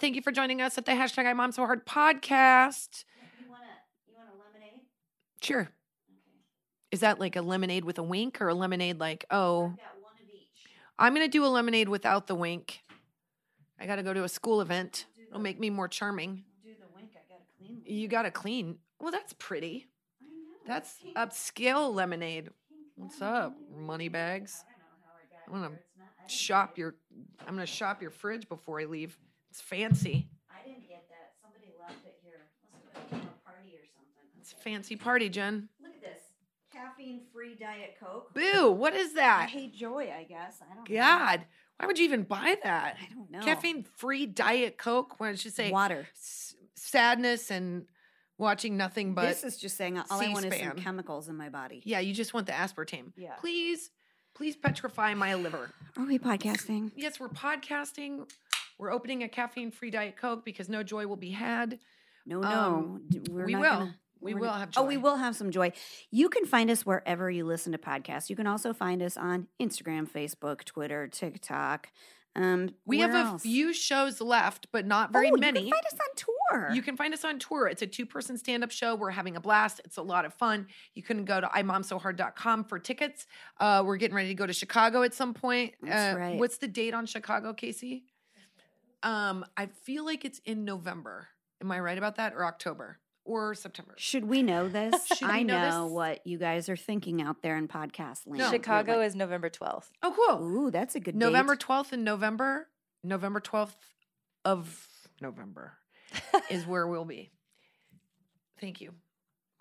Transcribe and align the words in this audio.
Thank 0.00 0.16
you 0.16 0.22
for 0.22 0.32
joining 0.32 0.60
us 0.60 0.76
at 0.76 0.86
the 0.86 0.92
hashtag 0.92 1.24
I'm 1.26 1.36
Mom 1.36 1.52
So 1.52 1.64
Hard 1.64 1.86
podcast. 1.86 3.04
You 3.40 3.48
want 3.48 3.62
a 3.62 4.10
you 4.10 4.16
want 4.16 4.28
a 4.28 4.36
lemonade? 4.44 4.80
Sure. 5.40 5.68
Is 6.90 7.00
that 7.00 7.20
like 7.20 7.36
a 7.36 7.42
lemonade 7.42 7.84
with 7.84 7.98
a 7.98 8.02
wink 8.02 8.40
or 8.40 8.48
a 8.48 8.54
lemonade 8.54 8.98
like, 8.98 9.24
oh, 9.30 9.66
I've 9.66 9.76
got 9.76 9.86
one 10.00 10.12
of 10.20 10.28
each. 10.34 10.48
I'm 10.98 11.14
going 11.14 11.24
to 11.26 11.30
do 11.30 11.44
a 11.44 11.48
lemonade 11.48 11.88
without 11.88 12.26
the 12.26 12.34
wink. 12.34 12.82
I 13.78 13.86
got 13.86 13.96
to 13.96 14.02
go 14.02 14.12
to 14.12 14.24
a 14.24 14.28
school 14.28 14.60
event. 14.60 15.06
It'll 15.28 15.40
make 15.40 15.60
me 15.60 15.70
more 15.70 15.88
charming. 15.88 16.44
Do 16.64 16.70
the 16.78 16.86
wink. 16.96 17.10
I 17.14 17.20
gotta 17.28 17.44
clean. 17.58 17.82
You 17.84 18.08
got 18.08 18.22
to 18.22 18.30
clean. 18.30 18.78
Well, 19.00 19.12
that's 19.12 19.32
pretty. 19.34 19.86
I 20.20 20.24
know. 20.24 20.74
That's 20.74 20.96
pink- 21.02 21.16
upscale 21.16 21.94
lemonade. 21.94 22.50
What's 22.96 23.22
up, 23.22 23.56
money 23.76 24.08
bags? 24.08 24.64
I 24.66 24.72
don't 24.72 24.80
know 24.80 25.06
how 25.06 25.12
I 25.18 25.24
got 25.30 25.54
I'm 25.54 25.62
gonna 25.62 25.74
here. 25.74 25.84
It's 25.84 25.98
not- 25.98 26.08
I 26.18 26.22
didn't 26.22 26.30
Shop 26.30 26.78
your 26.78 26.94
I'm 27.46 27.54
going 27.54 27.66
to 27.66 27.72
shop 27.72 28.02
your 28.02 28.10
fridge 28.10 28.48
before 28.48 28.80
I 28.80 28.86
leave. 28.86 29.16
It's 29.54 29.60
fancy. 29.60 30.26
I 30.50 30.66
didn't 30.66 30.88
get 30.88 31.04
that. 31.10 31.34
Somebody 31.40 31.70
left 31.80 32.04
it 32.04 32.16
here. 32.24 32.40
Must 32.72 32.96
have 32.98 33.10
been 33.10 33.20
a 33.20 33.48
party 33.48 33.68
or 33.76 33.86
something. 33.94 34.26
It's 34.40 34.52
a 34.52 34.56
fancy 34.56 34.96
party, 34.96 35.28
Jen. 35.28 35.68
Look 35.80 35.92
at 35.94 36.00
this. 36.02 36.18
Caffeine-free 36.72 37.54
Diet 37.54 37.96
Coke. 38.02 38.34
Boo, 38.34 38.72
what 38.72 38.94
is 38.96 39.12
I 39.12 39.14
that? 39.14 39.50
hate 39.50 39.72
joy. 39.72 40.12
I 40.12 40.24
guess. 40.24 40.58
I 40.60 40.74
don't. 40.74 40.90
know. 40.90 40.96
God, 40.96 41.44
why 41.78 41.86
would 41.86 42.00
you 42.00 42.04
even 42.04 42.24
buy 42.24 42.56
that? 42.64 42.96
I 43.00 43.14
don't 43.14 43.30
know. 43.30 43.42
Caffeine 43.42 43.84
free 43.96 44.26
Diet 44.26 44.76
Coke. 44.76 45.20
Why 45.20 45.28
don't 45.28 45.44
you 45.44 45.52
say 45.52 45.70
Water. 45.70 46.08
s- 46.16 46.56
sadness 46.74 47.52
and 47.52 47.86
watching 48.36 48.76
nothing 48.76 49.14
but. 49.14 49.28
this 49.28 49.44
is 49.44 49.56
just 49.56 49.76
saying 49.76 49.96
all 49.98 50.20
I 50.20 50.32
want 50.32 50.46
is 50.46 50.58
some 50.60 50.72
chemicals 50.72 51.28
in 51.28 51.36
my 51.36 51.48
body. 51.48 51.80
yeah, 51.84 52.00
you 52.00 52.12
just 52.12 52.34
want 52.34 52.46
the 52.46 52.52
aspartame. 52.54 53.12
Yeah. 53.16 53.34
Please, 53.36 53.90
please 54.34 54.56
petrify 54.56 55.14
my 55.14 55.36
liver. 55.36 55.70
Are 55.96 56.04
we 56.04 56.18
podcasting? 56.18 56.90
Yes, 56.96 57.20
we're 57.20 57.28
podcasting. 57.28 58.28
We're 58.78 58.92
opening 58.92 59.22
a 59.22 59.28
caffeine 59.28 59.70
free 59.70 59.90
Diet 59.90 60.16
Coke 60.16 60.44
because 60.44 60.68
no 60.68 60.82
joy 60.82 61.06
will 61.06 61.16
be 61.16 61.30
had. 61.30 61.78
No, 62.26 62.40
no. 62.40 62.48
Um, 62.48 63.02
d- 63.08 63.20
we're 63.30 63.46
we 63.46 63.54
will. 63.54 63.62
Gonna, 63.62 63.96
We 64.20 64.34
will 64.34 64.52
have 64.52 64.70
Oh, 64.76 64.84
we 64.84 64.96
will 64.96 65.16
have 65.16 65.36
some 65.36 65.50
joy. 65.50 65.72
You 66.10 66.28
can 66.28 66.46
find 66.46 66.70
us 66.70 66.86
wherever 66.86 67.30
you 67.30 67.44
listen 67.44 67.72
to 67.72 67.78
podcasts. 67.78 68.30
You 68.30 68.36
can 68.36 68.46
also 68.46 68.72
find 68.72 69.02
us 69.02 69.16
on 69.16 69.48
Instagram, 69.60 70.08
Facebook, 70.08 70.64
Twitter, 70.64 71.08
TikTok. 71.08 71.88
Um, 72.36 72.70
We 72.84 72.98
have 73.00 73.12
where 73.12 73.34
a 73.36 73.38
few 73.38 73.72
shows 73.72 74.20
left, 74.20 74.66
but 74.72 74.86
not 74.86 75.12
very 75.12 75.30
oh, 75.30 75.36
many. 75.36 75.60
You 75.60 75.72
can 75.72 75.72
find 75.72 75.86
us 75.86 76.00
on 76.00 76.16
tour. 76.16 76.74
You 76.74 76.82
can 76.82 76.96
find 76.96 77.14
us 77.14 77.24
on 77.24 77.38
tour. 77.38 77.68
It's 77.68 77.82
a 77.82 77.86
two 77.86 78.06
person 78.06 78.36
stand 78.36 78.64
up 78.64 78.70
show. 78.70 78.96
We're 78.96 79.10
having 79.10 79.36
a 79.36 79.40
blast. 79.40 79.80
It's 79.84 79.98
a 79.98 80.02
lot 80.02 80.24
of 80.24 80.34
fun. 80.34 80.66
You 80.94 81.02
can 81.02 81.24
go 81.24 81.40
to 81.40 81.46
imomsohard.com 81.46 82.64
for 82.64 82.78
tickets. 82.78 83.26
Uh, 83.60 83.82
we're 83.86 83.98
getting 83.98 84.16
ready 84.16 84.28
to 84.28 84.34
go 84.34 84.46
to 84.46 84.52
Chicago 84.52 85.02
at 85.02 85.14
some 85.14 85.34
point. 85.34 85.74
That's 85.82 86.16
uh, 86.16 86.18
right. 86.18 86.38
What's 86.38 86.58
the 86.58 86.68
date 86.68 86.94
on 86.94 87.06
Chicago, 87.06 87.52
Casey? 87.52 88.04
Um, 89.04 89.44
I 89.56 89.66
feel 89.66 90.04
like 90.04 90.24
it's 90.24 90.40
in 90.44 90.64
November. 90.64 91.28
Am 91.60 91.70
I 91.70 91.78
right 91.78 91.96
about 91.96 92.16
that? 92.16 92.34
Or 92.34 92.44
October 92.44 92.98
or 93.24 93.54
September? 93.54 93.94
Should 93.96 94.24
we 94.24 94.42
know 94.42 94.68
this? 94.68 95.06
Should 95.18 95.28
I 95.28 95.38
we 95.38 95.44
know 95.44 95.70
know 95.70 95.84
this? 95.84 95.92
what 95.92 96.26
you 96.26 96.38
guys 96.38 96.68
are 96.68 96.76
thinking 96.76 97.22
out 97.22 97.42
there 97.42 97.56
in 97.56 97.68
podcast 97.68 98.26
land. 98.26 98.38
No. 98.38 98.50
Chicago 98.50 98.96
like, 98.96 99.06
is 99.06 99.14
November 99.14 99.50
12th. 99.50 99.90
Oh, 100.02 100.14
cool. 100.16 100.46
Ooh, 100.46 100.70
that's 100.70 100.94
a 100.94 101.00
good 101.00 101.14
November 101.14 101.54
date. 101.54 101.66
12th 101.66 101.92
in 101.92 102.04
November, 102.04 102.68
November 103.02 103.40
12th 103.40 103.72
of 104.44 104.88
November 105.20 105.74
is 106.50 106.66
where 106.66 106.86
we'll 106.86 107.04
be. 107.04 107.30
Thank 108.60 108.80
you. 108.80 108.94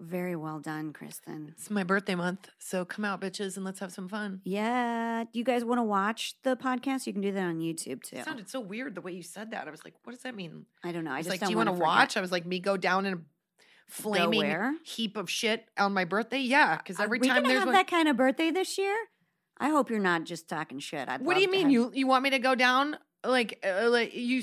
Very 0.05 0.35
well 0.35 0.59
done, 0.59 0.91
Kristen. 0.91 1.49
It's 1.55 1.69
my 1.69 1.83
birthday 1.83 2.15
month, 2.15 2.49
so 2.59 2.83
come 2.83 3.05
out, 3.05 3.21
bitches, 3.21 3.55
and 3.55 3.63
let's 3.65 3.79
have 3.79 3.91
some 3.91 4.07
fun. 4.09 4.41
Yeah. 4.43 5.23
Do 5.31 5.39
you 5.39 5.45
guys 5.45 5.63
want 5.63 5.79
to 5.79 5.83
watch 5.83 6.35
the 6.43 6.55
podcast? 6.57 7.07
You 7.07 7.13
can 7.13 7.21
do 7.21 7.31
that 7.31 7.43
on 7.43 7.59
YouTube 7.59 8.03
too. 8.03 8.17
It 8.17 8.25
sounded 8.25 8.49
so 8.49 8.59
weird 8.59 8.95
the 8.95 9.01
way 9.01 9.13
you 9.13 9.23
said 9.23 9.51
that. 9.51 9.67
I 9.67 9.71
was 9.71 9.83
like, 9.85 9.93
what 10.03 10.11
does 10.13 10.23
that 10.23 10.35
mean? 10.35 10.65
I 10.83 10.91
don't 10.91 11.03
know. 11.05 11.11
I 11.11 11.15
I 11.15 11.17
was 11.17 11.27
just 11.27 11.41
like, 11.41 11.47
do 11.47 11.51
you 11.51 11.57
want 11.57 11.67
to 11.69 11.73
watch? 11.73 12.17
I 12.17 12.21
was 12.21 12.31
like, 12.31 12.45
me 12.45 12.59
go 12.59 12.75
down 12.77 13.05
in 13.05 13.13
a 13.13 13.17
flaming 13.87 14.77
heap 14.83 15.17
of 15.17 15.29
shit 15.29 15.65
on 15.77 15.93
my 15.93 16.05
birthday? 16.05 16.39
Yeah, 16.39 16.77
because 16.77 16.99
Are 16.99 17.03
every 17.03 17.19
we 17.19 17.27
time 17.27 17.43
there's 17.43 17.59
have 17.59 17.67
one. 17.67 17.75
that 17.75 17.87
kind 17.87 18.07
of 18.07 18.17
birthday 18.17 18.51
this 18.51 18.77
year? 18.77 18.95
I 19.57 19.69
hope 19.69 19.89
you're 19.89 19.99
not 19.99 20.25
just 20.25 20.49
talking 20.49 20.79
shit. 20.79 21.07
I'd 21.07 21.21
what 21.21 21.35
do 21.35 21.41
you 21.41 21.49
mean? 21.51 21.63
have- 21.63 21.71
You 21.71 21.91
you 21.93 22.07
want 22.07 22.23
me 22.23 22.31
to 22.31 22.39
go 22.39 22.55
down 22.55 22.97
like 23.25 23.63
uh, 23.65 23.89
like 23.89 24.13
you 24.13 24.41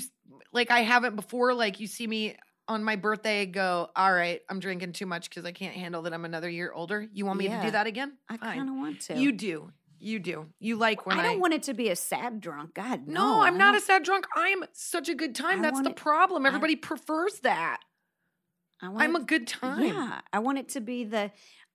like 0.53 0.71
I 0.71 0.79
haven't 0.79 1.15
before? 1.15 1.53
Like 1.53 1.79
you 1.79 1.87
see 1.87 2.07
me 2.07 2.35
on 2.67 2.83
my 2.83 2.95
birthday, 2.95 3.45
go, 3.45 3.89
all 3.95 4.13
right, 4.13 4.41
I'm 4.49 4.59
drinking 4.59 4.93
too 4.93 5.05
much 5.05 5.29
because 5.29 5.45
I 5.45 5.51
can't 5.51 5.73
handle 5.75 6.03
that 6.03 6.13
I'm 6.13 6.25
another 6.25 6.49
year 6.49 6.71
older. 6.71 7.07
You 7.13 7.25
want 7.25 7.39
me 7.39 7.47
to 7.49 7.61
do 7.61 7.71
that 7.71 7.87
again? 7.87 8.17
I 8.29 8.37
kind 8.37 8.69
of 8.69 8.75
want 8.75 9.01
to. 9.01 9.17
You 9.17 9.31
do. 9.31 9.71
You 9.99 10.17
do. 10.19 10.47
You 10.59 10.77
like 10.77 11.05
when 11.05 11.19
I 11.19 11.21
I, 11.21 11.23
don't 11.27 11.39
want 11.39 11.53
it 11.53 11.63
to 11.63 11.73
be 11.75 11.89
a 11.89 11.95
sad 11.95 12.41
drunk. 12.41 12.73
God, 12.73 13.07
no. 13.07 13.37
No, 13.37 13.41
I'm 13.41 13.57
not 13.57 13.75
a 13.75 13.79
sad 13.79 14.03
drunk. 14.03 14.25
I'm 14.35 14.63
such 14.73 15.09
a 15.09 15.13
good 15.15 15.35
time. 15.35 15.59
I 15.59 15.61
That's 15.61 15.81
the 15.81 15.91
it- 15.91 15.95
problem. 15.95 16.45
I- 16.45 16.49
Everybody 16.49 16.75
prefers 16.75 17.39
that. 17.41 17.79
I 18.81 18.89
want 18.89 19.03
I'm 19.03 19.15
a 19.15 19.19
good 19.23 19.45
time. 19.47 19.83
Yeah, 19.85 20.21
I 20.33 20.39
want 20.39 20.57
it 20.57 20.69
to 20.69 20.81
be 20.81 21.03
the. 21.03 21.31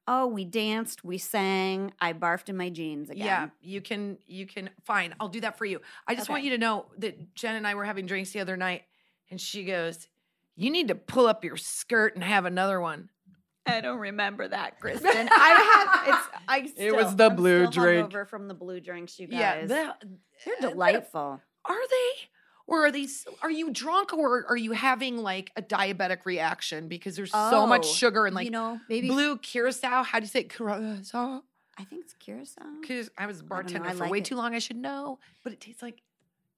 Oh, 0.08 0.26
we 0.28 0.44
danced, 0.44 1.04
we 1.04 1.18
sang, 1.18 1.92
I 2.00 2.12
barfed 2.12 2.48
in 2.48 2.56
my 2.56 2.68
jeans 2.68 3.10
again. 3.10 3.26
Yeah, 3.26 3.48
you 3.60 3.80
can. 3.80 4.18
You 4.26 4.46
can. 4.46 4.70
Fine, 4.84 5.14
I'll 5.20 5.28
do 5.28 5.40
that 5.42 5.56
for 5.58 5.64
you. 5.64 5.80
I 6.06 6.14
just 6.16 6.28
want 6.28 6.42
you 6.44 6.50
to 6.50 6.58
know 6.58 6.86
that 6.98 7.34
Jen 7.34 7.54
and 7.56 7.66
I 7.66 7.74
were 7.74 7.84
having 7.84 8.06
drinks 8.06 8.30
the 8.30 8.40
other 8.40 8.56
night, 8.56 8.82
and 9.30 9.40
she 9.40 9.64
goes, 9.64 10.08
"You 10.56 10.70
need 10.70 10.88
to 10.88 10.94
pull 10.94 11.26
up 11.26 11.44
your 11.44 11.56
skirt 11.56 12.14
and 12.14 12.24
have 12.24 12.44
another 12.44 12.80
one." 12.80 13.10
I 13.68 13.80
don't 13.80 13.98
remember 13.98 14.46
that, 14.46 14.78
Kristen. 14.80 15.28
I 15.30 16.04
had 16.06 16.14
it's. 16.14 16.28
I 16.78 16.82
It 16.84 16.94
was 16.94 17.16
the 17.16 17.30
I'm 17.30 17.36
blue 17.36 17.66
still 17.66 17.82
drink. 17.82 18.10
hungover 18.12 18.26
from 18.28 18.48
the 18.48 18.54
blue 18.54 18.80
drinks, 18.80 19.18
you 19.18 19.26
Yeah, 19.30 19.60
guys. 19.60 19.68
the- 19.68 19.94
They're 20.44 20.54
uh, 20.58 20.70
delightful. 20.70 21.40
Are 21.64 21.88
they? 21.88 22.10
Or 22.68 22.86
are 22.86 22.90
these? 22.92 23.24
Are 23.42 23.50
you 23.50 23.72
drunk, 23.72 24.12
or 24.12 24.44
are 24.48 24.56
you 24.56 24.72
having 24.72 25.18
like 25.18 25.50
a 25.56 25.62
diabetic 25.62 26.24
reaction 26.24 26.88
because 26.88 27.14
there's 27.16 27.30
so 27.32 27.66
much 27.66 27.86
Oh, 27.86 27.92
sugar 27.92 28.26
and 28.26 28.34
like 28.34 28.44
you 28.44 28.50
know, 28.50 28.80
maybe 28.88 29.08
blue 29.08 29.36
curacao? 29.38 30.02
How 30.02 30.18
do 30.18 30.24
you 30.24 30.28
say 30.28 30.40
it? 30.40 30.48
curacao? 30.50 31.42
I 31.78 31.84
think 31.84 32.04
it's 32.04 32.14
curacao. 32.14 32.64
Because 32.80 33.10
I 33.18 33.26
was 33.26 33.40
a 33.40 33.44
I 33.44 33.46
bartender 33.46 33.88
I 33.88 33.92
for 33.92 33.98
like 34.04 34.10
way 34.10 34.18
it. 34.18 34.24
too 34.24 34.34
long. 34.36 34.54
I 34.54 34.58
should 34.60 34.76
know, 34.78 35.18
but 35.44 35.52
it 35.52 35.60
tastes 35.60 35.82
like 35.82 36.02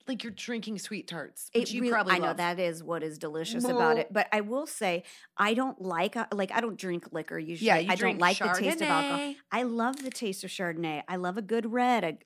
like 0.09 0.25
you're 0.25 0.33
drinking 0.33 0.79
sweet 0.79 1.07
tarts, 1.07 1.51
which 1.55 1.71
It 1.71 1.75
you 1.75 1.83
really- 1.83 1.93
probably 1.93 2.15
I 2.15 2.19
know 2.19 2.33
that 2.35 2.59
is 2.59 2.83
what 2.83 3.03
is 3.03 3.19
delicious 3.19 3.65
about 3.65 3.99
it. 3.99 4.13
But 4.13 4.27
I 4.33 4.41
will 4.41 4.67
say, 4.67 5.05
I 5.37 5.55
don't 5.55 5.81
like 5.81 6.17
uh, 6.17 6.27
like 6.33 6.51
I 6.53 6.61
don't 6.61 6.79
drink 6.79 7.13
liquor 7.13 7.39
usually. 7.39 7.67
Yeah, 7.67 7.77
you 7.79 7.91
I 7.93 7.95
drink 7.95 8.19
don't 8.19 8.21
like 8.23 8.39
the 8.39 8.49
taste 8.59 8.81
of 8.81 8.89
alcohol. 8.89 9.35
I 9.53 9.63
love 9.65 10.03
the 10.03 10.11
taste 10.11 10.43
of 10.45 10.51
Chardonnay. 10.51 11.03
I 11.09 11.17
love 11.17 11.37
a 11.37 11.43
good 11.43 11.71
red. 11.73 12.05
A, 12.05 12.19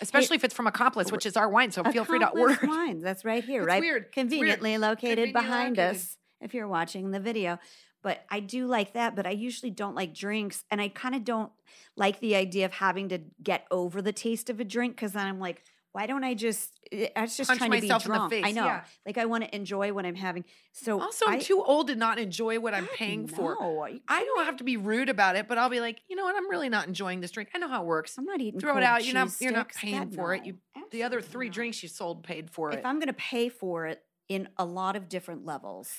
Especially 0.00 0.36
if 0.36 0.44
it's 0.44 0.54
from 0.54 0.66
Accomplice, 0.66 1.10
which 1.12 1.26
is 1.26 1.36
our 1.36 1.48
wine. 1.48 1.70
So 1.70 1.84
feel 1.84 2.04
free 2.04 2.18
to 2.18 2.28
order. 2.28 2.58
wines. 2.64 3.02
That's 3.02 3.24
right 3.24 3.44
here, 3.44 3.62
It's 3.62 3.68
right? 3.68 3.80
weird. 3.80 4.06
It's 4.06 4.16
weird. 4.16 4.28
Conveniently 4.30 4.78
located 4.78 5.00
Conveniently 5.16 5.32
behind 5.32 5.76
located. 5.76 5.96
us. 5.96 6.16
If 6.40 6.54
you're 6.54 6.68
watching 6.68 7.10
the 7.10 7.20
video. 7.20 7.58
But 8.02 8.24
I 8.30 8.40
do 8.40 8.66
like 8.66 8.94
that, 8.94 9.14
but 9.14 9.26
I 9.26 9.30
usually 9.32 9.70
don't 9.70 9.94
like 9.94 10.14
drinks. 10.14 10.64
And 10.70 10.80
I 10.80 10.88
kind 10.88 11.14
of 11.14 11.22
don't 11.22 11.52
like 11.96 12.18
the 12.20 12.34
idea 12.34 12.64
of 12.64 12.72
having 12.72 13.10
to 13.10 13.18
get 13.42 13.66
over 13.70 14.00
the 14.00 14.12
taste 14.12 14.48
of 14.48 14.58
a 14.58 14.64
drink 14.64 14.96
because 14.96 15.12
then 15.12 15.26
I'm 15.26 15.38
like, 15.38 15.62
why 15.92 16.06
don't 16.06 16.22
I 16.22 16.34
just? 16.34 16.78
Eh, 16.92 17.08
I 17.16 17.22
was 17.22 17.36
just 17.36 17.48
Punch 17.48 17.58
trying 17.58 17.70
myself 17.70 18.04
to 18.04 18.12
in 18.12 18.12
be 18.12 18.18
the 18.18 18.28
drunk. 18.28 18.46
I 18.46 18.52
know, 18.52 18.64
yeah. 18.64 18.84
like 19.04 19.18
I 19.18 19.24
want 19.24 19.44
to 19.44 19.54
enjoy 19.54 19.92
what 19.92 20.06
I'm 20.06 20.14
having. 20.14 20.44
So 20.72 21.00
Also, 21.00 21.26
I'm 21.26 21.34
I, 21.34 21.38
too 21.38 21.62
old 21.62 21.88
to 21.88 21.96
not 21.96 22.18
enjoy 22.18 22.60
what 22.60 22.74
I'm 22.74 22.86
paying 22.86 23.26
for. 23.26 23.56
no, 23.60 23.86
you 23.86 24.00
I 24.08 24.24
don't 24.24 24.44
have 24.44 24.56
to 24.58 24.64
be 24.64 24.76
rude 24.76 25.08
about 25.08 25.36
it, 25.36 25.48
but 25.48 25.58
I'll 25.58 25.68
be 25.68 25.80
like, 25.80 26.00
you 26.08 26.16
know 26.16 26.24
what? 26.24 26.36
I'm 26.36 26.48
really 26.48 26.68
not 26.68 26.86
enjoying 26.86 27.20
this 27.20 27.30
drink. 27.30 27.50
I 27.54 27.58
know 27.58 27.68
how 27.68 27.82
it 27.82 27.86
works. 27.86 28.16
I'm 28.18 28.24
not 28.24 28.40
eating. 28.40 28.60
Throw 28.60 28.76
it 28.76 28.84
out. 28.84 29.04
You're 29.04 29.14
not. 29.14 29.28
cheese 29.28 29.42
You're 29.42 29.52
not 29.52 29.70
paying 29.70 30.10
God, 30.10 30.14
for 30.14 30.34
it. 30.34 30.42
no. 30.42 30.46
You. 30.46 30.56
The 30.92 31.02
other 31.02 31.20
three 31.20 31.46
not. 31.46 31.54
drinks 31.54 31.82
you 31.82 31.88
sold 31.88 32.22
paid 32.22 32.50
for 32.50 32.70
If 32.70 32.76
it. 32.76 32.78
If 32.80 32.86
I'm 32.86 32.96
going 32.96 33.08
to 33.08 33.12
pay 33.12 33.48
for 33.48 33.86
it 33.86 34.02
in 34.28 34.48
a 34.56 34.64
lot 34.64 34.96
of 34.96 35.08
different 35.08 35.44
levels, 35.44 35.92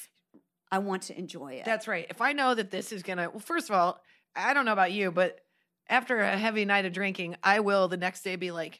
I 0.71 0.79
want 0.79 1.03
to 1.03 1.17
enjoy 1.17 1.53
it. 1.55 1.65
That's 1.65 1.87
right. 1.87 2.07
If 2.09 2.21
I 2.21 2.31
know 2.31 2.55
that 2.55 2.71
this 2.71 2.93
is 2.93 3.03
gonna, 3.03 3.29
well, 3.29 3.39
first 3.39 3.69
of 3.69 3.75
all, 3.75 4.01
I 4.35 4.53
don't 4.53 4.63
know 4.65 4.71
about 4.71 4.93
you, 4.93 5.11
but 5.11 5.41
after 5.89 6.19
a 6.19 6.37
heavy 6.37 6.63
night 6.63 6.85
of 6.85 6.93
drinking, 6.93 7.35
I 7.43 7.59
will 7.59 7.89
the 7.89 7.97
next 7.97 8.23
day 8.23 8.37
be 8.37 8.51
like, 8.51 8.79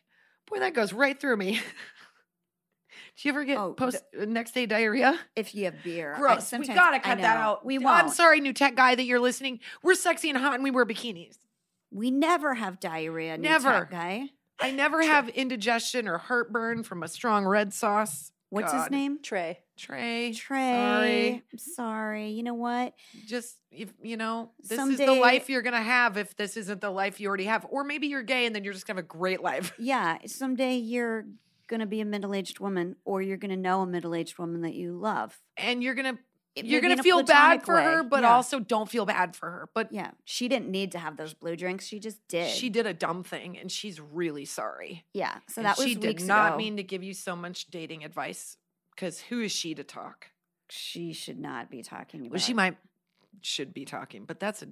boy, 0.52 0.60
that 0.60 0.74
goes 0.74 0.94
right 0.94 1.20
through 1.20 1.38
me. 1.38 1.60
Do 3.18 3.28
you 3.28 3.32
ever 3.34 3.44
get 3.44 3.58
Oh, 3.58 3.74
post 3.74 4.04
uh, 4.20 4.26
next 4.26 4.54
day 4.54 4.66
diarrhea? 4.66 5.20
If 5.36 5.54
you 5.54 5.66
have 5.66 5.76
beer, 5.84 6.16
I, 6.16 6.40
we 6.58 6.68
gotta 6.68 7.00
cut 7.00 7.20
that 7.20 7.38
out. 7.38 7.66
We 7.66 7.78
oh, 7.78 7.82
won't. 7.82 7.98
I'm 7.98 8.10
sorry, 8.10 8.40
new 8.40 8.54
tech 8.54 8.76
guy, 8.76 8.96
that 8.96 9.04
you're 9.04 9.20
listening. 9.20 9.60
We're 9.84 9.96
sexy 9.96 10.30
and 10.30 10.38
hot, 10.38 10.56
and 10.56 10.64
we 10.64 10.72
wear 10.72 10.86
bikinis. 10.86 11.38
We 11.92 12.10
never 12.10 12.54
have 12.54 12.80
diarrhea. 12.80 13.38
new 13.38 13.48
Never. 13.50 13.72
tech 13.72 13.92
guy. 13.92 14.30
I 14.60 14.72
never 14.72 15.02
have 15.02 15.28
indigestion 15.30 16.08
or 16.08 16.18
heartburn 16.20 16.84
from 16.84 17.04
a 17.04 17.08
strong 17.08 17.46
red 17.46 17.74
sauce. 17.74 18.32
What's 18.50 18.72
his 18.74 18.90
name? 18.90 19.20
Trey. 19.22 19.60
Trey. 19.82 20.34
Trey. 20.34 20.74
Sorry. 20.74 21.44
I'm 21.52 21.58
sorry. 21.58 22.30
You 22.30 22.44
know 22.44 22.54
what? 22.54 22.94
Just 23.26 23.58
if 23.72 23.92
you 24.04 24.18
know, 24.18 24.52
this 24.68 24.80
is 24.80 24.98
the 24.98 25.14
life 25.14 25.50
you're 25.50 25.62
gonna 25.62 25.82
have 25.82 26.18
if 26.18 26.36
this 26.36 26.56
isn't 26.58 26.82
the 26.82 26.90
life 26.92 27.20
you 27.20 27.28
already 27.28 27.46
have. 27.46 27.66
Or 27.70 27.84
maybe 27.84 28.08
you're 28.08 28.24
gay 28.24 28.46
and 28.46 28.56
then 28.56 28.64
you're 28.64 28.74
just 28.74 28.86
gonna 28.86 28.98
have 29.00 29.06
a 29.06 29.08
great 29.08 29.42
life. 29.42 29.74
Yeah, 29.80 30.18
someday 30.28 30.76
you're 30.78 31.26
gonna 31.68 31.86
be 31.88 32.02
a 32.02 32.06
middle-aged 32.06 32.60
woman, 32.60 32.96
or 33.06 33.22
you're 33.22 33.38
gonna 33.38 33.56
know 33.58 33.82
a 33.82 33.86
middle-aged 33.88 34.38
woman 34.38 34.62
that 34.62 34.74
you 34.74 34.94
love. 34.94 35.40
And 35.58 35.82
you're 35.82 35.96
gonna 35.96 36.18
It- 36.54 36.66
you're 36.66 36.82
gonna 36.82 37.02
feel 37.02 37.24
bad 37.24 37.64
for 37.66 37.80
her, 37.82 38.04
but 38.04 38.24
Yeah. 38.24 38.34
also 38.36 38.60
don't 38.60 38.90
feel 38.90 39.06
bad 39.06 39.38
for 39.38 39.50
her. 39.50 39.70
But 39.74 39.94
yeah, 39.94 40.12
she 40.26 40.50
didn't 40.50 40.70
need 40.70 40.92
to 40.92 41.00
have 41.00 41.16
those 41.16 41.34
blue 41.34 41.56
drinks. 41.56 41.86
She 41.88 42.00
just 42.00 42.20
did. 42.28 42.50
she 42.52 42.70
did 42.70 42.86
a 42.86 42.94
dumb 42.94 43.24
thing 43.24 43.58
and 43.58 43.72
she's 43.72 44.02
really 44.02 44.44
sorry. 44.44 45.06
Yeah, 45.14 45.38
so 45.48 45.62
And 45.62 45.66
that 45.66 45.78
was 45.78 45.88
she 45.88 45.96
did 45.96 46.22
not 46.26 46.50
ago. 46.50 46.58
mean 46.58 46.76
to 46.76 46.84
give 46.84 47.04
you 47.04 47.14
so 47.14 47.38
much 47.38 47.68
dating 47.72 48.04
advice 48.04 48.58
because 49.02 49.20
who 49.20 49.42
is 49.42 49.52
she 49.52 49.74
to 49.76 49.84
talk? 49.84 50.28
she 50.74 51.12
should 51.12 51.38
not 51.38 51.70
be 51.70 51.84
talking 51.84 52.22
about. 52.22 52.32
Well, 52.32 52.40
she 52.40 52.54
might 52.54 52.78
should 53.42 53.74
be 53.74 53.84
talking, 53.84 54.24
but 54.26 54.40
that's 54.40 54.62
a 54.62 54.68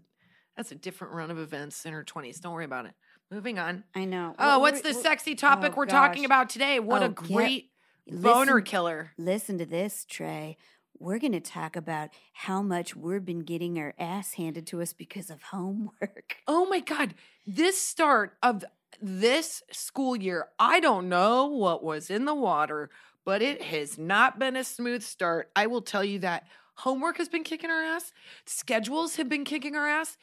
that's 0.56 0.72
a 0.72 0.76
different 0.76 1.14
run 1.14 1.30
of 1.30 1.38
events 1.40 1.86
in 1.86 1.92
her 1.94 2.04
twenties. 2.06 2.40
Don't 2.40 2.54
worry 2.54 2.64
about 2.64 2.86
it. 2.86 2.94
Moving 3.32 3.60
on. 3.60 3.84
I 3.94 4.06
know. 4.06 4.34
Oh, 4.40 4.48
Well, 4.48 4.62
what's 4.62 4.82
the 4.82 4.94
sexy 4.94 5.36
topic 5.36 5.74
oh, 5.74 5.76
we're 5.78 5.86
talking 5.88 6.24
about 6.26 6.50
today? 6.50 6.80
What 6.80 7.02
a 7.02 7.08
Oh, 7.08 7.10
get- 7.10 7.16
great 7.28 7.72
boner 8.08 8.54
listen- 8.54 8.64
killer. 8.64 9.12
Listen 9.18 9.58
to 9.58 9.66
this, 9.66 10.06
Trey. 10.06 10.58
We're 10.98 11.20
going 11.20 11.34
to 11.34 11.40
talk 11.42 11.76
about 11.76 12.10
how 12.34 12.62
much 12.62 12.96
we've 12.96 13.24
been 13.24 13.44
getting 13.44 13.78
our 13.80 13.94
ass 14.00 14.34
handed 14.34 14.66
to 14.68 14.82
us 14.82 14.94
because 14.94 15.30
of 15.30 15.42
homework. 15.44 16.38
Oh 16.48 16.66
my 16.66 16.80
God. 16.80 17.14
This 17.46 17.80
start 17.80 18.38
of 18.42 18.64
this 19.02 19.62
school 19.72 20.16
year, 20.16 20.48
I 20.58 20.80
don't 20.80 21.08
know 21.10 21.46
what 21.46 21.84
was 21.84 22.10
in 22.10 22.26
the 22.26 22.34
water, 22.36 22.90
but 23.26 23.42
it 23.42 23.62
has 23.62 23.98
not 23.98 24.40
been 24.40 24.56
a 24.56 24.64
smooth 24.64 25.04
start. 25.04 25.50
I 25.56 25.68
will 25.68 25.82
tell 25.82 26.04
you 26.04 26.20
that. 26.20 26.46
Homework 26.76 27.18
has 27.18 27.28
been 27.28 27.44
kicking 27.44 27.70
our 27.70 27.82
ass, 27.84 28.14
schedules 28.46 29.18
have 29.18 29.28
been 29.28 29.44
kicking 29.44 29.76
our 29.76 29.88
ass. 29.88 30.18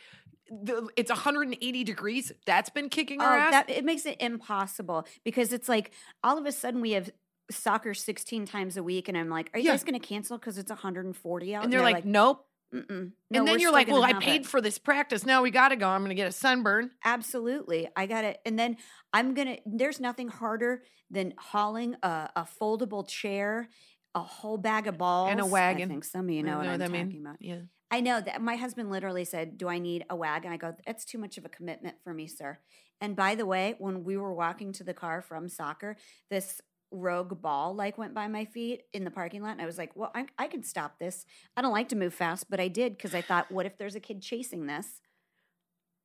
The, 0.51 0.89
it's 0.97 1.11
180 1.11 1.85
degrees. 1.85 2.33
That's 2.47 2.71
been 2.71 2.89
kicking 2.89 3.21
our 3.21 3.37
Oh, 3.37 3.41
ass. 3.41 3.51
that 3.51 3.69
it 3.71 3.85
makes 3.85 4.07
it 4.07 4.17
impossible 4.21 5.07
because 5.25 5.53
it's 5.53 5.69
like 5.69 5.91
all 6.23 6.39
of 6.39 6.47
a 6.47 6.53
sudden 6.53 6.81
we 6.81 6.93
have 6.93 7.11
soccer 7.51 7.95
16 7.95 8.47
times 8.47 8.77
a 8.77 8.83
week, 8.83 9.09
and 9.09 9.19
I'm 9.19 9.29
like, 9.29 9.51
are 9.55 9.59
you 9.59 9.67
Yeah. 9.67 9.73
guys 9.73 9.85
going 9.85 10.01
to 10.01 10.07
cancel 10.07 10.39
because 10.39 10.57
it's 10.57 10.71
140 10.71 11.55
out? 11.55 11.65
and 11.65 11.73
they're 11.73 11.83
like, 11.83 12.05
nope. 12.05 12.47
Mm-mm. 12.77 13.13
No, 13.31 13.41
and 13.41 13.49
then 13.49 13.59
you're 13.59 13.73
like, 13.73 13.89
well, 13.89 14.03
I 14.03 14.13
paid 14.15 14.43
it." 14.43 14.47
for 14.47 14.61
this 14.61 14.79
practice. 14.79 15.25
Now 15.25 15.43
we 15.43 15.51
got 15.51 15.69
to 15.69 15.77
go. 15.77 15.89
I'm 15.89 16.01
going 16.01 16.11
to 16.11 16.15
get 16.15 16.29
a 16.29 16.33
sunburn. 16.33 16.91
Absolutely. 17.05 17.89
I 17.97 18.07
got 18.07 18.25
it. 18.25 18.41
And 18.45 18.59
then 18.59 18.77
I'm 19.13 19.35
going 19.35 19.49
to, 19.49 19.59
there's 19.67 20.01
nothing 20.01 20.29
harder 20.29 20.83
than 21.11 21.35
hauling 21.39 21.97
a, 22.03 22.31
a 22.37 22.47
foldable 22.61 23.07
chair, 23.09 23.69
a 24.15 24.21
whole 24.21 24.59
bag 24.59 24.87
of 24.87 24.99
balls. 24.99 25.31
And 25.31 25.41
a 25.41 25.47
wagon. 25.47 25.85
I 25.85 25.89
think 25.89 26.05
some 26.05 26.29
of 26.29 26.31
you 26.31 26.41
I 26.41 26.43
know 26.43 26.59
what 26.59 26.67
I'm 26.67 26.79
talking 26.81 27.09
mean. 27.09 27.21
about. 27.23 27.37
Yeah. 27.41 27.61
I 27.91 28.01
know 28.01 28.21
that 28.21 28.43
my 28.43 28.57
husband 28.57 28.91
literally 28.91 29.25
said, 29.25 29.59
Do 29.59 29.69
I 29.69 29.79
need 29.79 30.05
a 30.11 30.17
wagon? 30.17 30.53
I 30.53 30.57
go, 30.57 30.75
That's 30.87 31.05
too 31.05 31.19
much 31.19 31.39
of 31.39 31.45
a 31.45 31.49
commitment 31.49 31.97
for 32.03 32.13
me, 32.13 32.27
sir. 32.27 32.59
And 33.01 33.15
by 33.15 33.35
the 33.35 33.47
way, 33.47 33.75
when 33.79 34.05
we 34.05 34.17
were 34.17 34.33
walking 34.33 34.73
to 34.75 34.85
the 34.85 34.95
car 34.95 35.23
from 35.23 35.49
soccer, 35.49 35.97
this 36.31 36.61
rogue 36.91 37.41
ball 37.41 37.75
like 37.75 37.99
went 37.99 38.15
by 38.15 38.29
my 38.29 38.45
feet 38.45 38.83
in 38.93 39.05
the 39.05 39.11
parking 39.11 39.43
lot. 39.43 39.53
And 39.53 39.63
I 39.63 39.67
was 39.67 39.79
like, 39.79 39.93
Well, 39.95 40.11
I, 40.15 40.27
I 40.39 40.47
can 40.47 40.63
stop 40.63 40.99
this. 40.99 41.25
I 41.57 41.63
don't 41.63 41.73
like 41.73 41.89
to 41.91 41.97
move 41.97 42.15
fast, 42.15 42.49
but 42.51 42.61
I 42.61 42.69
did 42.69 42.97
because 42.97 43.15
I 43.15 43.23
thought, 43.23 43.51
What 43.51 43.67
if 43.67 43.77
there's 43.79 43.95
a 43.95 44.01
kid 44.01 44.23
chasing 44.23 44.67
this? 44.67 45.01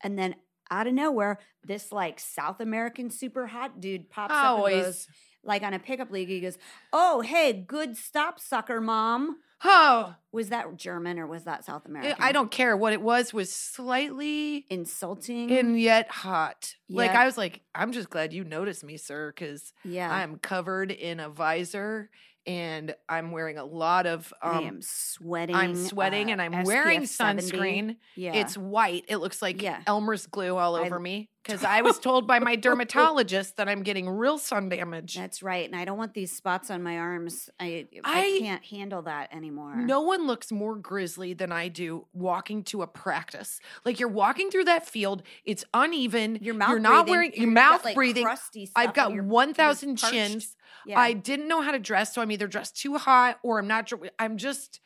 And 0.03 0.17
then 0.17 0.35
out 0.69 0.87
of 0.87 0.93
nowhere, 0.93 1.39
this 1.63 1.91
like 1.91 2.19
South 2.19 2.59
American 2.59 3.09
super 3.09 3.47
hot 3.47 3.79
dude 3.79 4.09
pops 4.09 4.33
up 4.33 4.65
and 4.65 4.83
goes, 4.83 5.07
like 5.43 5.63
on 5.63 5.73
a 5.73 5.79
pickup 5.79 6.11
league, 6.11 6.29
he 6.29 6.39
goes, 6.41 6.57
Oh, 6.91 7.21
hey, 7.21 7.53
good 7.53 7.95
stop, 7.97 8.39
sucker 8.39 8.81
mom. 8.81 9.37
Oh, 9.63 10.15
Was 10.31 10.49
that 10.49 10.75
German 10.77 11.19
or 11.19 11.27
was 11.27 11.43
that 11.43 11.63
South 11.65 11.85
American? 11.85 12.15
I 12.19 12.31
don't 12.31 12.49
care. 12.49 12.75
What 12.75 12.93
it 12.93 13.01
was 13.01 13.33
was 13.33 13.51
slightly 13.51 14.65
insulting. 14.69 15.51
and 15.51 15.79
yet 15.79 16.09
hot. 16.09 16.75
Like 16.89 17.11
I 17.11 17.25
was 17.25 17.37
like, 17.37 17.61
I'm 17.75 17.91
just 17.91 18.09
glad 18.09 18.33
you 18.33 18.43
noticed 18.43 18.83
me, 18.83 18.97
sir, 18.97 19.31
because 19.35 19.73
yeah, 19.83 20.11
I'm 20.11 20.37
covered 20.37 20.91
in 20.91 21.19
a 21.19 21.29
visor 21.29 22.09
and 22.47 22.95
I'm 23.07 23.31
wearing 23.31 23.57
a 23.57 23.65
lot 23.65 24.05
of 24.07 24.33
um 24.41 24.57
I 24.57 24.61
am 24.63 24.81
sweating. 24.81 25.55
I'm 25.55 25.75
sweating 25.75 26.29
uh, 26.29 26.33
and 26.33 26.41
I'm 26.41 26.63
wearing 26.63 27.01
SPF 27.03 27.07
70. 27.07 27.51
sunscreen. 27.51 27.95
Yeah, 28.15 28.33
It's 28.35 28.57
white. 28.57 29.05
It 29.07 29.17
looks 29.17 29.41
like 29.41 29.61
Yeah. 29.61 29.81
Elmer's 29.87 30.25
glue 30.27 30.55
all 30.57 30.75
I- 30.75 30.81
over 30.81 30.99
me 30.99 31.29
because 31.43 31.63
I 31.63 31.81
was 31.81 31.97
told 31.99 32.27
by 32.27 32.39
my 32.39 32.55
dermatologist 32.95 33.57
that 33.57 33.67
I'm 33.67 33.81
getting 33.83 34.07
real 34.09 34.37
sun 34.37 34.69
damage. 34.69 35.15
that's 35.15 35.41
right. 35.41 35.65
And 35.65 35.75
I 35.79 35.85
don't 35.85 35.97
want 35.97 36.13
these 36.13 36.31
spots 36.35 36.69
on 36.69 36.83
my 36.83 36.97
arms. 36.97 37.49
I 37.59 37.87
I, 38.03 38.35
I- 38.35 38.39
can't 38.39 38.63
handle 38.65 39.03
that 39.03 39.33
anymore. 39.33 39.75
No 39.75 40.01
one 40.01 40.27
looks 40.27 40.51
more 40.51 40.75
grizzly 40.75 41.33
than 41.33 41.51
I 41.51 41.67
do 41.67 42.07
walking 42.13 42.63
to 42.65 42.81
a 42.81 42.87
practice. 42.87 43.59
Like 43.85 43.99
you're 43.99 44.09
walking 44.09 44.49
through 44.51 44.65
that 44.65 44.87
field, 44.87 45.23
it's 45.45 45.63
uneven. 45.73 46.37
your 46.41 46.53
mouth. 46.55 46.69
You're 46.69 46.79
not 46.79 47.05
breathing, 47.05 47.11
wearing 47.11 47.31
your 47.33 47.45
you've 47.47 47.55
got, 47.55 47.71
mouth 47.71 47.85
like, 47.85 47.95
breathing. 47.95 48.27
I've 48.75 48.93
got 48.93 49.09
you're- 49.11 49.15
you're 49.15 49.23
1,000 49.25 49.99
parched. 49.99 50.13
chins. 50.13 50.55
Yeah. 50.85 50.99
I 50.99 51.13
didn't 51.13 51.47
know 51.47 51.61
how 51.61 51.71
to 51.71 51.79
dress, 51.79 52.13
so 52.13 52.21
I'm 52.21 52.31
either 52.31 52.47
dressed 52.47 52.77
too 52.77 52.97
hot 52.97 53.39
or 53.43 53.59
I'm 53.59 53.67
not. 53.67 53.91
I'm 54.19 54.37
just. 54.37 54.79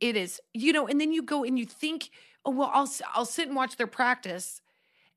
It 0.00 0.16
is, 0.16 0.40
you 0.54 0.72
know. 0.72 0.86
And 0.86 1.00
then 1.00 1.12
you 1.12 1.22
go 1.22 1.44
and 1.44 1.58
you 1.58 1.66
think, 1.66 2.10
oh 2.44 2.50
well, 2.50 2.70
I'll 2.72 2.90
I'll 3.14 3.26
sit 3.26 3.46
and 3.48 3.56
watch 3.56 3.76
their 3.76 3.86
practice, 3.86 4.62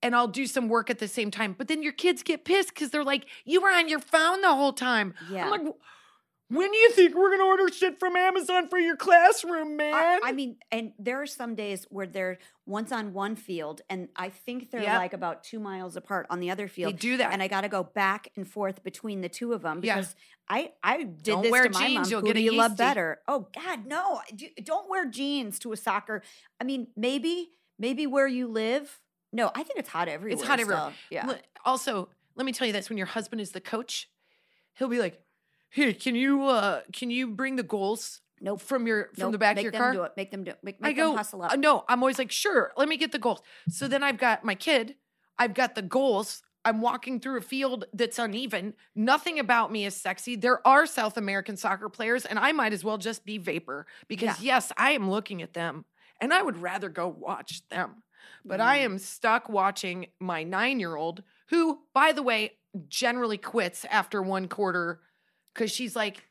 and 0.02 0.14
I'll 0.16 0.28
do 0.28 0.48
some 0.48 0.68
work 0.68 0.90
at 0.90 1.00
the 1.00 1.08
same 1.08 1.32
time. 1.32 1.56
But 1.58 1.68
then 1.68 1.82
your 1.82 1.94
kids 1.94 2.24
get 2.24 2.44
pissed 2.44 2.70
because 2.70 2.90
they're 2.90 3.04
like, 3.04 3.26
you 3.46 3.62
were 3.62 3.70
on 3.70 3.88
your 3.88 4.00
phone 4.00 4.42
the 4.42 4.54
whole 4.54 4.74
time. 4.74 5.14
yeah. 5.32 5.46
I'm 5.46 5.52
like, 5.52 5.74
when 6.50 6.72
do 6.72 6.78
you 6.78 6.92
think 6.92 7.16
we're 7.16 7.30
gonna 7.32 7.46
order 7.48 7.72
shit 7.72 8.00
from 8.00 8.16
Amazon 8.16 8.68
for 8.68 8.78
your 8.80 8.96
classroom, 8.98 9.78
man? 9.78 9.94
I, 9.94 10.20
I 10.24 10.32
mean, 10.32 10.58
and 10.72 10.92
there 11.00 11.22
are 11.22 11.28
some 11.28 11.56
days 11.56 11.86
where 11.90 12.08
they're 12.08 12.38
once 12.66 12.92
on 12.92 13.14
one 13.14 13.36
field, 13.36 13.82
and 13.90 14.10
I 14.16 14.30
think 14.30 14.72
they're 14.72 14.82
Yep. 14.82 14.98
like 14.98 15.14
about 15.14 15.44
two 15.44 15.60
miles 15.60 15.96
apart 15.96 16.26
on 16.30 16.40
the 16.40 16.50
other 16.52 16.66
they 16.66 16.70
field. 16.74 17.00
do 17.00 17.18
that. 17.18 17.32
and 17.34 17.42
I 17.44 17.48
got 17.48 17.62
to 17.62 17.70
go 17.70 17.84
back 17.84 18.30
and 18.36 18.48
forth 18.48 18.84
between 18.84 19.22
the 19.22 19.30
two 19.30 19.54
of 19.54 19.62
them 19.62 19.82
Yeah. 19.84 19.96
because 19.96 20.16
I 20.50 20.74
I 20.84 21.04
did 21.04 21.24
Don't 21.24 21.42
this 21.44 21.52
wear 21.52 21.64
to 21.68 21.70
my 21.70 21.80
jeans, 21.88 22.08
mom. 22.08 22.12
you'll 22.12 22.22
Who 22.22 22.28
get 22.28 22.34
do 22.34 22.40
a 22.40 22.44
you 22.44 22.52
love 22.54 22.72
yeasty. 22.72 22.84
better? 22.84 23.20
Oh 23.28 23.48
God, 23.54 23.86
no! 23.86 24.22
Do- 24.36 24.50
Don't 24.64 24.90
wear 24.90 25.06
jeans 25.06 25.60
to 25.60 25.72
a 25.72 25.78
soccer. 25.78 26.24
I 26.60 26.64
mean, 26.64 26.88
maybe 26.98 27.52
maybe 27.78 28.08
where 28.08 28.28
you 28.28 28.48
live. 28.48 29.00
No, 29.32 29.52
I 29.54 29.62
think 29.62 29.78
it's 29.80 29.90
hot 29.90 30.08
everywhere. 30.08 30.34
It's 30.40 30.48
hot 30.48 30.60
everywhere. 30.60 30.94
still. 31.08 31.28
Yeah. 31.28 31.36
Also, 31.64 32.10
let 32.36 32.46
me 32.48 32.52
tell 32.54 32.66
you 32.66 32.74
this: 32.74 32.90
when 32.90 32.98
your 32.98 33.06
husband 33.08 33.40
is 33.42 33.52
the 33.52 33.62
coach, 33.62 34.10
he'll 34.74 34.88
be 34.88 34.98
like, 35.00 35.22
"Hey, 35.70 35.94
can 35.94 36.16
you 36.16 36.44
uh 36.46 36.82
can 36.94 37.10
you 37.12 37.28
bring 37.28 37.56
the 37.56 37.64
goals 37.64 38.22
Nope. 38.42 38.62
from 38.62 38.88
your 38.88 39.10
from 39.16 39.24
Nope. 39.26 39.32
the 39.34 39.38
back 39.38 39.56
make 39.56 39.60
of 39.60 39.64
your 39.64 39.72
them 39.72 39.82
car?" 39.82 39.94
do 39.94 40.04
it. 40.04 40.14
Make 40.18 40.32
them 40.32 40.44
do 40.44 40.52
it. 40.52 40.60
Make, 40.64 40.78
I 40.82 40.90
make 40.90 40.98
go, 40.98 41.10
them 41.10 41.18
hustle 41.18 41.42
up. 41.42 41.52
"Uh, 41.52 41.56
no, 41.56 41.86
I'm 41.88 42.02
always 42.02 42.18
like, 42.20 42.32
sure, 42.32 42.72
let 42.78 42.88
me 42.88 42.98
get 42.98 43.12
the 43.12 43.20
goals. 43.20 43.42
So 43.68 43.88
then 43.88 44.04
I've 44.04 44.18
got 44.18 44.44
my 44.44 44.56
kid, 44.56 44.96
I've 45.38 45.54
got 45.54 45.76
the 45.76 45.82
goals. 45.82 46.42
I'm 46.66 46.82
walking 46.82 47.22
through 47.22 47.38
a 47.38 47.42
field 47.42 47.86
that's 47.94 48.20
uneven. 48.20 48.74
Nothing 48.94 49.40
about 49.40 49.72
me 49.72 49.86
is 49.86 49.96
sexy. 49.96 50.36
There 50.36 50.66
are 50.68 50.86
South 50.86 51.16
American 51.18 51.56
soccer 51.56 51.88
players, 51.88 52.26
and 52.26 52.38
I 52.38 52.52
might 52.52 52.74
as 52.74 52.84
well 52.84 52.98
just 52.98 53.24
be 53.26 53.38
vapor 53.38 53.88
because, 54.10 54.42
yes, 54.42 54.72
I 54.76 54.92
am 54.92 55.10
looking 55.10 55.42
at 55.42 55.54
them 55.54 55.86
and 56.20 56.34
I 56.34 56.42
would 56.42 56.58
rather 56.58 56.90
go 56.90 57.08
watch 57.08 57.66
them. 57.70 58.04
But 58.46 58.60
I 58.60 58.80
Mm. 58.80 58.84
am 58.84 58.98
stuck 59.00 59.48
watching 59.48 60.08
my 60.20 60.44
nine 60.44 60.82
year 60.82 60.98
old, 60.98 61.24
who, 61.48 61.84
by 61.94 62.12
the 62.12 62.24
way, 62.24 62.58
generally 62.90 63.38
quits 63.38 63.86
after 63.86 64.22
one 64.22 64.50
quarter 64.50 65.02
because 65.54 65.72
she's 65.72 65.96
like, 65.96 66.24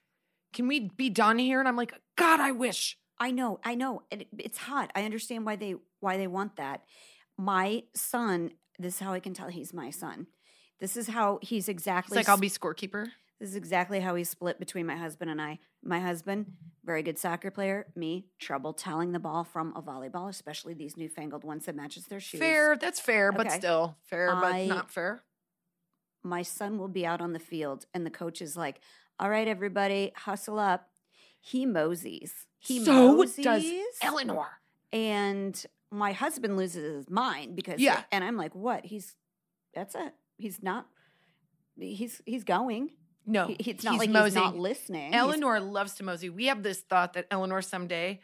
Can 0.53 0.69
we 0.69 0.91
be 0.97 1.11
done 1.11 1.39
here? 1.39 1.59
And 1.59 1.69
I'm 1.69 1.77
like, 1.77 1.95
God, 2.17 2.41
I 2.41 2.53
wish. 2.53 2.97
I 3.21 3.31
know, 3.31 3.59
I 3.65 3.75
know. 3.75 4.03
It, 4.11 4.29
it's 4.39 4.59
hot. 4.59 4.91
I 4.95 5.05
understand 5.05 5.45
why 5.45 5.57
they 5.57 5.75
why 6.01 6.17
they 6.17 6.27
want 6.27 6.57
that. 6.57 6.85
My 7.37 7.85
son, 7.95 8.53
this 8.79 8.95
is 8.95 9.01
how 9.01 9.13
I 9.13 9.21
can 9.21 9.35
tell 9.35 9.49
he's 9.49 9.73
my 9.73 9.91
son. 9.91 10.27
This 10.81 10.97
is 10.97 11.09
how 11.09 11.39
he's 11.43 11.65
It's 11.65 11.69
exactly 11.69 12.17
like, 12.17 12.29
I'll 12.29 12.37
be 12.37 12.51
scorekeeper. 12.51 13.09
This 13.41 13.51
is 13.51 13.57
exactly 13.57 14.01
how 14.01 14.17
he's 14.17 14.29
split 14.29 14.59
between 14.59 14.87
my 14.87 14.97
husband 14.97 15.31
and 15.31 15.41
I. 15.41 15.61
My 15.83 16.01
husband, 16.01 16.53
very 16.85 17.05
good 17.05 17.19
soccer 17.19 17.53
player. 17.53 17.87
Me, 17.95 18.27
trouble 18.41 18.73
telling 18.73 19.13
the 19.13 19.21
ball 19.21 19.45
from 19.45 19.73
a 19.77 19.83
volleyball, 19.83 20.29
especially 20.29 20.75
these 20.75 20.97
newfangled 20.97 21.45
ones 21.45 21.67
that 21.67 21.77
matches 21.77 22.07
their 22.07 22.19
shoes. 22.19 22.41
Fair, 22.41 22.77
that's 22.77 22.99
fair, 22.99 23.31
but 23.31 23.53
still 23.53 23.97
fair, 24.05 24.35
but 24.35 24.67
not 24.67 24.91
fair. 24.91 25.23
My 26.25 26.43
son 26.43 26.79
will 26.79 26.89
be 26.89 27.07
out 27.07 27.21
on 27.21 27.33
the 27.33 27.39
field, 27.39 27.87
and 27.95 28.05
the 28.05 28.11
coach 28.11 28.43
is 28.43 28.57
like, 28.57 28.81
"All 29.19 29.29
right, 29.31 29.47
everybody, 29.49 30.13
hustle 30.17 30.59
up." 30.59 30.89
He 31.41 31.67
moseys. 31.67 32.47
He 32.59 32.85
so 32.85 33.15
moseys, 33.17 33.45
does 33.45 33.65
Eleanor. 34.03 34.61
and 34.93 35.65
my 35.91 36.13
husband 36.13 36.57
loses 36.57 36.97
his 36.97 37.11
mind 37.11 37.57
because 37.57 37.81
Yeah. 37.81 38.03
and 38.13 38.23
I'm 38.25 38.37
like, 38.37 38.55
"What? 38.55 38.85
He's 38.85 39.15
that's 39.75 39.95
it. 39.95 40.15
He's 40.37 40.63
not. 40.63 40.87
He's 41.79 42.21
he's 42.27 42.45
going." 42.45 42.91
No, 43.27 43.47
He- 43.49 43.55
it's 43.71 43.85
not 43.85 43.93
he's 43.93 43.99
like 44.01 44.11
moseying. 44.11 44.45
he's 44.47 44.53
not 44.55 44.57
listening. 44.59 45.13
He's- 45.13 45.21
Eleanor 45.21 45.61
loves 45.61 45.95
to 45.97 46.03
mosey. 46.03 46.31
We 46.31 46.47
have 46.47 46.63
this 46.63 46.81
thought 46.81 47.13
that 47.13 47.27
Eleanor 47.31 47.61
someday 47.61 48.21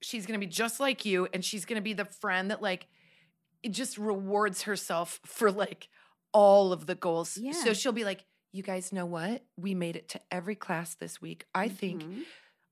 she's 0.00 0.26
going 0.26 0.38
to 0.38 0.46
be 0.46 0.50
just 0.50 0.78
like 0.80 1.04
you 1.04 1.26
and 1.32 1.44
she's 1.44 1.64
going 1.64 1.76
to 1.76 1.82
be 1.82 1.92
the 1.94 2.04
friend 2.04 2.50
that 2.50 2.60
like 2.62 2.86
it 3.62 3.70
just 3.70 3.98
rewards 3.98 4.62
herself 4.62 5.20
for 5.24 5.50
like 5.50 5.88
all 6.32 6.72
of 6.72 6.86
the 6.86 6.94
goals. 6.94 7.38
So 7.62 7.72
she'll 7.72 7.92
be 7.92 8.04
like, 8.04 8.24
"You 8.56 8.62
guys 8.62 8.90
know 8.90 9.04
what? 9.04 9.44
We 9.58 9.74
made 9.74 9.96
it 9.96 10.08
to 10.10 10.20
every 10.30 10.54
class 10.54 10.94
this 10.94 11.20
week. 11.20 11.44
I 11.54 11.68
think 11.68 12.02
Mhm. 12.02 12.24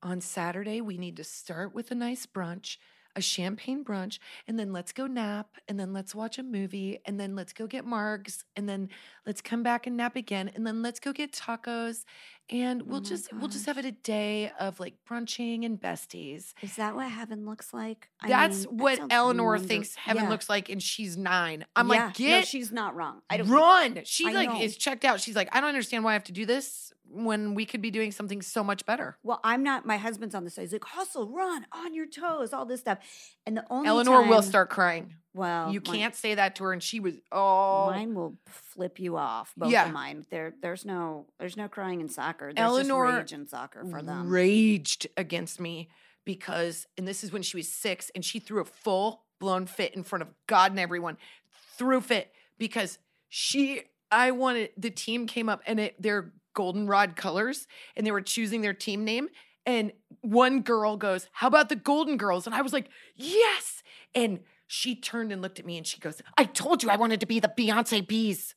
on 0.02 0.22
Saturday 0.22 0.80
we 0.80 0.96
need 0.96 1.16
to 1.18 1.24
start 1.24 1.74
with 1.74 1.90
a 1.90 1.94
nice 1.94 2.24
brunch." 2.24 2.78
A 3.16 3.20
champagne 3.20 3.84
brunch, 3.84 4.18
and 4.48 4.58
then 4.58 4.72
let's 4.72 4.92
go 4.92 5.06
nap, 5.06 5.46
and 5.68 5.78
then 5.78 5.92
let's 5.92 6.14
watch 6.16 6.36
a 6.38 6.42
movie, 6.42 6.98
and 7.06 7.18
then 7.20 7.36
let's 7.36 7.52
go 7.52 7.68
get 7.68 7.86
margs, 7.86 8.42
and 8.56 8.68
then 8.68 8.88
let's 9.24 9.40
come 9.40 9.62
back 9.62 9.86
and 9.86 9.96
nap 9.96 10.16
again, 10.16 10.50
and 10.54 10.66
then 10.66 10.82
let's 10.82 10.98
go 10.98 11.12
get 11.12 11.30
tacos, 11.32 12.04
and 12.50 12.82
we'll 12.82 12.98
Oh 12.98 13.04
just 13.04 13.32
we'll 13.32 13.48
just 13.48 13.66
have 13.66 13.78
it 13.78 13.84
a 13.84 13.92
day 13.92 14.50
of 14.58 14.80
like 14.80 14.94
brunching 15.08 15.64
and 15.64 15.80
besties. 15.80 16.54
Is 16.60 16.74
that 16.74 16.96
what 16.96 17.08
heaven 17.08 17.46
looks 17.46 17.72
like? 17.72 18.08
I 18.20 18.28
That's 18.28 18.66
mean, 18.66 18.78
what 18.78 18.98
sounds 18.98 19.12
Eleanor 19.12 19.44
wonder- 19.52 19.64
thinks 19.68 19.94
heaven 19.94 20.24
Yeah. 20.24 20.28
looks 20.30 20.48
like, 20.48 20.68
and 20.68 20.82
she's 20.82 21.16
nine. 21.16 21.64
I'm 21.76 21.86
Yeah, 21.88 22.06
like, 22.06 22.18
no, 22.18 22.26
get 22.26 22.48
she's 22.48 22.72
not 22.72 22.96
wrong. 22.96 23.22
I 23.30 23.36
don't 23.36 23.48
run. 23.48 24.00
She 24.04 24.28
I 24.28 24.32
like 24.32 24.48
know. 24.48 24.60
is 24.60 24.76
checked 24.76 25.04
out. 25.04 25.20
She's 25.20 25.36
like, 25.36 25.48
I 25.52 25.60
don't 25.60 25.68
understand 25.68 26.02
why 26.02 26.10
I 26.10 26.14
have 26.14 26.24
to 26.24 26.32
do 26.32 26.46
this 26.46 26.92
when 27.14 27.54
we 27.54 27.64
could 27.64 27.80
be 27.80 27.90
doing 27.90 28.10
something 28.10 28.42
so 28.42 28.64
much 28.64 28.84
better. 28.84 29.16
Well, 29.22 29.40
I'm 29.44 29.62
not. 29.62 29.86
My 29.86 29.96
husband's 29.96 30.34
on 30.34 30.44
the 30.44 30.50
side. 30.50 30.62
He's 30.62 30.72
like, 30.72 30.84
hustle, 30.84 31.28
run, 31.28 31.66
on 31.72 31.94
your 31.94 32.06
toes, 32.06 32.52
all 32.52 32.66
this 32.66 32.80
stuff. 32.80 32.98
And 33.46 33.56
the 33.56 33.64
only 33.70 33.88
Eleanor 33.88 34.22
will 34.28 34.42
start 34.42 34.70
crying. 34.70 35.14
Well, 35.32 35.72
you 35.72 35.80
mine- 35.86 35.96
can't 35.96 36.14
say 36.14 36.34
that 36.34 36.56
to 36.56 36.64
her, 36.64 36.72
and 36.72 36.82
she 36.82 37.00
was 37.00 37.14
oh. 37.32 37.86
Mine 37.90 38.14
will 38.14 38.36
flip 38.46 39.00
you 39.00 39.16
off. 39.16 39.52
Both 39.56 39.70
Yeah. 39.70 39.86
of 39.86 39.92
mine. 39.92 40.26
There, 40.30 40.54
there's 40.62 40.84
no, 40.84 41.26
there's 41.38 41.56
no 41.56 41.68
crying 41.68 42.00
in 42.00 42.08
soccer. 42.08 42.52
There's 42.54 42.64
Eleanor 42.64 43.06
just 43.06 43.16
rage 43.18 43.32
in 43.40 43.46
soccer 43.48 43.84
for 43.84 44.02
them. 44.02 44.28
raged 44.28 45.06
against 45.16 45.60
me 45.60 45.88
because, 46.24 46.86
and 46.96 47.06
this 47.06 47.24
is 47.24 47.32
when 47.32 47.42
she 47.42 47.56
was 47.56 47.68
six, 47.68 48.10
and 48.14 48.24
she 48.24 48.38
threw 48.38 48.60
a 48.60 48.64
full 48.64 49.22
blown 49.40 49.66
fit 49.66 49.94
in 49.94 50.02
front 50.04 50.22
of 50.22 50.28
God 50.46 50.70
and 50.70 50.80
everyone. 50.80 51.16
Threw 51.76 52.00
fit 52.00 52.30
because 52.58 52.98
she, 53.28 53.82
I 54.12 54.30
wanted 54.30 54.70
the 54.76 54.90
team 54.90 55.26
came 55.26 55.48
up 55.48 55.60
and 55.66 55.80
it 55.80 56.00
their 56.00 56.32
goldenrod 56.54 57.16
colors, 57.16 57.66
and 57.96 58.06
they 58.06 58.10
were 58.10 58.22
choosing 58.22 58.60
their 58.62 58.74
team 58.74 59.04
name. 59.04 59.28
And 59.66 59.92
one 60.20 60.60
girl 60.60 60.96
goes, 60.96 61.28
"How 61.32 61.46
about 61.48 61.68
the 61.68 61.76
Golden 61.76 62.16
Girls?" 62.16 62.46
And 62.46 62.54
I 62.54 62.62
was 62.62 62.72
like, 62.72 62.88
"Yes!" 63.14 63.82
And 64.14 64.40
she 64.66 64.94
turned 64.94 65.32
and 65.32 65.40
looked 65.42 65.58
at 65.58 65.66
me, 65.66 65.76
and 65.78 65.86
she 65.86 65.98
goes, 65.98 66.20
"I 66.36 66.44
told 66.44 66.82
you 66.82 66.90
I 66.90 66.96
wanted 66.96 67.20
to 67.20 67.26
be 67.26 67.40
the 67.40 67.52
Beyonce 67.56 68.06
Bees." 68.06 68.54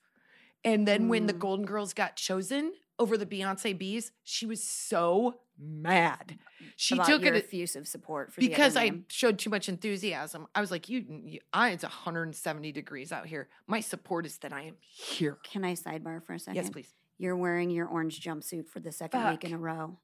And 0.64 0.88
then 0.88 1.08
when 1.08 1.28
the 1.28 1.34
Mm. 1.34 1.40
Golden 1.40 1.66
Girls 1.66 1.94
got 1.94 2.16
chosen 2.16 2.74
over 3.00 3.18
the 3.18 3.26
Beyonce 3.26 3.78
Bees, 3.78 4.12
she 4.24 4.46
was 4.46 4.62
so 4.62 5.40
mad. 5.58 6.40
She 6.76 6.96
About 6.96 7.08
took 7.08 7.26
it 7.26 7.36
effusive 7.36 7.88
support 7.88 8.34
for 8.34 8.42
because 8.42 8.76
I 8.76 9.04
showed 9.08 9.40
too 9.40 9.50
much 9.50 9.70
enthusiasm. 9.70 10.48
I 10.54 10.62
was 10.62 10.72
like, 10.72 10.90
"You, 10.90 11.06
you 11.26 11.40
I, 11.54 11.70
it's 11.70 11.84
170 11.84 12.72
degrees 12.72 13.12
out 13.12 13.28
here. 13.28 13.48
My 13.66 13.80
support 13.80 14.26
is 14.26 14.40
that 14.40 14.52
I 14.52 14.64
am 14.64 14.78
here." 14.82 15.38
Can 15.44 15.64
I 15.64 15.74
sidebar 15.74 16.24
for 16.24 16.34
a 16.34 16.40
second? 16.40 16.56
Yes, 16.56 16.70
please. 16.70 16.94
You're 17.18 17.36
wearing 17.36 17.70
your 17.70 17.88
orange 17.88 18.22
jumpsuit 18.22 18.68
for 18.68 18.80
the 18.80 18.92
second 18.92 19.28
week 19.30 19.44
in 19.44 19.54
a 19.54 19.58
row. 19.58 19.98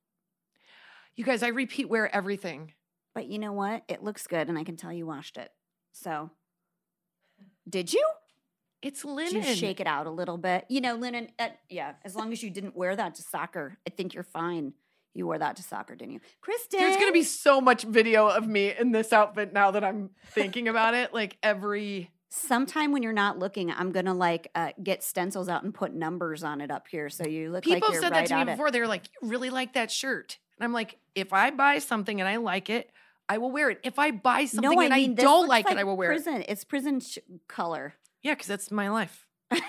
You 1.15 1.23
guys, 1.23 1.43
I 1.43 1.49
repeat 1.49 1.89
wear 1.89 2.13
everything. 2.13 2.73
But 3.13 3.27
you 3.27 3.37
know 3.37 3.53
what? 3.53 3.83
It 3.87 4.03
looks 4.03 4.25
good, 4.25 4.49
and 4.49 4.57
I 4.57 4.63
can 4.63 4.75
tell 4.75 4.91
you 4.91 5.05
washed 5.05 5.37
it. 5.37 5.51
So, 5.91 6.31
did 7.69 7.93
you? 7.93 8.03
It's 8.81 9.03
Did 9.03 9.11
linen. 9.11 9.43
you 9.43 9.55
shake 9.55 9.79
it 9.79 9.87
out 9.87 10.07
a 10.07 10.11
little 10.11 10.37
bit? 10.37 10.65
You 10.67 10.81
know, 10.81 10.95
linen. 10.95 11.29
Uh, 11.39 11.49
yeah, 11.69 11.93
as 12.03 12.15
long 12.15 12.33
as 12.33 12.43
you 12.43 12.49
didn't 12.49 12.75
wear 12.75 12.95
that 12.95 13.15
to 13.15 13.21
soccer, 13.21 13.77
I 13.87 13.91
think 13.91 14.13
you're 14.13 14.23
fine. 14.23 14.73
You 15.13 15.27
wore 15.27 15.37
that 15.37 15.55
to 15.57 15.63
soccer, 15.63 15.95
didn't 15.95 16.13
you, 16.15 16.19
Kristen? 16.41 16.79
There's 16.79 16.97
gonna 16.97 17.11
be 17.11 17.23
so 17.23 17.61
much 17.61 17.83
video 17.83 18.27
of 18.27 18.47
me 18.47 18.73
in 18.77 18.91
this 18.91 19.13
outfit 19.13 19.53
now 19.53 19.71
that 19.71 19.83
I'm 19.83 20.09
thinking 20.31 20.67
about 20.67 20.95
it. 20.95 21.13
Like 21.13 21.37
every 21.43 22.09
sometime 22.33 22.91
when 22.91 23.03
you're 23.03 23.13
not 23.13 23.37
looking. 23.39 23.71
I'm 23.71 23.91
gonna 23.91 24.13
like 24.13 24.49
uh, 24.55 24.71
get 24.81 25.03
stencils 25.03 25.47
out 25.49 25.63
and 25.63 25.73
put 25.73 25.93
numbers 25.93 26.43
on 26.43 26.61
it 26.61 26.71
up 26.71 26.87
here, 26.87 27.09
so 27.09 27.25
you 27.25 27.51
look 27.51 27.63
people 27.63 27.87
like 27.87 27.93
have 27.93 28.01
said 28.03 28.11
right 28.11 28.27
that 28.27 28.39
to 28.39 28.45
me 28.45 28.51
before. 28.51 28.71
They're 28.71 28.87
like, 28.87 29.03
"You 29.21 29.29
really 29.29 29.49
like 29.49 29.73
that 29.73 29.91
shirt?" 29.91 30.37
And 30.57 30.65
I'm 30.65 30.73
like, 30.73 30.97
"If 31.15 31.33
I 31.33 31.51
buy 31.51 31.79
something 31.79 32.19
and 32.19 32.27
I 32.27 32.37
like 32.37 32.69
it, 32.69 32.89
I 33.29 33.37
will 33.37 33.51
wear 33.51 33.69
it. 33.69 33.79
If 33.83 33.99
I 33.99 34.11
buy 34.11 34.45
something 34.45 34.71
no, 34.71 34.81
I 34.81 34.85
and 34.85 34.93
mean 34.93 35.11
I 35.19 35.21
don't 35.21 35.47
like, 35.47 35.65
like 35.65 35.75
it, 35.75 35.79
I 35.79 35.83
will 35.83 35.97
wear 35.97 36.11
it." 36.11 36.15
prison. 36.23 36.43
It's 36.47 36.63
prison 36.63 36.99
sh- 36.99 37.19
color. 37.47 37.93
Yeah, 38.21 38.33
because 38.33 38.47
that's 38.47 38.71
my 38.71 38.89
life. 38.89 39.27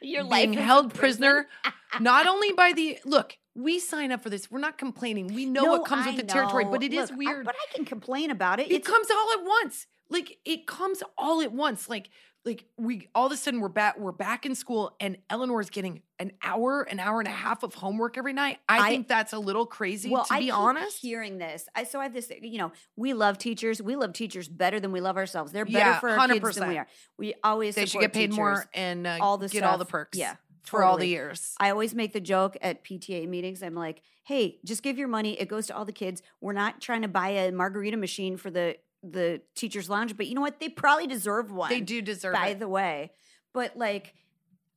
Your 0.00 0.22
Being 0.24 0.28
life 0.52 0.58
is 0.60 0.64
held 0.64 0.94
prisoner, 0.94 1.46
not 2.00 2.26
only 2.26 2.52
by 2.52 2.72
the 2.72 2.98
look. 3.04 3.36
We 3.54 3.80
sign 3.80 4.12
up 4.12 4.22
for 4.22 4.30
this. 4.30 4.48
We're 4.50 4.60
not 4.60 4.78
complaining. 4.78 5.34
We 5.34 5.44
know 5.44 5.64
what 5.64 5.84
comes 5.84 6.06
I 6.06 6.10
with 6.10 6.16
the 6.20 6.22
territory, 6.32 6.64
but 6.64 6.80
know. 6.80 6.86
it 6.86 6.92
is 6.92 7.10
Look, 7.10 7.12
I- 7.12 7.16
weird. 7.32 7.44
but 7.44 7.56
I 7.56 7.74
can 7.74 7.84
complain 7.84 8.30
about 8.30 8.60
it. 8.60 8.70
it 8.70 8.74
It's 8.76 8.86
comes 8.88 9.08
all 9.10 9.32
at 9.32 9.44
once. 9.44 9.86
Like 10.10 10.38
it 10.44 10.66
comes 10.66 11.02
all 11.16 11.40
at 11.42 11.52
once. 11.52 11.88
Like 11.88 12.10
like 12.44 12.64
we 12.78 13.08
all 13.14 13.26
of 13.26 13.32
a 13.32 13.36
sudden 13.36 13.60
we're 13.60 13.68
back 13.68 13.98
we're 13.98 14.12
back 14.12 14.46
in 14.46 14.54
school 14.54 14.96
and 15.00 15.18
Eleanor's 15.28 15.70
getting 15.70 16.00
an 16.18 16.32
hour, 16.42 16.82
an 16.82 16.98
hour 16.98 17.18
and 17.18 17.28
a 17.28 17.32
half 17.32 17.62
of 17.62 17.74
homework 17.74 18.16
every 18.16 18.32
night. 18.32 18.58
I, 18.68 18.86
I- 18.86 18.88
think 18.88 19.08
that's 19.08 19.32
a 19.32 19.38
little 19.38 19.66
crazy 19.66 20.08
well, 20.08 20.24
to 20.24 20.32
I 20.34 20.38
be 20.38 20.50
honest. 20.50 20.98
hearing 21.02 21.38
this. 21.38 21.68
I 21.74 21.84
so 21.84 22.00
I 22.00 22.04
have 22.04 22.14
this. 22.14 22.30
You 22.40 22.58
know, 22.58 22.72
we 22.96 23.12
love 23.12 23.38
teachers. 23.38 23.82
We 23.82 23.96
love 23.96 24.12
teachers 24.14 24.48
better 24.48 24.80
than 24.80 24.92
we 24.92 25.00
love 25.00 25.16
ourselves. 25.16 25.52
They're 25.52 25.64
better 25.66 25.78
Yeah, 25.78 26.00
for 26.00 26.08
our 26.10 26.28
kids 26.28 26.54
than 26.56 26.64
100%. 26.64 26.68
we 26.68 26.78
are. 26.78 26.86
We 27.18 27.34
always 27.44 27.74
They 27.74 27.86
should 27.86 28.00
get 28.00 28.12
paid 28.12 28.32
more 28.32 28.66
and 28.72 29.06
uh, 29.06 29.18
all 29.20 29.36
the 29.36 29.48
get 29.48 29.64
all 29.64 29.76
the 29.78 29.84
perks. 29.84 30.16
Yeah, 30.16 30.36
for 30.62 30.82
all 30.84 30.96
the 30.96 31.06
years. 31.08 31.54
I 31.60 31.70
always 31.70 31.94
make 31.94 32.12
the 32.14 32.20
joke 32.20 32.56
at 32.62 32.82
PTA 32.84 33.28
meetings. 33.28 33.62
I'm 33.62 33.74
like, 33.74 34.00
hey, 34.24 34.58
just 34.64 34.82
give 34.82 34.96
your 34.96 35.08
money. 35.08 35.38
It 35.38 35.48
goes 35.48 35.66
to 35.66 35.76
all 35.76 35.84
the 35.84 35.92
kids. 35.92 36.22
We're 36.40 36.52
not 36.52 36.80
trying 36.80 37.02
to 37.02 37.08
buy 37.08 37.28
a 37.30 37.52
margarita 37.52 37.96
machine 37.96 38.36
for 38.36 38.50
the 38.50 38.76
the 39.02 39.40
teachers' 39.54 39.88
lounge, 39.88 40.16
but 40.16 40.26
you 40.26 40.34
know 40.34 40.40
what? 40.40 40.60
They 40.60 40.68
probably 40.68 41.06
deserve 41.06 41.50
one. 41.52 41.70
they 41.70 41.80
do 41.80 42.02
deserve 42.02 42.34
by 42.34 42.48
it. 42.48 42.58
the 42.58 42.68
way. 42.68 43.12
But 43.52 43.76
like 43.76 44.14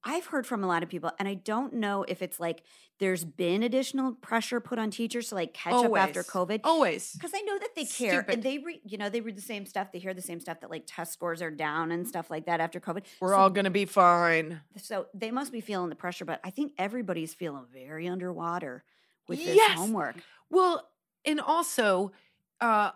I've 0.03 0.25
heard 0.27 0.47
from 0.47 0.63
a 0.63 0.67
lot 0.67 0.81
of 0.83 0.89
people, 0.89 1.11
and 1.19 1.27
I 1.27 1.35
don't 1.35 1.73
know 1.73 2.03
if 2.07 2.21
it's 2.21 2.39
like 2.39 2.63
there's 2.99 3.23
been 3.23 3.61
additional 3.63 4.13
pressure 4.13 4.59
put 4.59 4.79
on 4.79 4.89
teachers 4.91 5.29
to 5.29 5.35
like 5.35 5.53
catch 5.53 5.73
up 5.73 5.95
after 5.95 6.23
COVID. 6.23 6.61
Always. 6.63 7.13
Because 7.13 7.31
I 7.35 7.41
know 7.41 7.57
that 7.59 7.75
they 7.75 7.85
care 7.85 8.13
Stupid. 8.21 8.33
and 8.33 8.43
they 8.43 8.57
read, 8.59 8.81
you 8.83 8.97
know, 8.97 9.09
they 9.09 9.21
read 9.21 9.35
the 9.35 9.41
same 9.41 9.65
stuff. 9.65 9.91
They 9.91 9.99
hear 9.99 10.13
the 10.13 10.21
same 10.21 10.39
stuff 10.39 10.59
that 10.61 10.69
like 10.71 10.83
test 10.87 11.13
scores 11.13 11.41
are 11.41 11.51
down 11.51 11.91
and 11.91 12.07
stuff 12.07 12.29
like 12.31 12.45
that 12.45 12.59
after 12.59 12.79
COVID. 12.79 13.03
We're 13.19 13.29
so, 13.33 13.35
all 13.37 13.49
gonna 13.49 13.69
be 13.71 13.85
fine. 13.85 14.61
so 14.77 15.07
they 15.13 15.31
must 15.31 15.51
be 15.51 15.61
feeling 15.61 15.89
the 15.89 15.95
pressure, 15.95 16.25
but 16.25 16.39
I 16.43 16.49
think 16.49 16.73
everybody's 16.77 17.33
feeling 17.33 17.65
very 17.71 18.07
underwater 18.07 18.83
with 19.27 19.39
this 19.43 19.55
Yes. 19.55 19.77
homework. 19.77 20.15
Well, 20.49 20.87
and 21.25 21.39
also, 21.39 22.11
uh, 22.59 22.91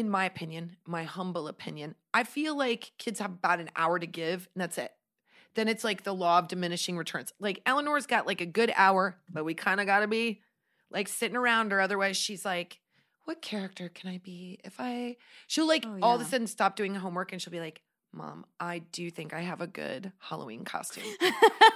in 0.00 0.08
my 0.08 0.24
opinion, 0.24 0.76
my 0.86 1.04
humble 1.04 1.48
opinion, 1.48 1.94
I 2.12 2.24
feel 2.24 2.56
like 2.56 2.92
kids 2.98 3.18
have 3.20 3.32
about 3.32 3.60
an 3.60 3.70
hour 3.76 3.98
to 3.98 4.06
give, 4.06 4.48
and 4.54 4.62
that's 4.62 4.78
it. 4.78 4.92
Then 5.54 5.68
it's 5.68 5.84
like 5.84 6.02
the 6.02 6.14
law 6.14 6.38
of 6.38 6.48
diminishing 6.48 6.96
returns. 6.96 7.32
Like 7.40 7.62
Eleanor's 7.66 8.06
got 8.06 8.26
like 8.26 8.40
a 8.40 8.46
good 8.46 8.72
hour, 8.76 9.16
but 9.30 9.44
we 9.44 9.54
kind 9.54 9.80
of 9.80 9.86
got 9.86 10.00
to 10.00 10.06
be 10.06 10.42
like 10.90 11.08
sitting 11.08 11.36
around 11.36 11.72
her. 11.72 11.80
Otherwise, 11.80 12.16
she's 12.16 12.44
like, 12.44 12.78
"What 13.24 13.40
character 13.40 13.88
can 13.88 14.10
I 14.10 14.18
be 14.18 14.60
if 14.64 14.76
I?" 14.78 15.16
She'll 15.46 15.66
like 15.66 15.84
Oh, 15.86 15.98
all 16.02 16.14
of 16.16 16.20
a 16.20 16.24
sudden 16.24 16.46
stop 16.46 16.76
doing 16.76 16.94
homework, 16.94 17.32
and 17.32 17.40
she'll 17.40 17.52
be 17.52 17.60
like, 17.60 17.80
"Mom, 18.12 18.44
I 18.60 18.80
do 18.80 19.10
think 19.10 19.32
I 19.32 19.40
have 19.40 19.60
a 19.62 19.66
good 19.66 20.12
Halloween 20.18 20.64
costume." 20.64 21.04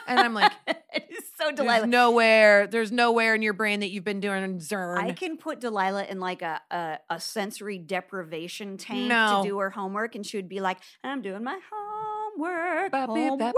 And 0.06 0.18
I'm 0.18 0.34
like, 0.34 0.50
so 1.40 1.46
There's 1.46 1.56
Delilah. 1.56 1.86
nowhere, 1.86 2.66
there's 2.66 2.92
nowhere 2.92 3.34
in 3.34 3.42
your 3.42 3.52
brain 3.54 3.80
that 3.80 3.90
you've 3.90 4.04
been 4.04 4.20
doing 4.20 4.58
Zern. 4.58 4.98
I 4.98 5.12
can 5.12 5.36
put 5.36 5.60
Delilah 5.60 6.04
in 6.04 6.20
like 6.20 6.42
a, 6.42 6.60
a 6.70 6.98
a 7.08 7.20
sensory 7.20 7.78
deprivation 7.78 8.76
tank 8.76 9.08
No. 9.08 9.42
to 9.42 9.48
do 9.48 9.58
her 9.58 9.70
homework, 9.70 10.14
and 10.14 10.24
she 10.26 10.36
would 10.36 10.48
be 10.48 10.60
like, 10.60 10.78
"I'm 11.02 11.22
doing 11.22 11.42
my 11.44 11.58
homework, 11.72 12.92
homework, 12.94 13.38
ba- 13.38 13.52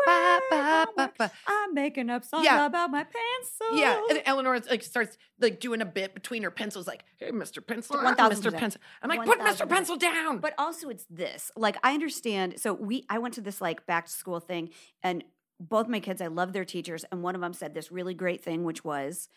ba- 0.51 0.87
homework. 0.97 1.31
I'm 1.47 1.75
making 1.75 2.11
up 2.11 2.25
songs 2.25 2.45
Yeah. 2.45 2.67
about 2.67 2.91
my 2.91 3.05
pencil." 3.05 3.77
Yeah, 3.79 4.01
and 4.11 4.23
Eleanor 4.25 4.59
like 4.71 4.83
starts 4.83 5.17
like 5.41 5.61
doing 5.61 5.81
a 5.81 5.87
bit 5.87 6.15
between 6.15 6.43
her 6.45 6.51
pencils, 6.51 6.87
like, 6.87 7.05
"Hey, 7.19 7.31
Mr. 7.33 7.65
Pencil, 7.67 7.97
I'm 7.99 8.15
Mr. 8.17 8.57
Pencil." 8.57 8.81
I'm 9.03 9.09
like, 9.09 9.25
"Put 9.25 9.41
Mr. 9.41 9.69
Pencil 9.69 9.97
down." 9.97 10.39
But 10.39 10.55
also 10.59 10.89
it's 10.89 11.07
this. 11.11 11.51
Like 11.57 11.77
I 11.83 11.95
understand. 11.95 12.61
So 12.61 12.73
we 12.75 13.05
I 13.09 13.19
went 13.19 13.35
to 13.35 13.41
this 13.41 13.61
like 13.61 13.87
back 13.87 14.07
to 14.07 14.13
school 14.13 14.41
thing 14.41 14.71
and 15.03 15.25
both 15.69 15.89
my 15.89 16.01
kids 16.01 16.21
I 16.21 16.27
love 16.27 16.53
their 16.53 16.65
teachers 16.65 17.05
and 17.11 17.23
one 17.23 17.35
of 17.35 17.41
them 17.41 17.53
said 17.53 17.75
this 17.75 17.93
really 17.93 18.15
great 18.15 18.43
thing 18.43 18.65
which 18.65 18.85
was 18.85 19.29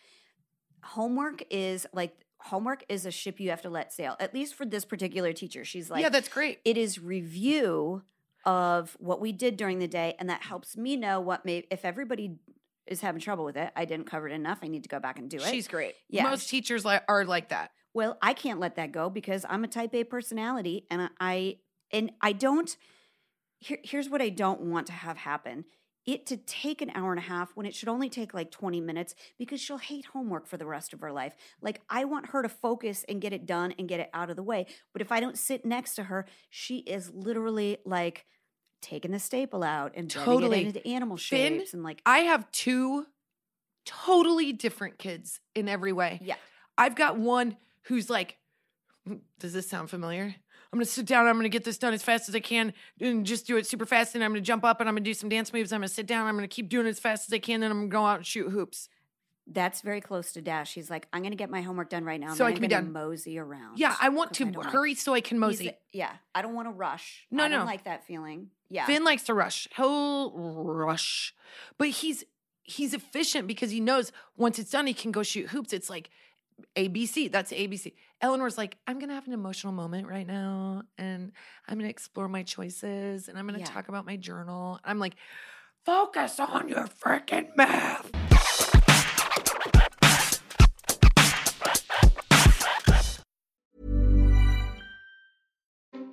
homework 0.82 1.42
is 1.50 1.86
like 1.92 2.14
homework 2.38 2.84
is 2.88 3.06
a 3.06 3.10
ship 3.10 3.40
you 3.40 3.50
have 3.50 3.62
to 3.62 3.70
let 3.70 3.92
sail. 3.92 4.16
At 4.20 4.34
least 4.34 4.54
for 4.54 4.66
this 4.66 4.84
particular 4.84 5.32
teacher. 5.32 5.64
She's 5.64 5.90
like 5.90 6.02
yeah, 6.02 6.08
that's 6.08 6.28
great. 6.28 6.60
it 6.64 6.76
is 6.76 6.98
review 6.98 8.02
of 8.44 8.96
what 9.00 9.20
we 9.20 9.32
did 9.32 9.56
during 9.56 9.78
the 9.78 9.88
day 9.88 10.14
and 10.18 10.30
that 10.30 10.42
helps 10.42 10.76
me 10.76 10.96
know 10.96 11.20
what 11.20 11.44
may 11.44 11.64
if 11.70 11.84
everybody 11.84 12.36
is 12.86 13.00
having 13.00 13.20
trouble 13.20 13.44
with 13.44 13.56
it, 13.56 13.72
I 13.74 13.84
didn't 13.84 14.06
cover 14.06 14.28
it 14.28 14.32
enough. 14.32 14.60
I 14.62 14.68
need 14.68 14.84
to 14.84 14.88
go 14.88 15.00
back 15.00 15.18
and 15.18 15.28
do 15.28 15.38
it. 15.38 15.42
She's 15.42 15.66
great. 15.66 15.94
Yeah. 16.08 16.22
most 16.22 16.48
teachers 16.48 16.86
are 16.86 17.24
like 17.24 17.48
that. 17.48 17.72
Well, 17.94 18.16
I 18.22 18.34
can't 18.34 18.60
let 18.60 18.76
that 18.76 18.92
go 18.92 19.10
because 19.10 19.44
I'm 19.48 19.64
a 19.64 19.68
type 19.68 19.94
A 19.94 20.04
personality 20.04 20.86
and 20.90 21.10
I 21.18 21.56
and 21.92 22.12
I 22.20 22.32
don't 22.32 22.76
here, 23.58 23.78
here's 23.82 24.08
what 24.08 24.20
I 24.20 24.28
don't 24.28 24.60
want 24.60 24.86
to 24.88 24.92
have 24.92 25.16
happen 25.16 25.64
it 26.06 26.24
to 26.26 26.36
take 26.36 26.80
an 26.80 26.90
hour 26.94 27.10
and 27.10 27.18
a 27.18 27.22
half 27.26 27.50
when 27.56 27.66
it 27.66 27.74
should 27.74 27.88
only 27.88 28.08
take 28.08 28.32
like 28.32 28.50
20 28.52 28.80
minutes 28.80 29.14
because 29.38 29.60
she'll 29.60 29.78
hate 29.78 30.06
homework 30.06 30.46
for 30.46 30.56
the 30.56 30.66
rest 30.66 30.92
of 30.92 31.00
her 31.00 31.10
life. 31.12 31.34
Like, 31.60 31.80
I 31.90 32.04
want 32.04 32.26
her 32.30 32.42
to 32.42 32.48
focus 32.48 33.04
and 33.08 33.20
get 33.20 33.32
it 33.32 33.44
done 33.44 33.74
and 33.78 33.88
get 33.88 33.98
it 34.00 34.08
out 34.14 34.30
of 34.30 34.36
the 34.36 34.42
way. 34.44 34.66
But 34.92 35.02
if 35.02 35.10
I 35.10 35.18
don't 35.18 35.36
sit 35.36 35.64
next 35.64 35.96
to 35.96 36.04
her, 36.04 36.24
she 36.48 36.78
is 36.78 37.10
literally 37.12 37.78
like 37.84 38.24
taking 38.82 39.10
the 39.10 39.18
staple 39.18 39.64
out 39.64 39.92
and 39.96 40.08
Totally. 40.08 40.60
it 40.62 40.66
into 40.68 40.86
animal 40.86 41.16
Finn, 41.16 41.58
shapes 41.58 41.74
and 41.74 41.82
like, 41.82 42.00
I 42.06 42.20
have 42.20 42.48
two 42.52 43.06
totally 43.84 44.52
different 44.52 44.98
kids 44.98 45.40
in 45.54 45.68
every 45.68 45.92
way. 45.92 46.20
yeah. 46.22 46.36
I've 46.78 46.94
got 46.94 47.18
one 47.18 47.56
who's 47.84 48.10
like, 48.10 48.36
"Mm, 49.08 49.20
does 49.38 49.52
this 49.54 49.68
sound 49.68 49.88
familiar? 49.90 50.34
I'm 50.76 50.80
gonna 50.80 50.84
sit 50.86 51.06
down, 51.06 51.26
I'm 51.26 51.36
gonna 51.36 51.48
get 51.48 51.64
this 51.64 51.78
done 51.78 51.94
as 51.94 52.02
fast 52.02 52.28
as 52.28 52.34
I 52.34 52.40
can 52.40 52.74
and 53.00 53.24
just 53.24 53.46
do 53.46 53.56
it 53.56 53.66
super 53.66 53.86
fast. 53.86 54.14
And 54.14 54.22
I'm 54.22 54.30
gonna 54.32 54.42
jump 54.42 54.62
up 54.62 54.78
and 54.78 54.88
I'm 54.90 54.94
gonna 54.94 55.04
do 55.04 55.14
some 55.14 55.30
dance 55.30 55.50
moves. 55.50 55.72
I'm 55.72 55.80
gonna 55.80 55.88
sit 55.88 56.06
down, 56.06 56.26
I'm 56.26 56.34
gonna 56.34 56.48
keep 56.48 56.68
doing 56.68 56.84
it 56.84 56.90
as 56.90 57.00
fast 57.00 57.26
as 57.28 57.32
I 57.32 57.38
can, 57.38 57.60
then 57.60 57.70
I'm 57.70 57.78
gonna 57.78 57.88
go 57.88 58.04
out 58.04 58.18
and 58.18 58.26
shoot 58.26 58.50
hoops. 58.50 58.90
That's 59.46 59.80
very 59.80 60.02
close 60.02 60.32
to 60.32 60.42
Dash. 60.42 60.74
He's 60.74 60.90
like, 60.90 61.06
I'm 61.14 61.22
to 61.22 61.30
get 61.30 61.48
my 61.48 61.62
homework 61.62 61.88
done 61.88 62.04
right 62.04 62.20
now. 62.20 62.34
So 62.34 62.44
I 62.44 62.48
I'm 62.48 62.54
can 62.54 62.62
be 62.62 62.68
gonna 62.68 62.82
done. 62.82 62.92
Mosey 62.92 63.38
around. 63.38 63.78
Yeah, 63.78 63.96
I 63.98 64.10
want 64.10 64.34
to 64.34 64.50
like- 64.50 64.66
hurry 64.66 64.94
so 64.94 65.14
I 65.14 65.22
can 65.22 65.38
mosey. 65.38 65.70
yeah, 65.92 66.10
I 66.34 66.42
don't 66.42 66.52
want 66.54 66.68
to 66.68 66.72
rush. 66.72 67.26
No, 67.30 67.44
I 67.44 67.48
don't 67.48 67.60
no. 67.60 67.64
like 67.64 67.84
that 67.84 68.04
feeling. 68.06 68.50
Yeah. 68.68 68.84
Finn 68.84 69.02
likes 69.04 69.22
to 69.24 69.34
rush. 69.34 69.66
He'll 69.76 70.32
rush. 70.32 71.32
But 71.78 71.88
he's 71.88 72.24
he's 72.64 72.92
efficient 72.92 73.46
because 73.46 73.70
he 73.70 73.80
knows 73.80 74.12
once 74.36 74.58
it's 74.58 74.72
done, 74.72 74.86
he 74.88 74.94
can 74.94 75.12
go 75.12 75.22
shoot 75.22 75.48
hoops. 75.50 75.72
It's 75.72 75.88
like 75.88 76.10
ABC. 76.74 77.30
That's 77.30 77.52
ABC. 77.52 77.92
Eleanor's 78.20 78.56
like, 78.56 78.76
I'm 78.86 78.98
gonna 78.98 79.14
have 79.14 79.26
an 79.26 79.32
emotional 79.34 79.72
moment 79.72 80.08
right 80.08 80.26
now, 80.26 80.82
and 80.98 81.32
I'm 81.68 81.78
gonna 81.78 81.88
explore 81.90 82.28
my 82.28 82.42
choices, 82.42 83.28
and 83.28 83.38
I'm 83.38 83.46
gonna 83.46 83.58
Yeah. 83.60 83.66
talk 83.66 83.88
about 83.88 84.06
my 84.06 84.16
journal. 84.16 84.80
I'm 84.84 84.98
like, 84.98 85.16
focus 85.84 86.40
on 86.40 86.68
your 86.68 86.86
freaking 86.86 87.54
math. 87.56 88.10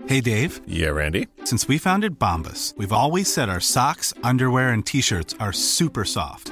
Hey 0.07 0.21
Dave, 0.21 0.61
Yeah, 0.67 0.89
Randy. 0.89 1.27
since 1.45 1.67
we 1.67 1.77
founded 1.77 2.19
Bombas, 2.19 2.75
we've 2.77 2.91
always 2.91 3.31
said 3.33 3.49
our 3.49 3.59
socks, 3.61 4.13
underwear, 4.21 4.69
and 4.69 4.85
t 4.85 5.01
shirts 5.01 5.33
are 5.39 5.53
super 5.53 6.05
soft. 6.05 6.51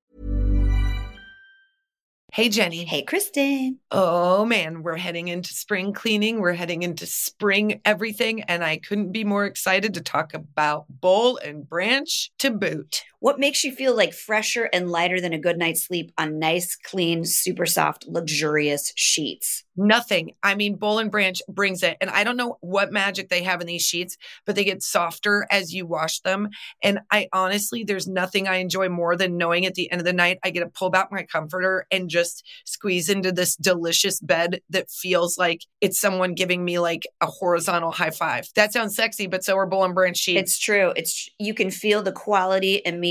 Hey 2.33 2.47
Jenny. 2.47 2.85
hey, 2.85 3.01
Kristen. 3.01 3.79
Oh 3.91 4.45
man, 4.45 4.83
we're 4.83 4.95
heading 4.95 5.27
into 5.27 5.53
spring 5.53 5.91
cleaning. 5.91 6.39
We're 6.39 6.53
heading 6.53 6.81
into 6.81 7.05
spring 7.05 7.81
everything, 7.83 8.43
and 8.43 8.63
I 8.63 8.77
couldn't 8.77 9.11
be 9.11 9.25
more 9.25 9.45
excited 9.45 9.95
to 9.95 10.01
talk 10.01 10.33
about 10.33 10.85
boll 10.87 11.35
and 11.35 11.67
branch 11.67 12.31
to 12.39 12.49
boot. 12.49 13.03
What 13.21 13.39
makes 13.39 13.63
you 13.63 13.71
feel 13.71 13.95
like 13.95 14.13
fresher 14.13 14.67
and 14.73 14.89
lighter 14.89 15.21
than 15.21 15.31
a 15.31 15.37
good 15.37 15.59
night's 15.59 15.83
sleep 15.83 16.11
on 16.17 16.39
nice, 16.39 16.75
clean, 16.75 17.23
super 17.23 17.67
soft, 17.67 18.07
luxurious 18.07 18.91
sheets? 18.95 19.63
Nothing. 19.77 20.33
I 20.41 20.55
mean, 20.55 20.75
Boll 20.75 20.97
and 20.97 21.11
Branch 21.11 21.39
brings 21.47 21.83
it. 21.83 21.97
And 22.01 22.09
I 22.09 22.23
don't 22.23 22.35
know 22.35 22.57
what 22.61 22.91
magic 22.91 23.29
they 23.29 23.43
have 23.43 23.61
in 23.61 23.67
these 23.67 23.83
sheets, 23.83 24.17
but 24.45 24.55
they 24.55 24.63
get 24.63 24.81
softer 24.81 25.45
as 25.51 25.71
you 25.71 25.85
wash 25.85 26.19
them. 26.21 26.49
And 26.83 26.99
I 27.11 27.29
honestly, 27.31 27.83
there's 27.83 28.07
nothing 28.07 28.47
I 28.47 28.55
enjoy 28.55 28.89
more 28.89 29.15
than 29.15 29.37
knowing 29.37 29.67
at 29.67 29.75
the 29.75 29.89
end 29.91 30.01
of 30.01 30.05
the 30.05 30.13
night, 30.13 30.39
I 30.43 30.49
get 30.49 30.61
to 30.61 30.67
pull 30.67 30.89
back 30.89 31.09
my 31.11 31.23
comforter 31.23 31.85
and 31.91 32.09
just 32.09 32.43
squeeze 32.65 33.07
into 33.07 33.31
this 33.31 33.55
delicious 33.55 34.19
bed 34.19 34.61
that 34.71 34.89
feels 34.89 35.37
like 35.37 35.61
it's 35.79 36.01
someone 36.01 36.33
giving 36.33 36.65
me 36.65 36.79
like 36.79 37.07
a 37.21 37.27
horizontal 37.27 37.91
high 37.91 38.09
five. 38.09 38.49
That 38.55 38.73
sounds 38.73 38.95
sexy, 38.95 39.27
but 39.27 39.43
so 39.43 39.57
are 39.57 39.67
Boll 39.67 39.85
and 39.85 39.95
Branch 39.95 40.17
sheets. 40.17 40.41
It's 40.41 40.59
true. 40.59 40.91
It's 40.95 41.29
you 41.39 41.53
can 41.53 41.69
feel 41.69 42.01
the 42.01 42.11
quality 42.11 42.81
immediately, 42.83 43.10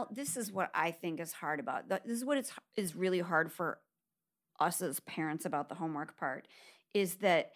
Well, 0.00 0.08
this 0.10 0.38
is 0.38 0.50
what 0.50 0.70
I 0.74 0.92
think 0.92 1.20
is 1.20 1.30
hard 1.30 1.60
about. 1.60 1.86
This 1.90 2.00
is 2.16 2.24
what 2.24 2.38
it's 2.38 2.50
is 2.74 2.96
really 2.96 3.20
hard 3.20 3.52
for 3.52 3.78
us 4.58 4.80
as 4.80 4.98
parents 5.00 5.44
about 5.44 5.68
the 5.68 5.74
homework 5.74 6.16
part 6.16 6.48
is 6.94 7.16
that 7.16 7.50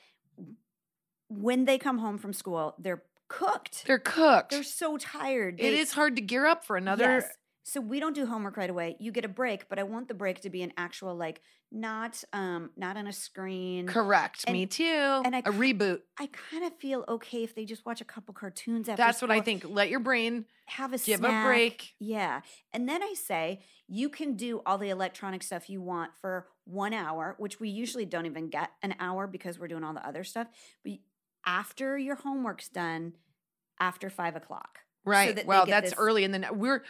when 1.28 1.64
they 1.64 1.78
come 1.78 1.96
home 1.98 2.18
from 2.18 2.34
school, 2.34 2.74
they're 2.78 3.02
cooked. 3.28 3.86
They're 3.86 3.98
cooked. 3.98 4.50
They're 4.50 4.62
so 4.62 4.98
tired. 4.98 5.58
it 5.58 5.62
They- 5.70 5.78
is 5.78 5.92
hard 5.92 6.16
to 6.16 6.22
gear 6.22 6.44
up 6.44 6.66
for 6.66 6.76
another. 6.76 7.04
Yes. 7.04 7.28
So 7.66 7.80
we 7.80 7.98
don't 7.98 8.14
do 8.14 8.26
homework 8.26 8.58
right 8.58 8.68
away. 8.68 8.94
You 9.00 9.10
get 9.10 9.24
a 9.24 9.28
break, 9.28 9.70
but 9.70 9.78
I 9.78 9.84
want 9.84 10.06
the 10.08 10.14
break 10.14 10.42
to 10.42 10.50
be 10.50 10.62
an 10.62 10.72
actual 10.76 11.14
like 11.14 11.40
not 11.72 12.22
um 12.34 12.70
not 12.76 12.98
on 12.98 13.06
a 13.06 13.12
screen. 13.12 13.86
Correct. 13.86 14.48
Me 14.50 14.66
too. 14.66 14.84
and 15.24 15.34
I 15.34 15.38
a 15.38 15.44
reboot. 15.50 16.00
I 16.20 16.28
kind 16.50 16.62
of 16.64 16.74
feel 16.76 17.04
okay 17.08 17.42
if 17.42 17.54
they 17.54 17.64
just 17.64 17.86
watch 17.86 18.02
a 18.02 18.04
couple 18.04 18.34
cartoons 18.34 18.86
after 18.88 19.02
That's 19.02 19.22
what 19.22 19.30
I 19.30 19.40
think. 19.40 19.64
Let 19.66 19.88
your 19.88 20.00
brain 20.00 20.44
Have 20.66 20.92
a 20.92 20.98
give 20.98 21.20
snack. 21.20 21.42
a 21.44 21.48
break. 21.48 21.94
Yeah. 21.98 22.42
And 22.74 22.86
then 22.86 23.02
I 23.02 23.14
say 23.14 23.62
you 23.88 24.10
can 24.10 24.36
do 24.36 24.60
all 24.66 24.76
the 24.76 24.90
electronic 24.90 25.42
stuff 25.42 25.70
you 25.70 25.80
want 25.80 26.10
for 26.20 26.46
one 26.64 26.92
hour, 26.92 27.34
which 27.38 27.60
we 27.60 27.70
usually 27.70 28.04
don't 28.04 28.26
even 28.26 28.50
get 28.50 28.72
an 28.82 28.94
hour 29.00 29.26
because 29.26 29.58
we're 29.58 29.68
doing 29.68 29.84
all 29.84 29.94
the 29.94 30.06
other 30.06 30.22
stuff. 30.22 30.48
But 30.84 30.98
after 31.46 31.96
your 31.96 32.16
homework's 32.16 32.68
done, 32.68 33.14
after 33.80 34.10
five 34.10 34.36
o'clock. 34.36 34.80
so 35.06 35.10
Right. 35.10 35.34
that 35.36 35.46
well, 35.46 35.64
that's 35.66 35.90
this- 35.90 35.98
early 35.98 36.24
in 36.24 36.30
the 36.32 36.38
night. 36.40 36.56
We're 36.56 36.84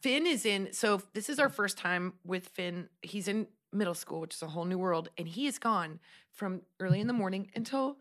Finn 0.00 0.26
is 0.26 0.46
in. 0.46 0.72
So 0.72 1.02
this 1.12 1.28
is 1.28 1.38
our 1.38 1.48
mm. 1.48 1.54
first 1.54 1.78
time 1.78 2.14
with 2.24 2.48
Finn. 2.48 2.88
He's 3.02 3.28
in 3.28 3.46
middle 3.72 3.94
school, 3.94 4.20
which 4.20 4.34
is 4.34 4.42
a 4.42 4.48
whole 4.48 4.64
new 4.64 4.78
world, 4.78 5.08
and 5.16 5.28
he 5.28 5.46
is 5.46 5.58
gone 5.58 6.00
from 6.32 6.62
early 6.80 7.00
in 7.00 7.06
the 7.06 7.12
morning 7.12 7.50
until 7.54 7.98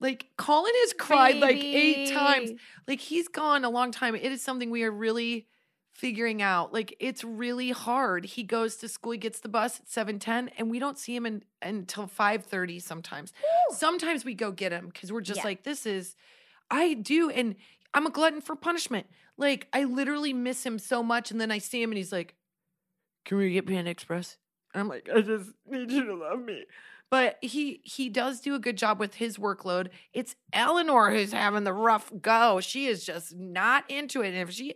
like 0.00 0.26
Colin 0.36 0.72
has 0.74 0.92
cried 0.92 1.36
like 1.36 1.56
eight 1.56 2.12
times. 2.12 2.52
Like 2.86 3.00
he's 3.00 3.28
gone 3.28 3.64
a 3.64 3.70
long 3.70 3.90
time. 3.90 4.14
It 4.14 4.30
is 4.30 4.42
something 4.42 4.70
we 4.70 4.84
are 4.84 4.90
really 4.90 5.46
figuring 5.94 6.40
out. 6.42 6.72
Like 6.72 6.94
it's 7.00 7.24
really 7.24 7.70
hard. 7.70 8.24
He 8.24 8.44
goes 8.44 8.76
to 8.76 8.88
school, 8.88 9.12
he 9.12 9.18
gets 9.18 9.40
the 9.40 9.48
bus 9.48 9.80
at 9.80 9.86
7:10 9.88 10.50
and 10.56 10.70
we 10.70 10.78
don't 10.78 10.98
see 10.98 11.16
him 11.16 11.26
in, 11.26 11.42
until 11.60 12.06
5:30 12.06 12.80
sometimes. 12.80 13.32
Sometimes 13.70 14.24
we 14.24 14.34
go 14.34 14.52
get 14.52 14.70
him 14.70 14.92
cuz 14.92 15.10
we're 15.10 15.20
just 15.20 15.38
Yeah. 15.38 15.44
like 15.44 15.64
this 15.64 15.86
is 15.86 16.14
I 16.70 16.94
do 16.94 17.30
and 17.30 17.56
I'm 17.94 18.06
a 18.06 18.10
glutton 18.10 18.40
for 18.40 18.54
punishment. 18.54 19.06
Like 19.38 19.68
I 19.72 19.84
literally 19.84 20.32
miss 20.32 20.64
him 20.64 20.78
so 20.78 21.02
much 21.02 21.30
and 21.30 21.40
then 21.40 21.50
I 21.50 21.58
see 21.58 21.82
him 21.82 21.90
and 21.90 21.96
he's 21.96 22.12
like 22.12 22.34
can 23.24 23.38
we 23.38 23.52
get 23.52 23.66
Panda 23.66 23.90
Express? 23.90 24.36
And 24.74 24.80
I'm 24.80 24.88
like 24.88 25.08
I 25.14 25.20
just 25.20 25.50
need 25.66 25.90
you 25.90 26.04
to 26.04 26.14
love 26.14 26.40
me. 26.40 26.64
But 27.10 27.38
he 27.40 27.80
he 27.84 28.10
does 28.10 28.40
do 28.40 28.54
a 28.54 28.58
good 28.58 28.76
job 28.76 29.00
with 29.00 29.14
his 29.14 29.38
workload. 29.38 29.88
It's 30.12 30.36
Eleanor 30.52 31.10
who's 31.10 31.32
having 31.32 31.64
the 31.64 31.72
rough 31.72 32.12
go. 32.20 32.60
She 32.60 32.86
is 32.86 33.04
just 33.04 33.34
not 33.34 33.90
into 33.90 34.20
it. 34.22 34.28
And 34.28 34.36
if 34.36 34.50
she 34.50 34.74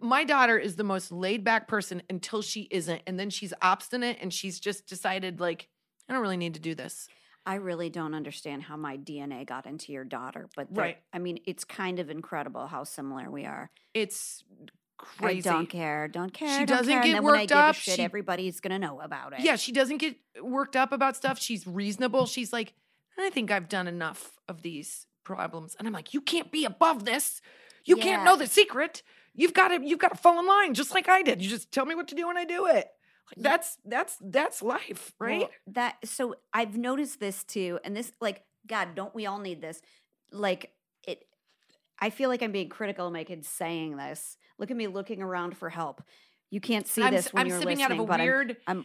my 0.00 0.24
daughter 0.24 0.58
is 0.58 0.76
the 0.76 0.84
most 0.84 1.10
laid 1.10 1.44
back 1.44 1.66
person 1.66 2.02
until 2.08 2.42
she 2.42 2.68
isn't. 2.70 3.02
And 3.06 3.18
then 3.18 3.30
she's 3.30 3.52
obstinate 3.62 4.18
and 4.20 4.32
she's 4.32 4.60
just 4.60 4.86
decided, 4.86 5.40
like, 5.40 5.68
I 6.08 6.12
don't 6.12 6.22
really 6.22 6.36
need 6.36 6.54
to 6.54 6.60
do 6.60 6.74
this. 6.74 7.08
I 7.48 7.54
really 7.54 7.88
don't 7.88 8.14
understand 8.14 8.62
how 8.64 8.76
my 8.76 8.98
DNA 8.98 9.46
got 9.46 9.64
into 9.64 9.90
your 9.90 10.04
daughter, 10.04 10.50
but 10.54 10.66
Right. 10.70 10.98
I 11.14 11.18
mean, 11.18 11.40
it's 11.46 11.64
kind 11.64 11.98
of 11.98 12.10
incredible 12.10 12.66
how 12.66 12.84
similar 12.84 13.30
we 13.30 13.46
are. 13.46 13.70
It's 13.94 14.44
crazy. 14.98 15.48
I 15.48 15.52
don't 15.54 15.66
care, 15.66 16.08
don't 16.08 16.32
care. 16.34 16.60
She 16.60 16.66
don't 16.66 16.76
doesn't 16.78 16.92
care. 16.92 17.02
get 17.02 17.08
and 17.08 17.14
then 17.16 17.22
when 17.24 17.34
I 17.36 17.42
worked 17.44 17.52
up, 17.52 17.74
shit, 17.74 17.96
she- 17.96 18.02
everybody's 18.02 18.60
gonna 18.60 18.78
know 18.78 19.00
about 19.00 19.32
it. 19.32 19.40
Yeah, 19.40 19.56
she 19.56 19.72
doesn't 19.72 19.96
get 19.96 20.16
worked 20.42 20.76
up 20.76 20.92
about 20.92 21.16
stuff. 21.16 21.38
She's 21.38 21.66
reasonable. 21.66 22.26
She's 22.26 22.52
like, 22.52 22.74
I 23.16 23.30
think 23.30 23.50
I've 23.50 23.68
done 23.70 23.88
enough 23.88 24.38
of 24.46 24.60
these 24.62 25.06
problems. 25.24 25.74
And 25.78 25.88
I'm 25.88 25.94
like, 25.94 26.12
you 26.12 26.20
can't 26.20 26.52
be 26.52 26.64
above 26.66 27.04
this. 27.06 27.40
You 27.84 27.96
can't 27.96 28.24
know 28.24 28.36
the 28.36 28.46
secret. 28.46 29.02
You've 29.34 29.54
got 29.54 29.68
to 29.68 29.80
you've 29.82 29.98
got 29.98 30.08
to 30.10 30.18
fall 30.18 30.38
in 30.38 30.46
line 30.46 30.74
just 30.74 30.92
like 30.94 31.08
I 31.08 31.22
did. 31.22 31.40
You 31.40 31.48
just 31.48 31.72
tell 31.72 31.86
me 31.86 31.94
what 31.94 32.08
to 32.08 32.14
do 32.14 32.28
and 32.28 32.36
I 32.38 32.44
do 32.44 32.66
it. 32.66 32.88
Like 33.36 33.42
that's 33.44 33.78
that's 33.84 34.16
that's 34.20 34.62
life, 34.62 35.12
right? 35.18 35.40
Well, 35.40 35.50
that 35.68 35.96
so 36.04 36.36
I've 36.52 36.76
noticed 36.76 37.20
this 37.20 37.44
too, 37.44 37.78
and 37.84 37.96
this 37.96 38.12
like 38.20 38.42
God, 38.66 38.94
don't 38.94 39.14
we 39.14 39.26
all 39.26 39.38
need 39.38 39.60
this? 39.60 39.80
Like 40.32 40.72
it, 41.06 41.24
I 42.00 42.10
feel 42.10 42.28
like 42.30 42.42
I'm 42.42 42.52
being 42.52 42.68
critical 42.68 43.06
of 43.06 43.12
my 43.12 43.24
kids 43.24 43.48
saying 43.48 43.96
this. 43.96 44.36
Look 44.58 44.70
at 44.70 44.76
me 44.76 44.86
looking 44.86 45.22
around 45.22 45.56
for 45.56 45.68
help. 45.70 46.02
You 46.50 46.60
can't 46.60 46.86
see 46.86 47.02
I'm, 47.02 47.12
this 47.14 47.32
when 47.32 47.42
I'm 47.42 47.46
you're 47.48 47.58
sipping 47.58 47.78
listening, 47.78 47.84
out 47.84 47.90
of 47.92 47.98
a 48.00 48.04
but 48.06 48.20
I'm- 48.20 48.26
weird. 48.26 48.56
I'm, 48.66 48.84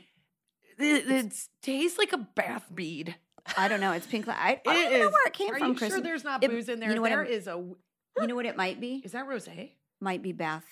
it, 0.78 1.34
tastes 1.62 1.98
like 1.98 2.12
a 2.14 2.18
bath 2.18 2.66
bead. 2.74 3.16
I 3.58 3.68
don't 3.68 3.80
know. 3.80 3.92
It's 3.94 4.06
pink. 4.08 4.28
I, 4.28 4.34
I 4.34 4.60
don't 4.66 4.76
It 4.76 5.00
know 5.00 5.08
is. 5.08 5.14
where 5.14 5.28
it 5.28 5.34
came 5.34 5.52
Are 5.54 5.60
from, 5.60 5.68
you 5.70 5.76
Chris. 5.76 5.92
sure 5.94 6.02
there's 6.02 6.24
not 6.24 6.44
It- 6.44 6.50
booze 6.50 6.68
in 6.70 6.80
there? 6.80 6.90
You 6.90 6.96
know 6.96 7.02
what? 7.02 7.10
There 7.10 7.24
I'm- 7.26 7.76
a. 8.18 8.22
you 8.22 8.28
know 8.28 8.36
what 8.36 8.46
it 8.46 8.58
might 8.58 8.80
be? 8.82 9.02
Is 9.06 9.14
that 9.14 9.28
rosé? 9.28 9.72
Might 10.02 10.22
be 10.22 10.32
bath 10.34 10.66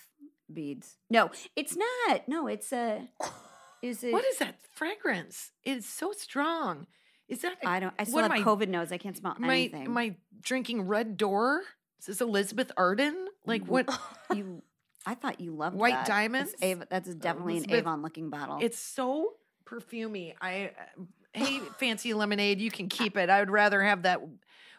beads. 0.53 0.97
No, 1.09 1.31
it's 1.55 1.77
not. 1.77 2.27
No, 2.27 2.47
it's 2.47 2.71
a. 2.73 3.07
Is 3.81 4.03
it? 4.03 4.13
What 4.13 4.25
is 4.25 4.37
that 4.37 4.55
fragrance? 4.73 5.51
It's 5.63 5.87
so 5.87 6.11
strong. 6.11 6.87
Is 7.27 7.41
that 7.41 7.57
I 7.65 7.79
don't. 7.79 7.93
I 7.97 8.03
still 8.03 8.15
what 8.15 8.23
have 8.23 8.31
am 8.31 8.41
I- 8.41 8.43
COVID 8.43 8.67
nose. 8.67 8.91
I 8.91 8.97
can't 8.97 9.15
smell 9.17 9.35
my 9.39 9.53
anything. 9.53 9.85
am 9.85 9.97
I 9.97 10.15
drinking 10.41 10.83
Red 10.87 11.17
Door? 11.17 11.61
Is 11.99 12.05
this 12.07 12.21
Elizabeth 12.21 12.71
Arden? 12.77 13.27
Like 13.45 13.65
what? 13.65 13.89
you. 14.35 14.61
I 15.05 15.15
thought 15.15 15.39
you 15.39 15.51
loved 15.55 15.75
White 15.77 15.93
that. 15.93 16.05
diamonds? 16.05 16.53
It's 16.53 16.61
Ava, 16.61 16.85
that's 16.89 17.13
definitely 17.15 17.53
an 17.53 17.57
Elizabeth- 17.63 17.79
Avon 17.79 18.01
looking 18.03 18.29
bottle. 18.29 18.59
It's 18.61 18.77
so 18.77 19.33
perfumey. 19.65 20.35
I 20.41 20.71
uh, 20.99 21.03
hate 21.33 21.61
fancy 21.79 22.13
lemonade. 22.13 22.59
You 22.59 22.69
can 22.69 22.87
keep 22.87 23.17
it. 23.17 23.29
I 23.29 23.39
would 23.39 23.49
rather 23.49 23.81
have 23.81 24.03
that. 24.03 24.21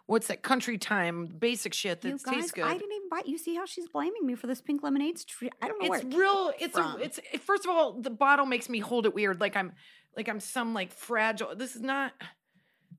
What's 0.06 0.26
that 0.26 0.42
country 0.42 0.78
time 0.78 1.26
basic 1.26 1.72
shit 1.74 2.04
you 2.04 2.10
that 2.12 2.22
guys, 2.24 2.34
tastes 2.34 2.52
good? 2.52 2.64
I 2.64 2.72
didn't 2.74 2.92
even 2.92 3.08
buy. 3.08 3.20
You 3.24 3.38
see 3.38 3.54
how 3.54 3.64
she's 3.66 3.88
blaming 3.88 4.26
me 4.26 4.34
for 4.34 4.46
this 4.46 4.60
pink 4.60 4.82
lemonade's 4.82 5.24
tree? 5.24 5.50
I 5.60 5.68
don't 5.68 5.82
know 5.82 5.88
where 5.88 5.98
it's 6.00 6.06
it 6.06 6.10
came 6.10 6.20
real. 6.20 6.52
It's 6.58 6.76
a, 6.76 6.96
it's 7.00 7.20
first 7.44 7.64
of 7.64 7.70
all 7.70 8.00
the 8.00 8.10
bottle 8.10 8.46
makes 8.46 8.68
me 8.68 8.80
hold 8.80 9.06
it 9.06 9.14
weird, 9.14 9.40
like 9.40 9.56
I'm 9.56 9.72
like 10.16 10.28
I'm 10.28 10.40
some 10.40 10.74
like 10.74 10.92
fragile. 10.92 11.54
This 11.56 11.76
is 11.76 11.82
not. 11.82 12.12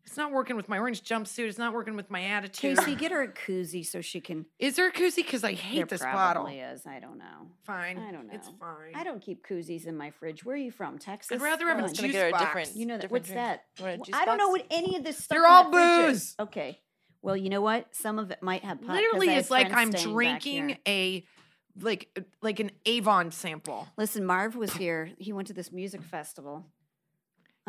It's 0.06 0.18
not 0.18 0.34
working 0.34 0.58
with 0.58 0.68
my 0.68 0.80
orange 0.80 1.02
jumpsuit. 1.04 1.48
It's 1.48 1.58
not 1.58 1.74
working 1.74 1.96
with 1.96 2.12
my 2.12 2.24
attitude. 2.26 2.78
Casey, 2.78 2.94
get 2.94 3.12
her 3.14 3.22
a 3.22 3.28
koozie 3.30 3.86
so 3.86 4.02
she 4.02 4.20
can. 4.20 4.46
is 4.60 4.76
there 4.76 4.88
a 4.88 4.92
koozie? 4.92 5.18
Because 5.18 5.46
I 5.46 5.54
hate 5.54 5.78
there 5.78 5.86
this 5.86 6.02
probably 6.02 6.18
bottle. 6.18 6.74
is. 6.74 6.86
I 6.86 7.00
don't 7.00 7.18
know. 7.18 7.48
Fine. 7.64 8.00
I 8.00 8.12
don't 8.12 8.28
know. 8.28 8.34
It's 8.34 8.50
fine. 8.60 8.92
I 8.96 9.06
don't 9.06 9.22
keep 9.22 9.48
koozies 9.48 9.88
in 9.88 9.96
my 9.96 10.10
fridge. 10.12 10.44
Where 10.44 10.56
are 10.56 10.60
you 10.60 10.72
from? 10.72 10.98
Texas? 11.00 11.40
I'd 11.40 11.42
rather 11.42 11.68
have 11.70 11.78
Come 11.78 11.86
a 11.86 11.94
juice 11.94 12.12
get 12.12 12.22
her 12.22 12.28
a 12.28 12.32
box. 12.32 12.44
different- 12.44 12.76
You 12.76 12.86
know 12.86 12.98
that. 12.98 13.12
What's 13.12 13.28
drink. 13.28 13.38
that? 13.42 13.62
You 13.80 13.86
a 13.86 13.88
Well, 13.88 13.98
juice 14.06 14.16
I 14.16 14.26
don't 14.26 14.38
know 14.38 14.50
what 14.50 14.66
any 14.72 14.98
of 14.98 15.06
this 15.06 15.18
stuff. 15.18 15.28
They're 15.30 15.46
in 15.46 15.52
all 15.52 15.72
that 15.72 16.02
fridge 16.04 16.16
is. 16.16 16.22
booze. 16.22 16.36
Okay. 16.48 16.80
Well, 17.24 17.36
you 17.38 17.50
know 17.50 17.62
what? 17.62 17.96
Some 17.96 18.20
of 18.20 18.30
it 18.32 18.44
might 18.44 18.64
have 18.64 18.82
pot. 18.82 18.96
Literally, 18.98 19.30
it's 19.30 19.50
like 19.50 19.74
I'm 19.74 19.90
drinking 19.90 20.78
a 20.88 21.24
like 21.82 22.16
like 22.42 22.60
an 22.60 22.70
Avon 22.86 23.32
sample. 23.32 23.88
Listen, 23.98 24.26
Marv 24.26 24.56
was 24.56 24.74
here. 24.74 25.10
He 25.18 25.34
went 25.34 25.48
to 25.48 25.54
this 25.54 25.72
music 25.72 26.04
festival. 26.04 26.66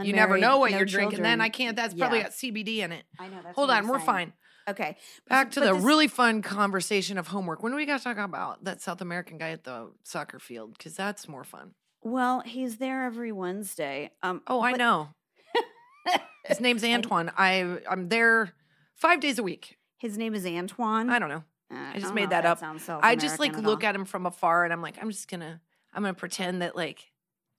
you 0.02 0.12
never 0.12 0.36
know 0.36 0.58
what 0.58 0.72
no 0.72 0.78
you're 0.78 0.86
drinking. 0.86 1.22
Then. 1.22 1.40
I 1.40 1.48
can't. 1.48 1.76
That's 1.76 1.94
probably 1.94 2.18
Yeah. 2.18 2.24
got 2.24 2.32
CBD 2.32 2.78
in 2.78 2.92
it. 2.92 3.04
I 3.18 3.28
know. 3.28 3.38
That's 3.42 3.54
Hold 3.54 3.70
on, 3.70 3.86
we're 3.86 3.94
saying. 3.98 4.06
fine. 4.06 4.32
Okay. 4.66 4.96
Back 5.28 5.52
to 5.52 5.60
But 5.60 5.66
the 5.66 5.74
this- 5.74 5.84
really 5.84 6.08
fun 6.08 6.42
conversation 6.42 7.16
of 7.16 7.28
homework. 7.28 7.62
When 7.62 7.70
do 7.70 7.76
we 7.76 7.86
got 7.86 7.98
to 7.98 8.04
talk 8.04 8.16
about 8.18 8.64
that 8.64 8.80
South 8.80 9.00
American 9.00 9.38
guy 9.38 9.50
at 9.50 9.62
the 9.64 9.92
soccer 10.02 10.38
field? 10.40 10.76
Because 10.76 10.96
that's 10.96 11.28
more 11.28 11.44
fun. 11.44 11.74
Well, 12.02 12.40
he's 12.40 12.78
there 12.78 13.04
every 13.04 13.30
Wednesday. 13.30 14.10
Um. 14.22 14.42
Oh, 14.48 14.60
I 14.60 14.72
but- 14.72 14.78
know. 14.78 15.08
His 16.44 16.60
name's 16.60 16.82
Antoine. 16.84 17.30
I 17.38 17.78
I'm 17.88 18.08
there 18.08 18.52
five 18.94 19.20
days 19.20 19.38
a 19.38 19.42
week. 19.42 19.78
His 19.98 20.18
name 20.18 20.34
is 20.34 20.44
Antoine. 20.46 21.10
I 21.10 21.18
don't 21.18 21.28
know. 21.28 21.44
Uh, 21.72 21.76
I 21.76 21.92
just 21.94 22.06
don't 22.06 22.14
made 22.14 22.20
know 22.22 22.24
if 22.24 22.30
that 22.30 22.46
up. 22.46 22.58
sounds 22.58 22.88
I 22.88 23.16
just 23.16 23.38
like 23.38 23.56
look 23.56 23.82
all. 23.82 23.88
at 23.88 23.94
him 23.94 24.04
from 24.04 24.26
afar 24.26 24.64
and 24.64 24.72
I'm 24.72 24.82
like, 24.82 24.96
I'm 25.00 25.10
just 25.10 25.28
gonna 25.28 25.60
I'm 25.92 26.02
gonna 26.02 26.14
pretend 26.14 26.62
that 26.62 26.76
like 26.76 27.10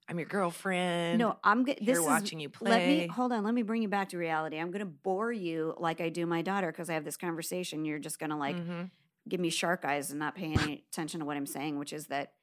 I'm 0.08 0.20
your 0.20 0.28
girlfriend. 0.28 1.18
No, 1.18 1.38
I'm 1.44 1.66
here 1.66 1.96
This 1.96 1.98
is 1.98 2.06
watching 2.06 2.40
you 2.40 2.50
Let 2.62 2.86
me 2.86 2.98
play. 2.98 3.08
hold 3.08 3.32
on. 3.32 3.44
Let 3.44 3.54
me 3.56 3.64
bring 3.64 3.82
you 3.82 3.88
back 3.88 4.10
to 4.10 4.18
reality. 4.18 4.60
I'm 4.60 4.70
to 4.82 4.86
bore 4.86 5.32
you 5.32 5.74
like 5.80 6.00
I 6.02 6.10
do 6.10 6.26
my 6.28 6.44
daughter 6.44 6.72
because 6.72 6.90
I 6.90 6.94
have 6.94 7.04
this 7.06 7.18
conversation. 7.18 7.86
You're 7.86 7.98
just 8.00 8.20
to 8.30 8.38
like 8.38 8.56
Mhm. 8.58 8.92
give 9.28 9.40
me 9.40 9.50
shark 9.50 9.84
eyes 9.84 10.12
and 10.12 10.20
not 10.20 10.36
pay 10.36 10.54
any 10.54 10.86
attention 10.92 11.20
to 11.22 11.26
what 11.26 11.36
I'm 11.38 11.48
saying, 11.48 11.80
which 11.80 11.92
is 11.92 12.08
that 12.08 12.34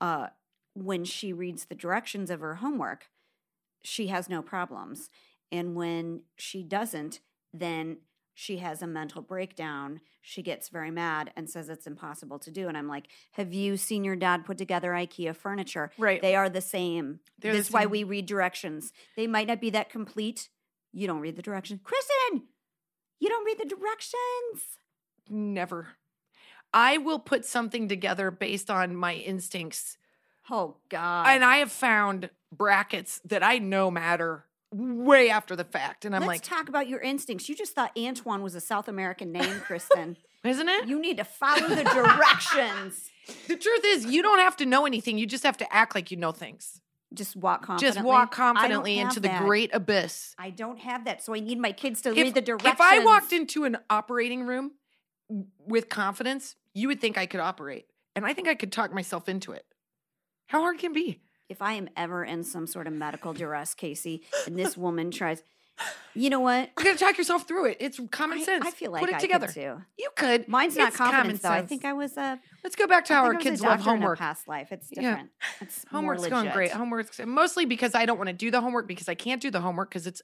uh, 0.00 0.28
when 0.74 1.04
she 1.04 1.34
reads 1.34 1.66
the 1.66 1.74
directions 1.74 2.30
of 2.30 2.40
her 2.40 2.56
homework, 2.56 3.10
she 3.84 4.06
has 4.06 4.28
no 4.30 4.40
problems. 4.40 5.10
And 5.52 5.74
when 5.74 6.22
she 6.38 6.62
doesn't, 6.62 7.20
then 7.52 7.98
she 8.42 8.56
has 8.56 8.82
a 8.82 8.88
mental 8.88 9.22
breakdown. 9.22 10.00
She 10.20 10.42
gets 10.42 10.68
very 10.68 10.90
mad 10.90 11.32
and 11.36 11.48
says 11.48 11.68
it's 11.68 11.86
impossible 11.86 12.40
to 12.40 12.50
do. 12.50 12.66
And 12.66 12.76
I'm 12.76 12.88
like, 12.88 13.06
Have 13.32 13.54
you 13.54 13.76
seen 13.76 14.02
your 14.02 14.16
dad 14.16 14.44
put 14.44 14.58
together 14.58 14.90
IKEA 14.90 15.36
furniture? 15.36 15.92
Right. 15.96 16.20
They 16.20 16.34
are 16.34 16.48
the 16.48 16.60
same. 16.60 17.20
They're 17.38 17.52
the 17.52 17.58
That's 17.58 17.70
why 17.70 17.86
we 17.86 18.02
read 18.02 18.26
directions. 18.26 18.92
They 19.16 19.28
might 19.28 19.46
not 19.46 19.60
be 19.60 19.70
that 19.70 19.90
complete. 19.90 20.48
You 20.92 21.06
don't 21.06 21.20
read 21.20 21.36
the 21.36 21.42
directions. 21.42 21.82
Kristen, 21.84 22.48
you 23.20 23.28
don't 23.28 23.44
read 23.44 23.60
the 23.60 23.64
directions. 23.64 24.78
Never. 25.30 25.90
I 26.74 26.98
will 26.98 27.20
put 27.20 27.44
something 27.44 27.86
together 27.86 28.32
based 28.32 28.72
on 28.72 28.96
my 28.96 29.14
instincts. 29.14 29.98
Oh, 30.50 30.78
God. 30.88 31.28
And 31.28 31.44
I 31.44 31.58
have 31.58 31.70
found 31.70 32.30
brackets 32.50 33.20
that 33.24 33.44
I 33.44 33.58
know 33.58 33.88
matter 33.88 34.46
way 34.72 35.30
after 35.30 35.54
the 35.54 35.64
fact. 35.64 36.04
And 36.04 36.14
I'm 36.14 36.22
Let's 36.22 36.28
like, 36.28 36.42
talk 36.42 36.68
about 36.68 36.88
your 36.88 37.00
instincts. 37.00 37.48
You 37.48 37.54
just 37.54 37.74
thought 37.74 37.96
Antoine 37.96 38.42
was 38.42 38.54
a 38.54 38.60
South 38.60 38.88
American 38.88 39.32
name, 39.32 39.60
Kristen. 39.60 40.16
isn't 40.44 40.68
it? 40.68 40.88
you 40.88 41.00
need 41.00 41.18
to 41.18 41.24
follow 41.24 41.68
the 41.68 41.84
directions. 41.84 43.10
the 43.48 43.56
truth 43.56 43.84
is, 43.84 44.06
you 44.06 44.22
don't 44.22 44.40
have 44.40 44.56
to 44.56 44.66
know 44.66 44.86
anything. 44.86 45.18
You 45.18 45.26
just 45.26 45.44
have 45.44 45.56
to 45.58 45.74
act 45.74 45.94
like 45.94 46.10
you 46.10 46.16
know 46.16 46.32
things. 46.32 46.80
Just 47.14 47.36
walk 47.36 47.66
confidently. 47.66 47.94
Just 47.94 48.06
walk 48.06 48.32
confidently 48.32 48.98
into 48.98 49.20
the 49.20 49.28
great 49.38 49.70
abyss. 49.74 50.34
I 50.38 50.50
don't 50.50 50.78
have 50.78 51.04
that, 51.04 51.22
so 51.22 51.34
I 51.34 51.40
need 51.40 51.58
my 51.58 51.72
kids 51.72 52.00
to 52.02 52.10
If, 52.10 52.16
read 52.16 52.34
the 52.34 52.40
directions. 52.40 52.72
if 52.72 52.80
I 52.80 53.00
walked 53.00 53.32
into 53.32 53.64
an 53.64 53.76
operating 53.90 54.44
room 54.44 54.72
with 55.66 55.88
confidence, 55.90 56.56
you 56.72 56.88
would 56.88 57.00
think 57.00 57.18
I 57.18 57.26
could 57.26 57.40
operate. 57.40 57.86
And 58.16 58.24
I 58.24 58.32
think 58.32 58.48
I 58.48 58.54
could 58.54 58.72
talk 58.72 58.92
myself 58.94 59.28
into 59.28 59.52
it. 59.52 59.64
How 60.46 60.60
hard 60.60 60.78
can 60.78 60.92
it 60.92 60.94
be? 60.94 61.20
If 61.52 61.62
I 61.62 61.74
am 61.74 61.88
ever 61.96 62.24
in 62.24 62.42
some 62.42 62.66
sort 62.66 62.86
of 62.86 62.92
medical 62.92 63.32
duress, 63.32 63.74
Casey, 63.74 64.22
and 64.46 64.58
this 64.58 64.76
woman 64.76 65.10
tries, 65.10 65.42
you 66.14 66.28
know 66.30 66.40
what? 66.40 66.70
You 66.78 66.84
gotta 66.84 66.98
talk 66.98 67.16
yourself 67.16 67.46
through 67.48 67.66
it. 67.66 67.76
It's 67.80 68.00
common 68.10 68.38
I, 68.38 68.42
sense. 68.42 68.66
I 68.66 68.70
feel 68.70 68.90
like 68.92 69.00
Put 69.00 69.10
it 69.10 69.16
I 69.16 69.18
together. 69.18 69.46
could 69.46 69.54
too. 69.54 69.76
You 69.98 70.10
could. 70.16 70.48
Mine's 70.48 70.76
not 70.76 70.88
It's 70.88 70.96
common 70.96 71.12
confidence 71.14 71.42
though. 71.42 71.48
I 71.50 71.62
think 71.64 71.84
I 71.84 71.92
was 71.92 72.16
a. 72.16 72.38
Let's 72.62 72.76
go 72.76 72.86
back 72.86 73.04
to 73.06 73.14
how 73.14 73.24
our 73.24 73.34
kids 73.34 73.60
love 73.62 73.78
doctor 73.78 73.82
in 73.82 73.96
a 73.96 73.98
homework. 74.00 74.18
past 74.18 74.48
life. 74.48 74.68
It's 74.70 74.88
Yeah. 74.90 75.02
different. 75.02 75.30
It's 75.60 75.84
more 75.92 76.00
Homework's 76.00 76.26
going 76.28 76.50
great. 76.50 76.72
Homework's 76.72 77.20
mostly 77.24 77.64
because 77.64 77.94
I 77.94 78.06
don't 78.06 78.18
want 78.18 78.28
to 78.28 78.32
do 78.34 78.50
the 78.50 78.60
homework 78.60 78.86
because 78.86 79.08
I 79.08 79.14
can't 79.14 79.40
do 79.40 79.50
the 79.50 79.60
homework 79.60 79.90
because 79.90 80.06
it's 80.06 80.22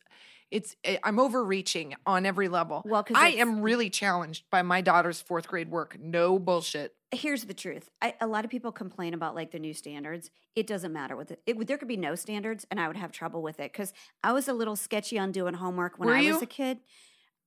it's 0.51 0.77
eh, 0.85 0.99
I'm 1.03 1.19
overreaching 1.19 1.95
on 2.07 2.25
every 2.27 2.49
level. 2.49 2.83
Well, 2.85 3.07
I 3.15 3.31
am 3.31 3.61
really 3.63 3.91
challenged 3.91 4.45
by 4.51 4.63
my 4.63 4.81
daughter's 4.81 5.21
fourth 5.21 5.49
grade 5.49 5.71
work. 5.71 5.97
No 6.01 6.39
bullshit. 6.39 6.95
Here's 7.11 7.45
the 7.45 7.55
truth. 7.55 7.89
I, 8.03 8.15
a 8.21 8.27
lot 8.27 8.45
of 8.45 8.51
people 8.51 8.71
complain 8.71 9.15
about 9.15 9.35
like 9.35 9.51
the 9.51 9.59
new 9.59 9.73
standards. 9.73 10.31
It 10.55 10.67
doesn't 10.67 10.93
matter 10.93 11.17
with 11.17 11.31
it. 11.31 11.41
it 11.47 11.57
would- 11.57 11.67
there 11.67 11.79
could 11.79 11.89
be 11.89 11.97
no 11.97 12.15
standards, 12.15 12.67
and 12.71 12.79
I 12.79 12.87
would 12.87 12.97
have 12.99 13.13
trouble 13.13 13.43
with 13.43 13.61
it 13.61 13.73
because 13.73 13.93
I 14.23 14.33
was 14.33 14.47
a 14.49 14.53
little 14.53 14.77
sketchy 14.77 15.19
on 15.19 15.33
doing 15.33 15.55
homework 15.55 15.99
when 15.99 16.09
Were 16.09 16.15
I 16.17 16.21
you? 16.21 16.35
was 16.35 16.43
a 16.43 16.47
kid. 16.47 16.81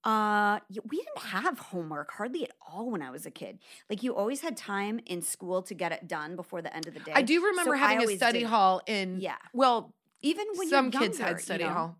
Uh, 0.04 0.60
we 0.89 0.97
didn't 0.97 1.19
have 1.30 1.60
homework 1.60 2.10
hardly 2.12 2.43
at 2.43 2.52
all 2.67 2.89
when 2.89 3.04
I 3.04 3.12
was 3.12 3.28
a 3.28 3.32
kid. 3.32 3.60
Like 3.88 4.02
you 4.02 4.15
always 4.15 4.41
had 4.41 4.58
time 4.58 5.00
in 5.06 5.21
school 5.21 5.62
to 5.62 5.76
get 5.76 5.91
it 5.91 6.08
done 6.08 6.36
before 6.36 6.63
the 6.63 6.76
end 6.76 6.88
of 6.88 6.95
the 6.95 7.00
day. 7.02 7.12
I 7.13 7.21
do 7.21 7.45
remember 7.45 7.74
So 7.74 7.78
having 7.78 8.10
a 8.10 8.15
study 8.15 8.39
did- 8.39 8.47
hall 8.47 8.82
in 8.88 9.19
Yeah. 9.21 9.36
Well, 9.54 9.93
Even 10.24 10.47
when 10.56 10.69
some 10.69 10.89
you're 10.91 11.02
kids 11.04 11.19
had 11.19 11.39
study 11.39 11.63
you 11.65 11.69
know? 11.69 11.76
hall. 11.76 11.97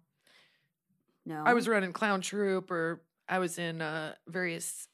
No, 1.28 1.44
I 1.46 1.54
was 1.54 1.68
running 1.68 1.94
clown 1.94 2.22
troop 2.22 2.72
or 2.72 3.04
I 3.30 3.38
was 3.38 3.60
in 3.60 3.84
uh, 3.84 4.16
various 4.28 4.88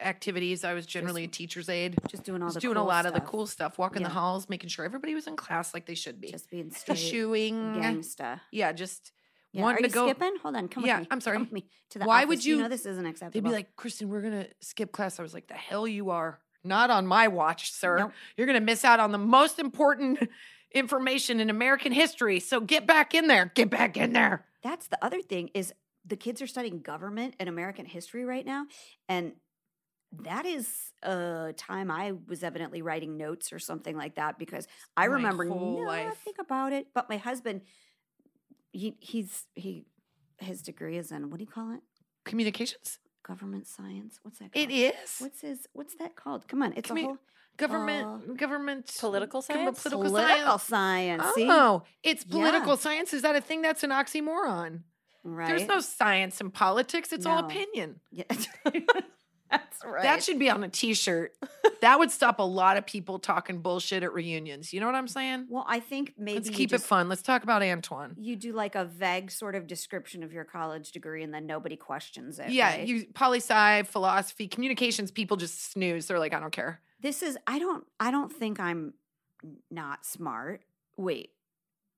activities. 0.00 0.64
I 0.64 0.72
was 0.74 0.86
generally 0.86 1.24
a 1.24 1.28
teacher's 1.28 1.68
aide. 1.68 1.96
just 2.08 2.24
doing 2.24 2.42
all 2.42 2.48
Just 2.48 2.54
the 2.56 2.60
doing 2.60 2.76
a 2.76 2.80
cool 2.80 2.86
lot 2.88 3.06
of 3.06 3.14
the 3.14 3.20
cool 3.20 3.46
stuff, 3.46 3.78
walking 3.78 4.02
the 4.02 4.08
halls, 4.08 4.48
making 4.48 4.68
sure 4.70 4.84
everybody 4.84 5.14
was 5.14 5.26
in 5.26 5.36
class 5.36 5.74
like 5.74 5.86
they 5.86 5.94
should 5.94 6.20
be. 6.20 6.30
just 6.30 6.50
being 6.50 6.70
straight 6.74 6.98
Shooing. 6.98 7.54
gangsta. 7.74 8.40
Yeah, 8.50 8.72
just 8.72 9.12
Yeah. 9.52 9.62
wanting 9.62 9.84
Are 9.84 9.88
to 9.88 9.88
you 9.88 9.94
go. 9.94 10.06
skipping? 10.06 10.36
Hold 10.42 10.56
on, 10.56 10.68
come 10.68 10.84
Yeah, 10.86 10.98
with 11.00 11.08
me. 11.08 11.08
I'm 11.10 11.20
sorry. 11.20 11.36
Come 11.36 11.42
with 11.44 11.52
me 11.52 11.66
to 11.90 11.98
the 11.98 12.04
Why 12.04 12.24
would. 12.24 12.44
You 12.44 12.56
you- 12.56 12.62
know 12.62 12.68
this 12.68 12.86
isn't 12.86 13.06
acceptable. 13.06 13.32
They'd 13.42 13.48
be 13.48 13.54
like, 13.54 13.76
Kristen, 13.76 14.08
we're 14.08 14.22
gonna 14.22 14.46
skip 14.60 14.92
class. 14.92 15.18
I 15.18 15.22
was 15.22 15.34
like, 15.34 15.48
the 15.48 15.54
hell 15.54 15.86
you 15.86 16.10
are. 16.10 16.40
Not 16.62 16.90
on 16.90 17.06
my 17.06 17.28
watch, 17.28 17.72
sir. 17.72 17.98
Nope. 17.98 18.12
You're 18.36 18.46
gonna 18.46 18.60
miss 18.60 18.84
out 18.84 19.00
on 19.00 19.12
the 19.12 19.18
most 19.18 19.58
important 19.58 20.18
information 20.74 21.40
in 21.40 21.50
American 21.50 21.92
history. 21.92 22.38
So 22.40 22.60
get 22.60 22.86
back 22.86 23.14
in 23.14 23.26
there. 23.26 23.50
Get 23.54 23.70
back 23.70 23.96
in 23.96 24.12
there. 24.12 24.44
That's 24.62 24.86
the 24.88 25.02
other 25.04 25.22
thing 25.22 25.50
is 25.54 25.72
the 26.04 26.16
kids 26.16 26.40
are 26.42 26.46
studying 26.46 26.80
government 26.80 27.34
and 27.40 27.48
American 27.48 27.86
history 27.86 28.24
right 28.24 28.44
now, 28.44 28.66
and 29.08 29.32
that 30.22 30.44
is 30.46 30.68
a 31.02 31.54
time 31.56 31.90
I 31.90 32.12
was 32.26 32.42
evidently 32.42 32.82
writing 32.82 33.16
notes 33.16 33.52
or 33.52 33.58
something 33.58 33.96
like 33.96 34.16
that 34.16 34.38
because 34.38 34.66
I 34.96 35.02
My 35.06 35.14
remember 35.14 35.46
whole 35.46 35.86
life. 35.86 36.06
nothing 36.06 36.34
about 36.40 36.72
it. 36.72 36.88
But 36.94 37.08
my 37.08 37.16
husband, 37.16 37.62
he 38.72 38.96
he's 39.00 39.46
he 39.54 39.86
his 40.38 40.62
degree 40.62 40.96
is 40.96 41.12
in 41.12 41.30
what 41.30 41.38
do 41.38 41.44
you 41.44 41.50
call 41.50 41.72
it? 41.74 41.80
Communications. 42.24 42.98
Government 43.22 43.66
science. 43.66 44.18
What's 44.22 44.38
that? 44.38 44.52
Called? 44.52 44.70
It 44.70 44.72
is. 44.74 45.16
What's 45.18 45.40
his? 45.42 45.66
What's 45.72 45.94
that 45.96 46.16
called? 46.16 46.48
Come 46.48 46.62
on, 46.62 46.72
it's 46.76 46.90
Commu- 46.90 47.02
a 47.02 47.04
whole 47.06 47.18
government 47.56 48.06
uh, 48.30 48.32
government 48.34 48.96
Political 48.98 49.42
com- 49.42 49.54
science? 49.56 49.82
Political, 49.82 50.04
political 50.10 50.58
science. 50.58 51.22
science. 51.22 51.34
see? 51.34 51.46
Oh, 51.50 51.82
it's 52.02 52.24
Yeah. 52.26 52.32
political 52.32 52.76
science. 52.76 53.12
Is 53.12 53.22
that 53.22 53.36
a 53.36 53.40
thing 53.40 53.62
that's 53.62 53.82
an 53.84 53.90
oxymoron? 53.90 54.80
right. 55.22 55.48
There's 55.48 55.68
no 55.68 55.80
science 55.80 56.40
in 56.40 56.50
politics. 56.50 57.12
It's 57.12 57.26
all 57.26 57.38
opinion. 57.44 58.00
Yeah. 58.10 58.24
That's 59.50 59.84
right. 59.84 60.02
That 60.02 60.22
should 60.22 60.38
be 60.38 60.48
on 60.50 60.62
a 60.62 60.68
t-shirt. 60.68 61.34
that 61.80 61.98
would 61.98 62.10
stop 62.10 62.38
a 62.38 62.42
lot 62.44 62.76
of 62.76 62.86
people 62.86 63.18
talking 63.18 63.60
bullshit 63.60 64.02
at 64.02 64.12
reunions. 64.12 64.72
You 64.72 64.80
know 64.80 64.86
what 64.86 64.94
I'm 64.94 65.08
saying? 65.08 65.46
Well, 65.48 65.64
I 65.68 65.80
think 65.80 66.14
maybe 66.16 66.38
Let's 66.38 66.50
keep 66.50 66.70
just- 66.70 66.84
it 66.84 66.86
fun. 66.86 67.08
Let's 67.08 67.22
talk 67.22 67.42
about 67.42 67.62
Antoine. 67.62 68.14
You 68.18 68.36
do 68.36 68.52
like 68.52 68.74
a 68.74 68.84
vague 68.84 69.30
sort 69.30 69.54
of 69.54 69.66
description 69.66 70.22
of 70.22 70.32
your 70.32 70.44
college 70.44 70.92
degree, 70.92 71.22
and 71.22 71.32
then 71.34 71.46
nobody 71.46 71.76
questions 71.76 72.38
it. 72.38 72.50
Yeah, 72.50 72.70
right? 72.76 72.86
you 72.86 73.06
poli 73.14 73.38
sci, 73.40 73.82
philosophy, 73.84 74.46
communications. 74.46 75.10
People 75.10 75.36
just 75.36 75.72
snooze. 75.72 76.06
They're 76.06 76.18
like, 76.18 76.34
I 76.34 76.40
don't 76.40 76.52
care. 76.52 76.80
This 77.00 77.22
is. 77.22 77.36
I 77.46 77.58
don't. 77.58 77.84
I 77.98 78.10
don't 78.10 78.32
think 78.32 78.60
I'm 78.60 78.94
not 79.70 80.04
smart. 80.04 80.62
Wait, 80.96 81.30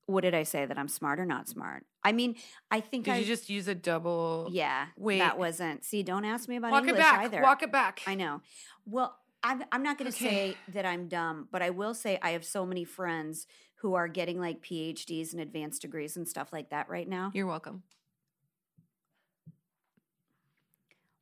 what 0.06 0.22
did 0.22 0.34
I 0.34 0.42
say? 0.42 0.66
That 0.66 0.78
I'm 0.78 0.88
smart 0.88 1.20
or 1.20 1.26
not 1.26 1.48
smart? 1.48 1.86
I 2.04 2.12
mean, 2.12 2.36
I 2.70 2.80
think 2.80 3.04
Did 3.04 3.14
I 3.14 3.16
you 3.18 3.24
just 3.24 3.48
use 3.48 3.68
a 3.68 3.74
double? 3.74 4.48
Yeah. 4.50 4.86
Wait. 4.96 5.18
that 5.18 5.38
wasn't. 5.38 5.84
See, 5.84 6.02
don't 6.02 6.24
ask 6.24 6.48
me 6.48 6.56
about 6.56 6.72
Walk 6.72 6.82
English 6.82 6.98
it 6.98 7.02
back. 7.02 7.20
either. 7.20 7.42
Walk 7.42 7.62
it 7.62 7.72
back. 7.72 8.02
I 8.06 8.14
know. 8.14 8.40
Well, 8.84 9.16
I'm, 9.44 9.62
I'm 9.72 9.82
not 9.82 9.98
going 9.98 10.10
to 10.10 10.16
Okay. 10.16 10.52
say 10.52 10.56
that 10.72 10.84
I'm 10.86 11.08
dumb, 11.08 11.48
but 11.50 11.62
I 11.62 11.70
will 11.70 11.94
say 11.94 12.18
I 12.22 12.30
have 12.30 12.44
so 12.44 12.64
many 12.66 12.84
friends 12.84 13.46
who 13.76 13.94
are 13.94 14.06
getting 14.08 14.38
like 14.40 14.62
PhDs 14.62 15.32
and 15.32 15.40
advanced 15.40 15.82
degrees 15.82 16.16
and 16.16 16.28
stuff 16.28 16.52
like 16.52 16.70
that 16.70 16.88
right 16.88 17.08
now. 17.08 17.30
You're 17.34 17.46
welcome. 17.46 17.82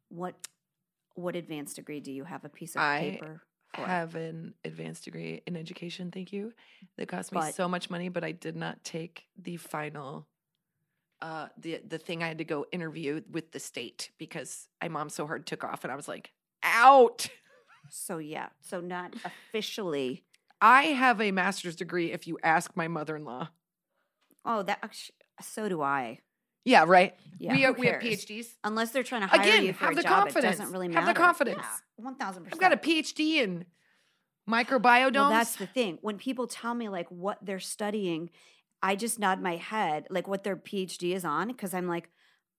What 0.08 0.34
what 1.14 1.36
advanced 1.36 1.76
degree 1.76 2.00
do 2.00 2.10
you 2.12 2.24
have? 2.24 2.44
A 2.44 2.48
piece 2.48 2.74
of 2.74 2.82
I 2.82 3.00
paper? 3.00 3.42
Have 3.74 4.14
an 4.14 4.54
advanced 4.64 5.04
degree 5.04 5.42
in 5.46 5.56
education. 5.56 6.10
Thank 6.10 6.32
you. 6.32 6.52
That 6.96 7.06
cost 7.08 7.32
me 7.32 7.40
But- 7.40 7.54
so 7.54 7.68
much 7.68 7.90
money, 7.90 8.08
but 8.08 8.24
I 8.24 8.32
did 8.32 8.56
not 8.56 8.82
take 8.84 9.26
the 9.40 9.56
final. 9.56 10.26
Uh, 11.22 11.48
the 11.58 11.80
the 11.86 11.98
thing 11.98 12.22
I 12.22 12.28
had 12.28 12.38
to 12.38 12.44
go 12.44 12.64
interview 12.72 13.20
with 13.30 13.52
the 13.52 13.60
state 13.60 14.10
because 14.18 14.68
my 14.82 14.88
mom 14.88 15.10
so 15.10 15.26
hard 15.26 15.46
took 15.46 15.64
off, 15.64 15.84
and 15.84 15.92
I 15.92 15.96
was 15.96 16.08
like, 16.08 16.32
out. 16.62 17.28
So 17.88 18.18
yeah, 18.18 18.50
so 18.60 18.80
not 18.82 19.14
officially. 19.24 20.22
I 20.60 20.82
have 20.88 21.18
a 21.20 21.30
master's 21.32 21.74
degree. 21.74 22.12
If 22.12 22.26
you 22.26 22.38
ask 22.42 22.76
my 22.76 22.88
mother 22.88 23.16
in 23.16 23.24
law, 23.24 23.48
Oh, 24.44 24.62
that 24.62 24.78
actu- 24.82 25.12
so 25.40 25.68
do 25.68 25.80
I. 25.82 26.20
yeah, 26.64 26.84
right. 26.86 27.14
Yeah, 27.38 27.52
we 27.52 27.60
who 27.60 27.66
have, 27.66 27.78
we 27.78 27.86
have? 27.86 28.00
PhDs. 28.00 28.46
Unless 28.64 28.90
they're 28.90 29.02
trying 29.02 29.22
to 29.22 29.26
hire 29.26 29.40
Again, 29.40 29.64
you 29.64 29.72
for 29.72 29.86
have 29.86 29.92
a 29.92 29.96
the 29.96 30.02
job, 30.02 30.24
confidence. 30.24 30.44
it 30.44 30.58
doesn't 30.58 30.72
really 30.72 30.92
Have 30.92 31.06
the 31.06 31.14
confidence. 31.14 31.64
One 31.96 32.16
thousand 32.16 32.44
percent. 32.44 32.62
I've 32.62 32.70
got 32.70 32.72
a 32.72 32.76
PhD 32.76 33.36
in 33.36 33.64
microbiomes. 34.48 35.14
Well, 35.14 35.30
that's 35.30 35.56
the 35.56 35.66
thing. 35.66 35.98
When 36.02 36.18
people 36.18 36.46
tell 36.46 36.74
me 36.74 36.88
like 36.88 37.08
what 37.08 37.38
they're 37.42 37.60
studying, 37.60 38.30
I 38.82 38.96
just 38.96 39.18
nod 39.18 39.40
my 39.40 39.56
head, 39.56 40.06
like 40.10 40.28
what 40.28 40.44
their 40.44 40.56
PhD 40.56 41.14
is 41.14 41.24
on, 41.24 41.48
because 41.48 41.72
I'm 41.72 41.86
like, 41.86 42.10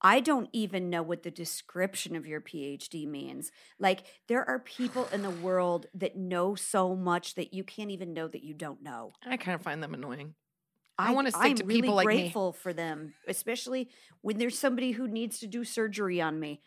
I 0.03 0.19
don't 0.19 0.49
even 0.51 0.89
know 0.89 1.03
what 1.03 1.21
the 1.21 1.29
description 1.29 2.15
of 2.15 2.25
your 2.25 2.41
PhD 2.41 3.07
means. 3.07 3.51
Like, 3.79 4.03
there 4.27 4.47
are 4.49 4.57
people 4.57 5.07
in 5.13 5.21
the 5.21 5.29
world 5.29 5.85
that 5.93 6.17
know 6.17 6.55
so 6.55 6.95
much 6.95 7.35
that 7.35 7.53
you 7.53 7.63
can't 7.63 7.91
even 7.91 8.13
know 8.13 8.27
that 8.27 8.43
you 8.43 8.55
don't 8.55 8.81
know. 8.81 9.13
I 9.23 9.37
kind 9.37 9.53
of 9.53 9.61
find 9.61 9.83
them 9.83 9.93
annoying. 9.93 10.33
I 11.01 11.11
wanna 11.11 11.31
stick 11.31 11.41
I'm 11.43 11.55
to 11.55 11.65
really 11.65 11.81
people 11.81 11.95
like 11.95 12.07
me. 12.07 12.13
I'm 12.13 12.19
grateful 12.21 12.53
for 12.53 12.73
them, 12.73 13.13
especially 13.27 13.89
when 14.21 14.37
there's 14.37 14.57
somebody 14.57 14.91
who 14.91 15.07
needs 15.07 15.39
to 15.39 15.47
do 15.47 15.63
surgery 15.63 16.21
on 16.21 16.39
me. 16.39 16.61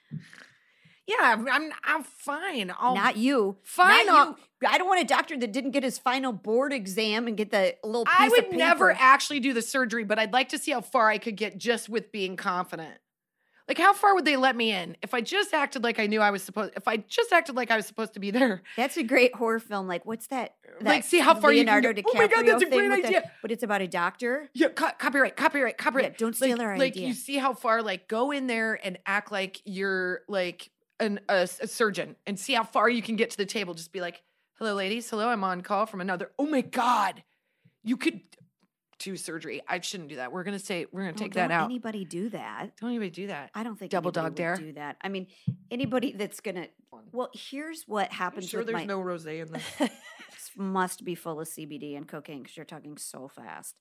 Yeah, 1.07 1.17
I'm 1.21 1.49
I'm, 1.49 1.73
I'm 1.85 2.03
fine. 2.03 2.73
I'll, 2.79 2.95
Not 2.95 3.17
you. 3.17 3.57
Fine, 3.63 4.07
Not 4.07 4.39
you. 4.63 4.69
I 4.69 4.79
don't 4.79 4.89
want 4.89 5.03
a 5.03 5.05
doctor 5.05 5.37
that 5.39 5.53
didn't 5.53 5.73
get 5.73 5.83
his 5.83 5.99
final 5.99 6.33
board 6.33 6.73
exam 6.73 7.27
and 7.27 7.37
get 7.37 7.51
the 7.51 7.77
little 7.85 8.07
piece 8.07 8.15
I 8.19 8.29
would 8.29 8.53
never 8.53 8.91
actually 8.93 9.41
do 9.41 9.53
the 9.53 9.61
surgery, 9.61 10.05
but 10.05 10.19
I'd 10.19 10.33
like 10.33 10.49
to 10.51 10.59
see 10.59 10.73
how 10.73 10.81
far 10.81 11.11
I 11.11 11.19
could 11.19 11.37
get 11.37 11.59
just 11.59 11.89
with 11.89 12.11
being 12.11 12.37
confident. 12.37 12.99
Like, 13.67 13.79
how 13.79 13.95
far 13.95 14.15
would 14.15 14.27
they 14.27 14.37
let 14.37 14.55
me 14.57 14.73
in 14.73 14.95
if 15.03 15.15
I 15.15 15.23
just 15.23 15.55
acted 15.55 15.83
like 15.83 15.99
I 15.99 16.07
knew 16.07 16.21
I 16.21 16.31
was 16.31 16.43
supposed? 16.43 16.75
If 16.77 16.87
I 16.87 16.99
just 16.99 17.33
acted 17.33 17.57
like 17.57 17.71
I 17.71 17.77
was 17.77 17.87
supposed 17.87 18.13
to 18.15 18.21
be 18.21 18.31
there, 18.31 18.63
That's 18.77 18.97
a 18.99 19.03
great 19.03 19.35
horror 19.35 19.59
film. 19.59 19.87
Like, 19.89 20.05
what's 20.05 20.27
that? 20.27 20.57
Like, 20.83 21.03
see 21.05 21.19
how 21.19 21.35
far 21.35 21.51
you 21.51 21.65
can 21.65 21.75
Leonardo 21.75 22.03
go- 22.03 22.11
Oh 22.15 22.19
my 22.19 22.27
God, 22.27 22.47
that's 22.47 22.63
a 22.63 22.67
great 22.67 22.91
with 22.91 23.03
the- 23.03 23.07
idea. 23.09 23.31
but 23.41 23.51
it's 23.51 23.63
about 23.63 23.81
a 23.81 23.89
doctor. 23.89 24.51
yeah, 24.53 24.69
co- 24.69 24.91
copyright, 24.99 25.37
copyright, 25.37 25.79
copyright. 25.79 26.11
Yeah, 26.13 26.17
don't 26.19 26.37
steal 26.37 26.59
like, 26.59 26.67
our 26.67 26.77
like 26.79 26.93
idea. 26.93 27.09
you 27.09 27.15
see 27.15 27.37
how 27.39 27.55
far. 27.55 27.83
Like, 27.83 28.07
go 28.07 28.33
in 28.33 28.47
there 28.49 28.79
and 28.85 28.99
act 29.07 29.33
like 29.33 29.63
you're 29.65 30.21
like 30.29 30.71
an 31.01 31.21
a, 31.31 31.49
a 31.61 31.67
surgeon, 31.67 32.17
and 32.27 32.39
see 32.39 32.53
how 32.53 32.65
far 32.65 32.89
you 32.91 33.01
can 33.03 33.17
get 33.17 33.31
to 33.31 33.37
the 33.39 33.47
table. 33.47 33.73
Just 33.75 33.93
be 33.93 34.01
like, 34.03 34.23
"Hello, 34.59 34.75
ladies. 34.75 35.09
Hello, 35.09 35.29
I'm 35.29 35.43
on 35.43 35.63
call 35.63 35.87
from 35.87 36.01
another." 36.03 36.31
Oh 36.39 36.47
my 36.47 36.61
God, 36.61 37.23
you 37.83 37.97
could 37.97 38.21
surgery. 39.17 39.61
I 39.69 39.81
shouldn't 39.81 40.09
do 40.09 40.17
that. 40.17 40.33
We're 40.33 40.45
gonna 40.45 40.59
say 40.59 40.87
we're 40.91 41.01
gonna 41.01 41.13
No, 41.13 41.17
take 41.19 41.35
that 41.35 41.49
don't 41.49 41.57
out. 41.57 41.65
Anybody 41.67 42.05
do 42.05 42.31
that? 42.31 42.77
don't 42.81 42.91
anybody 42.91 43.11
do 43.11 43.27
that. 43.29 43.51
I 43.55 43.63
don't 43.63 43.79
think 43.79 43.91
Double 43.91 44.11
dog 44.11 44.35
dare? 44.35 44.57
do 44.57 44.73
that. 44.73 44.97
I 45.03 45.09
mean, 45.09 45.27
anybody 45.71 46.13
that's 46.13 46.41
gonna. 46.41 46.67
Well, 47.13 47.31
here's 47.35 47.85
what 47.87 48.11
I'm 48.11 48.17
happens 48.17 48.49
sure 48.49 48.61
with 48.61 48.69
there's 48.69 48.81
my. 48.81 48.85
no 48.85 49.01
rose 49.01 49.27
in 49.27 49.53
this. 49.79 49.91
Must 50.57 51.05
be 51.05 51.15
full 51.15 51.41
of 51.41 51.49
CBD 51.49 51.97
and 51.97 52.07
cocaine 52.09 52.43
because 52.43 52.57
you're 52.57 52.65
talking 52.65 52.97
so 52.97 53.29
fast. 53.29 53.77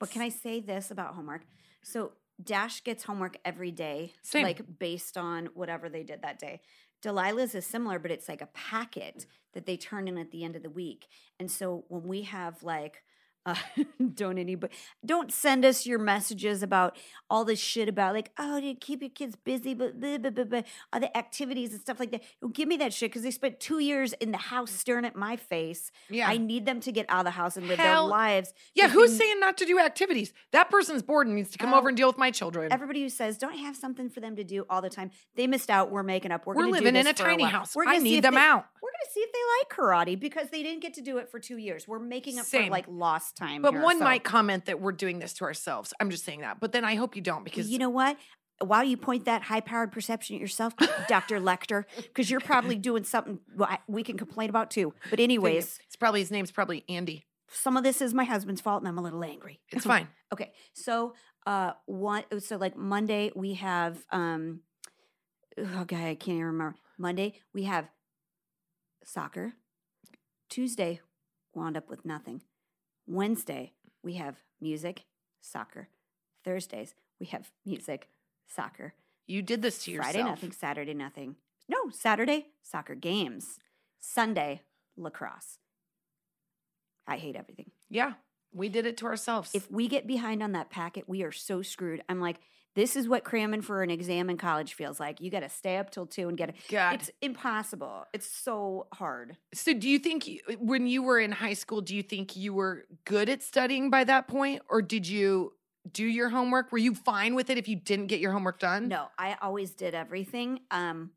But 0.00 0.10
can 0.10 0.22
I 0.22 0.30
say 0.30 0.60
this 0.60 0.90
about 0.90 1.14
homework? 1.14 1.42
So 1.82 2.12
Dash 2.42 2.82
gets 2.82 3.04
homework 3.04 3.36
every 3.44 3.70
day, 3.70 4.12
Same. 4.22 4.42
like 4.42 4.78
based 4.78 5.16
on 5.16 5.46
whatever 5.54 5.88
they 5.88 6.02
did 6.02 6.22
that 6.22 6.38
day. 6.38 6.60
Delilah's 7.02 7.54
is 7.54 7.66
similar, 7.66 7.98
but 7.98 8.10
it's 8.10 8.28
like 8.28 8.42
a 8.42 8.48
packet 8.54 9.18
mm. 9.18 9.26
that 9.54 9.66
they 9.66 9.76
turn 9.76 10.08
in 10.08 10.18
at 10.18 10.30
the 10.30 10.44
end 10.44 10.56
of 10.56 10.62
the 10.62 10.70
week. 10.70 11.06
And 11.38 11.50
so 11.50 11.84
when 11.88 12.04
we 12.04 12.22
have 12.22 12.62
like, 12.62 13.02
uh, 13.46 13.54
don't 14.14 14.38
anybody 14.38 14.74
don't 15.04 15.32
send 15.32 15.64
us 15.64 15.86
your 15.86 15.98
messages 15.98 16.62
about 16.62 16.96
all 17.30 17.44
this 17.44 17.58
shit 17.58 17.88
about 17.88 18.12
like 18.14 18.30
oh 18.38 18.56
you 18.58 18.74
keep 18.74 19.00
your 19.00 19.10
kids 19.10 19.36
busy 19.36 19.72
but 19.72 19.98
blah, 19.98 20.18
blah, 20.18 20.30
blah, 20.30 20.44
blah, 20.44 20.62
all 20.92 21.00
the 21.00 21.16
activities 21.16 21.72
and 21.72 21.80
stuff 21.80 21.98
like 22.00 22.10
that 22.10 22.22
don't 22.42 22.54
give 22.54 22.68
me 22.68 22.76
that 22.76 22.92
shit 22.92 23.10
because 23.10 23.22
they 23.22 23.30
spent 23.30 23.58
two 23.60 23.78
years 23.78 24.12
in 24.14 24.32
the 24.32 24.38
house 24.38 24.70
staring 24.70 25.04
at 25.04 25.16
my 25.16 25.36
face 25.36 25.90
Yeah. 26.10 26.28
i 26.28 26.36
need 26.36 26.66
them 26.66 26.80
to 26.80 26.92
get 26.92 27.06
out 27.08 27.20
of 27.20 27.24
the 27.24 27.30
house 27.30 27.56
and 27.56 27.66
live 27.68 27.78
Hell- 27.78 28.04
their 28.08 28.10
lives 28.10 28.52
Yeah, 28.74 28.88
who's 28.88 29.10
who's 29.10 29.18
saying 29.18 29.38
not 29.40 29.56
to 29.58 29.64
do 29.64 29.78
activities? 29.78 30.32
That 30.52 30.68
person's 30.68 31.02
bored 31.02 31.28
and 31.28 31.36
needs 31.36 31.50
to 31.50 31.58
come 31.58 31.70
Well, 31.70 31.78
over 31.78 31.88
and 31.88 31.96
deal 31.96 32.08
with 32.08 32.18
my 32.18 32.30
children. 32.32 32.72
everybody 32.72 33.02
who 33.02 33.08
says 33.08 33.38
don't 33.38 33.56
have 33.58 33.76
something 33.76 34.10
for 34.10 34.18
them 34.20 34.34
to 34.36 34.42
do 34.44 34.64
all 34.68 34.82
the 34.82 34.90
time 34.90 35.10
they 35.36 35.46
missed 35.46 35.70
out 35.70 35.90
we're 35.92 36.02
making 36.02 36.32
up 36.32 36.46
we're, 36.46 36.54
We're 36.56 36.66
living 36.66 36.96
in 36.96 37.06
a 37.06 37.12
tiny 37.12 37.44
while. 37.44 37.52
house. 37.52 37.76
we're 37.76 37.86
I 37.86 37.98
need 37.98 38.24
them 38.24 38.34
they- 38.34 38.40
out. 38.40 38.66
Gonna 39.06 39.12
see 39.12 39.20
if 39.20 39.32
they 39.32 39.38
like 39.60 39.70
karate 39.70 40.18
because 40.18 40.48
they 40.50 40.62
didn't 40.62 40.80
get 40.82 40.94
to 40.94 41.00
do 41.00 41.18
it 41.18 41.30
for 41.30 41.38
two 41.38 41.56
years 41.56 41.86
we're 41.86 41.98
making 41.98 42.38
up 42.38 42.46
Same. 42.46 42.66
for 42.66 42.70
like 42.70 42.84
lost 42.88 43.36
time 43.36 43.62
But 43.62 43.72
here, 43.72 43.82
one 43.82 43.98
so- 43.98 44.04
might 44.04 44.24
comment 44.24 44.66
that 44.66 44.80
we're 44.80 44.92
doing 44.92 45.18
this 45.18 45.32
to 45.34 45.44
ourselves. 45.44 45.92
I'm 46.00 46.10
just 46.10 46.24
saying 46.24 46.40
that. 46.40 46.60
But 46.60 46.72
then 46.72 46.84
I 46.84 46.94
hope 46.94 47.16
you 47.16 47.22
don't 47.22 47.44
because 47.44 47.68
you 47.68 47.78
know 47.78 47.90
what? 47.90 48.16
While 48.60 48.84
you 48.84 48.96
point 48.96 49.26
that 49.26 49.42
high 49.42 49.60
powered 49.60 49.92
perception 49.92 50.36
at 50.36 50.40
yourself, 50.40 50.74
Dr. 51.08 51.38
Lecter, 51.40 51.84
because 51.96 52.30
you're 52.30 52.40
probably 52.40 52.76
doing 52.88 53.04
something 53.04 53.38
we 53.86 54.02
can 54.02 54.16
complain 54.16 54.48
about 54.48 54.70
too. 54.70 54.94
But, 55.10 55.20
anyways, 55.20 55.78
it's 55.86 55.96
probably 55.96 56.20
his 56.20 56.30
name's 56.30 56.50
probably 56.50 56.82
Andy. 56.88 57.26
some 57.50 57.76
of 57.76 57.82
this 57.84 58.00
is 58.00 58.14
my 58.14 58.24
husband's 58.24 58.62
fault 58.62 58.80
and 58.80 58.88
I'm 58.88 58.96
a 58.96 59.02
little 59.02 59.22
angry. 59.22 59.60
It's 59.70 59.84
fine. 59.84 60.08
Okay. 60.32 60.52
So, 60.72 61.14
uh, 61.46 61.72
one, 61.84 62.24
so 62.40 62.56
like 62.56 62.76
Monday, 62.76 63.30
we 63.36 63.54
have, 63.54 64.04
um, 64.10 64.60
okay, 65.58 66.10
I 66.10 66.14
can't 66.16 66.28
even 66.36 66.44
remember. 66.46 66.74
Monday, 66.98 67.34
we 67.54 67.62
have 67.62 67.86
soccer. 69.06 69.54
Tuesday, 70.50 71.00
wound 71.54 71.76
up 71.76 71.88
with 71.88 72.04
nothing. 72.04 72.42
Wednesday, 73.06 73.72
we 74.02 74.14
have 74.14 74.36
music, 74.60 75.04
soccer. 75.40 75.88
Thursdays, 76.44 76.94
we 77.18 77.26
have 77.26 77.50
music, 77.64 78.08
soccer. 78.46 78.94
You 79.26 79.42
did 79.42 79.62
this 79.62 79.84
to 79.84 79.90
yourself. 79.90 80.12
Friday, 80.12 80.28
nothing. 80.28 80.52
Saturday, 80.52 80.94
nothing. 80.94 81.36
No, 81.68 81.90
Saturday, 81.90 82.46
soccer 82.62 82.94
games. 82.94 83.58
Sunday, 83.98 84.62
lacrosse. 84.96 85.58
I 87.06 87.16
hate 87.16 87.36
everything. 87.36 87.70
Yeah, 87.88 88.14
we 88.52 88.68
did 88.68 88.86
it 88.86 88.96
to 88.98 89.06
ourselves. 89.06 89.50
If 89.54 89.70
we 89.70 89.88
get 89.88 90.06
behind 90.06 90.42
on 90.42 90.52
that 90.52 90.70
packet, 90.70 91.08
we 91.08 91.22
are 91.22 91.32
so 91.32 91.62
screwed. 91.62 92.02
I'm 92.08 92.20
like, 92.20 92.38
this 92.76 92.94
is 92.94 93.08
what 93.08 93.24
cramming 93.24 93.62
for 93.62 93.82
an 93.82 93.90
exam 93.90 94.30
in 94.30 94.36
college 94.36 94.74
feels 94.74 95.00
like. 95.00 95.20
You 95.20 95.30
got 95.30 95.40
to 95.40 95.48
stay 95.48 95.78
up 95.78 95.90
till 95.90 96.06
two 96.06 96.28
and 96.28 96.36
get 96.38 96.50
it. 96.50 96.56
God. 96.70 96.94
It's 96.94 97.10
impossible. 97.20 98.04
It's 98.12 98.30
so 98.30 98.86
hard. 98.92 99.36
so, 99.52 99.72
do 99.72 99.88
you 99.88 99.98
think 99.98 100.28
you, 100.28 100.40
when 100.60 100.86
you 100.86 101.02
were 101.02 101.18
in 101.18 101.32
high 101.32 101.54
school, 101.54 101.80
do 101.80 101.96
you 101.96 102.02
think 102.02 102.36
you 102.36 102.52
were 102.54 102.84
good 103.04 103.28
at 103.28 103.42
studying 103.42 103.90
by 103.90 104.04
that 104.04 104.28
point, 104.28 104.62
or 104.68 104.82
did 104.82 105.08
you 105.08 105.54
do 105.90 106.04
your 106.04 106.28
homework? 106.28 106.70
Were 106.70 106.78
you 106.78 106.94
fine 106.94 107.34
with 107.34 107.48
it 107.50 107.58
if 107.58 107.66
you 107.66 107.76
didn't 107.76 108.08
get 108.08 108.20
your 108.20 108.32
homework 108.32 108.58
done? 108.58 108.88
No, 108.88 109.06
I 109.18 109.36
always 109.40 109.70
did 109.70 109.94
everything. 109.94 110.60
Um, 110.70 111.10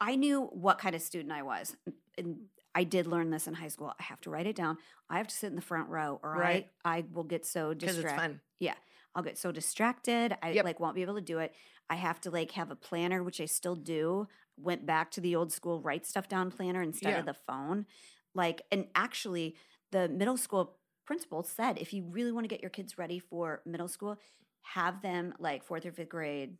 I 0.00 0.16
knew 0.16 0.42
what 0.46 0.78
kind 0.78 0.94
of 0.96 1.02
student 1.02 1.32
I 1.32 1.42
was. 1.42 1.76
And 2.18 2.38
I 2.74 2.84
did 2.84 3.06
learn 3.06 3.30
this 3.30 3.46
in 3.46 3.54
high 3.54 3.68
school. 3.68 3.92
I 4.00 4.02
have 4.02 4.20
to 4.22 4.30
write 4.30 4.46
it 4.46 4.56
down. 4.56 4.78
I 5.08 5.18
have 5.18 5.28
to 5.28 5.34
sit 5.34 5.48
in 5.48 5.56
the 5.56 5.62
front 5.62 5.88
row 5.90 6.18
or 6.22 6.32
Right. 6.32 6.68
I, 6.84 6.98
I 6.98 7.04
will 7.12 7.22
get 7.24 7.46
so 7.46 7.72
because 7.74 7.94
distracted. 7.96 8.14
it's 8.14 8.22
fun. 8.22 8.40
Yeah. 8.58 8.74
I'll 9.14 9.22
get 9.22 9.38
so 9.38 9.52
distracted. 9.52 10.36
I 10.42 10.50
Yep. 10.52 10.64
like 10.64 10.80
won't 10.80 10.94
be 10.94 11.02
able 11.02 11.14
to 11.16 11.20
do 11.20 11.38
it. 11.38 11.54
I 11.90 11.96
have 11.96 12.20
to 12.22 12.30
like 12.30 12.52
have 12.52 12.70
a 12.70 12.76
planner, 12.76 13.22
which 13.22 13.40
I 13.40 13.44
still 13.46 13.76
do. 13.76 14.26
Went 14.56 14.86
back 14.86 15.10
to 15.12 15.20
the 15.20 15.36
old 15.36 15.52
school 15.52 15.80
write 15.80 16.06
stuff 16.06 16.28
down 16.28 16.50
planner 16.50 16.82
instead 16.82 17.10
Yeah. 17.10 17.18
of 17.20 17.26
the 17.26 17.34
phone. 17.34 17.86
Like, 18.34 18.62
and 18.70 18.88
actually, 18.94 19.56
the 19.90 20.08
middle 20.08 20.36
school 20.38 20.78
principal 21.04 21.42
said 21.42 21.78
if 21.78 21.92
you 21.92 22.04
really 22.04 22.32
want 22.32 22.44
to 22.44 22.48
get 22.48 22.60
your 22.62 22.70
kids 22.70 22.96
ready 22.96 23.18
for 23.18 23.60
middle 23.66 23.88
school, 23.88 24.18
have 24.62 25.02
them 25.02 25.34
like 25.38 25.64
fourth 25.64 25.84
or 25.84 25.92
fifth 25.92 26.08
grade 26.08 26.56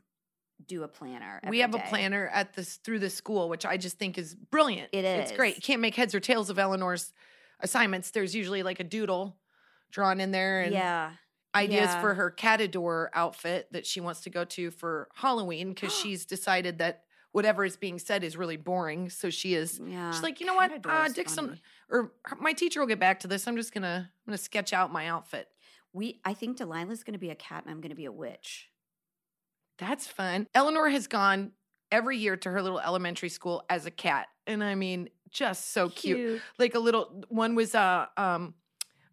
do 0.67 0.83
a 0.85 0.89
planner. 0.89 1.41
we 1.49 1.59
have 1.61 1.75
a 1.75 1.79
planner 1.81 2.29
at 2.29 2.53
this 2.55 2.77
through 2.77 2.99
the 3.01 3.11
school, 3.11 3.49
which 3.49 3.67
I 3.67 3.77
just 3.77 3.99
think 3.99 4.17
is 4.19 4.35
brilliant. 4.35 4.91
It 4.93 5.05
is. 5.05 5.31
It's 5.31 5.37
great. 5.37 5.57
You 5.57 5.63
can't 5.63 5.81
make 5.81 5.95
heads 5.97 6.15
or 6.15 6.21
tails 6.21 6.51
of 6.51 6.59
Eleanor's 6.59 7.13
assignments. 7.61 8.11
There's 8.11 8.35
usually 8.35 8.63
like 8.63 8.79
a 8.79 8.85
doodle 8.85 9.39
drawn 9.91 10.21
in 10.21 10.31
there 10.31 10.63
and 10.63 10.73
Yeah. 10.73 11.13
Ideas 11.55 11.85
yeah. 11.85 12.01
for 12.01 12.15
her 12.15 12.31
catador 12.31 13.09
outfit 13.15 13.69
that 13.73 13.87
she 13.87 14.01
wants 14.01 14.21
to 14.23 14.31
go 14.31 14.45
to 14.45 14.71
for 14.71 15.09
Halloween 15.15 15.71
because 15.71 15.95
she's 16.03 16.25
decided 16.25 16.79
that 16.79 17.05
whatever 17.33 17.65
is 17.65 17.77
being 17.77 17.99
said 17.99 18.23
is 18.23 18.37
really 18.37 18.57
boring. 18.57 19.11
So 19.11 19.31
she 19.31 19.55
is 19.55 19.81
Yeah. 19.85 20.11
she's 20.13 20.23
like, 20.23 20.41
you 20.41 20.47
know 20.47 20.55
what? 20.55 20.85
Uh, 20.87 21.09
Dixon 21.09 21.47
funny. 21.49 21.63
or 21.91 22.13
her- 22.25 22.37
my 22.37 22.53
teacher 22.53 22.81
will 22.81 22.87
get 22.87 23.01
back 23.01 23.21
to 23.21 23.29
this. 23.29 23.47
I'm 23.49 23.57
just 23.57 23.75
gonna 23.75 24.11
I'm 24.27 24.31
gonna 24.31 24.39
sketch 24.39 24.73
out 24.73 24.93
my 24.93 25.09
outfit. 25.09 25.49
We 25.93 26.21
I 26.25 26.35
think 26.35 26.59
Delilah's 26.59 27.05
gonna 27.05 27.19
be 27.19 27.31
a 27.31 27.35
cat 27.35 27.65
and 27.65 27.71
I'm 27.73 27.81
gonna 27.81 27.95
be 27.95 28.05
a 28.05 28.13
witch. 28.13 28.69
That's 29.79 30.07
fun. 30.07 30.47
Eleanor 30.55 30.89
has 30.89 31.07
gone 31.07 31.53
every 31.91 32.19
year 32.19 32.37
to 32.37 32.51
her 32.51 32.63
little 32.63 32.81
elementary 32.81 33.29
school 33.29 33.65
as 33.69 33.85
a 33.87 33.91
cat. 33.91 34.29
And 34.47 34.63
I 34.63 34.75
mean, 34.75 35.09
just 35.31 35.73
so 35.73 35.89
cute. 35.89 36.41
Like 36.59 36.75
a 36.75 36.79
little 36.79 37.25
one 37.29 37.55
was 37.55 37.75
uh 37.75 38.07
um 38.17 38.55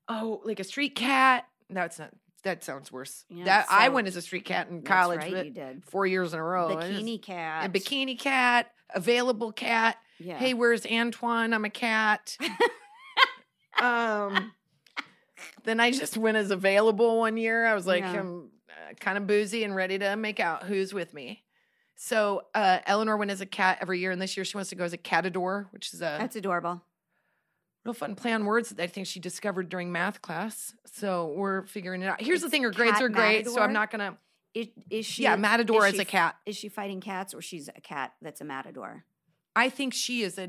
oh, 0.08 0.42
like 0.44 0.60
a 0.60 0.64
street 0.64 0.96
cat. 0.96 1.46
That's 1.70 2.00
not 2.00 2.12
that 2.44 2.64
sounds 2.64 2.92
worse. 2.92 3.26
Yeah, 3.30 3.46
that 3.46 3.68
I 3.70 3.90
went 3.90 4.08
as 4.08 4.16
a 4.16 4.22
street 4.22 4.46
cat 4.46 4.70
in 4.70 4.82
college, 4.82 5.20
right, 5.20 5.46
you 5.46 5.52
did. 5.52 5.84
four 5.86 6.06
years 6.06 6.34
in 6.34 6.40
a 6.40 6.44
row. 6.44 6.78
I 6.78 6.90
just- 6.90 7.04
Bikini 7.04 7.22
cat. 7.22 7.66
a 7.66 7.70
bikini 7.70 8.18
cat, 8.20 8.72
available 8.94 9.52
cat. 9.52 9.98
Yeah. 10.20 10.38
Hey, 10.38 10.54
where's 10.54 10.86
Antoine? 10.86 11.54
I'm 11.54 11.66
a 11.66 11.70
cat. 11.70 12.38
um, 13.82 14.52
then 15.64 15.80
I 15.80 15.92
just 15.92 16.18
went 16.18 16.38
as 16.38 16.52
available 16.52 17.20
one 17.20 17.38
year. 17.38 17.66
I 17.66 17.74
was 17.74 17.88
like, 17.88 18.02
Yeah. 18.04 18.20
I'm 18.20 18.50
uh, 18.70 18.94
kind 19.00 19.18
of 19.18 19.28
boozy 19.28 19.64
and 19.64 19.76
ready 19.76 19.98
to 20.00 20.16
make 20.16 20.40
out. 20.40 20.64
Who's 20.64 20.94
with 20.94 21.14
me? 21.14 21.44
So 21.96 22.44
uh, 22.56 22.80
Eleanor 22.86 23.18
went 23.18 23.32
as 23.32 23.42
a 23.42 23.46
cat 23.46 23.80
every 23.82 24.00
year, 24.00 24.12
and 24.12 24.22
this 24.22 24.38
year 24.38 24.46
she 24.46 24.56
wants 24.56 24.70
to 24.70 24.76
go 24.76 24.86
as 24.86 24.94
a 24.94 24.98
catador, 24.98 25.68
which 25.72 25.94
is 25.94 26.00
a 26.02 26.16
That's 26.20 26.36
adorable. 26.36 26.82
Real 27.86 27.94
fun 27.94 28.16
play 28.16 28.34
on 28.34 28.46
words 28.46 28.70
that 28.70 28.82
I 28.84 28.88
think 28.88 29.08
she 29.08 29.20
discovered 29.20 29.70
during 29.70 29.92
math 29.92 30.22
class. 30.22 30.74
So 30.86 31.34
we're 31.36 31.66
figuring 31.66 32.02
it 32.02 32.08
out. 32.08 32.22
Here's 32.22 32.42
the 32.42 32.50
thing: 32.50 32.64
her 32.64 32.72
grades 32.72 33.02
are 33.02 33.10
great, 33.10 33.48
so 33.48 33.62
I'm 33.62 33.74
not 33.74 33.92
gonna. 33.92 34.18
Is, 34.54 34.68
is 34.90 35.06
she? 35.06 35.24
Yeah, 35.24 35.36
matador 35.36 35.86
is 35.86 35.94
as 35.94 35.96
she 35.96 36.02
a 36.02 36.06
cat. 36.06 36.36
Is 36.46 36.56
she 36.56 36.70
fighting 36.70 37.02
cats 37.02 37.34
or 37.34 37.42
she's 37.42 37.68
a 37.70 37.82
cat 37.82 38.14
that's 38.22 38.42
a 38.42 38.46
matador? 38.46 39.06
I 39.56 39.70
think 39.70 39.94
she 39.94 40.22
is 40.24 40.38
a 40.38 40.48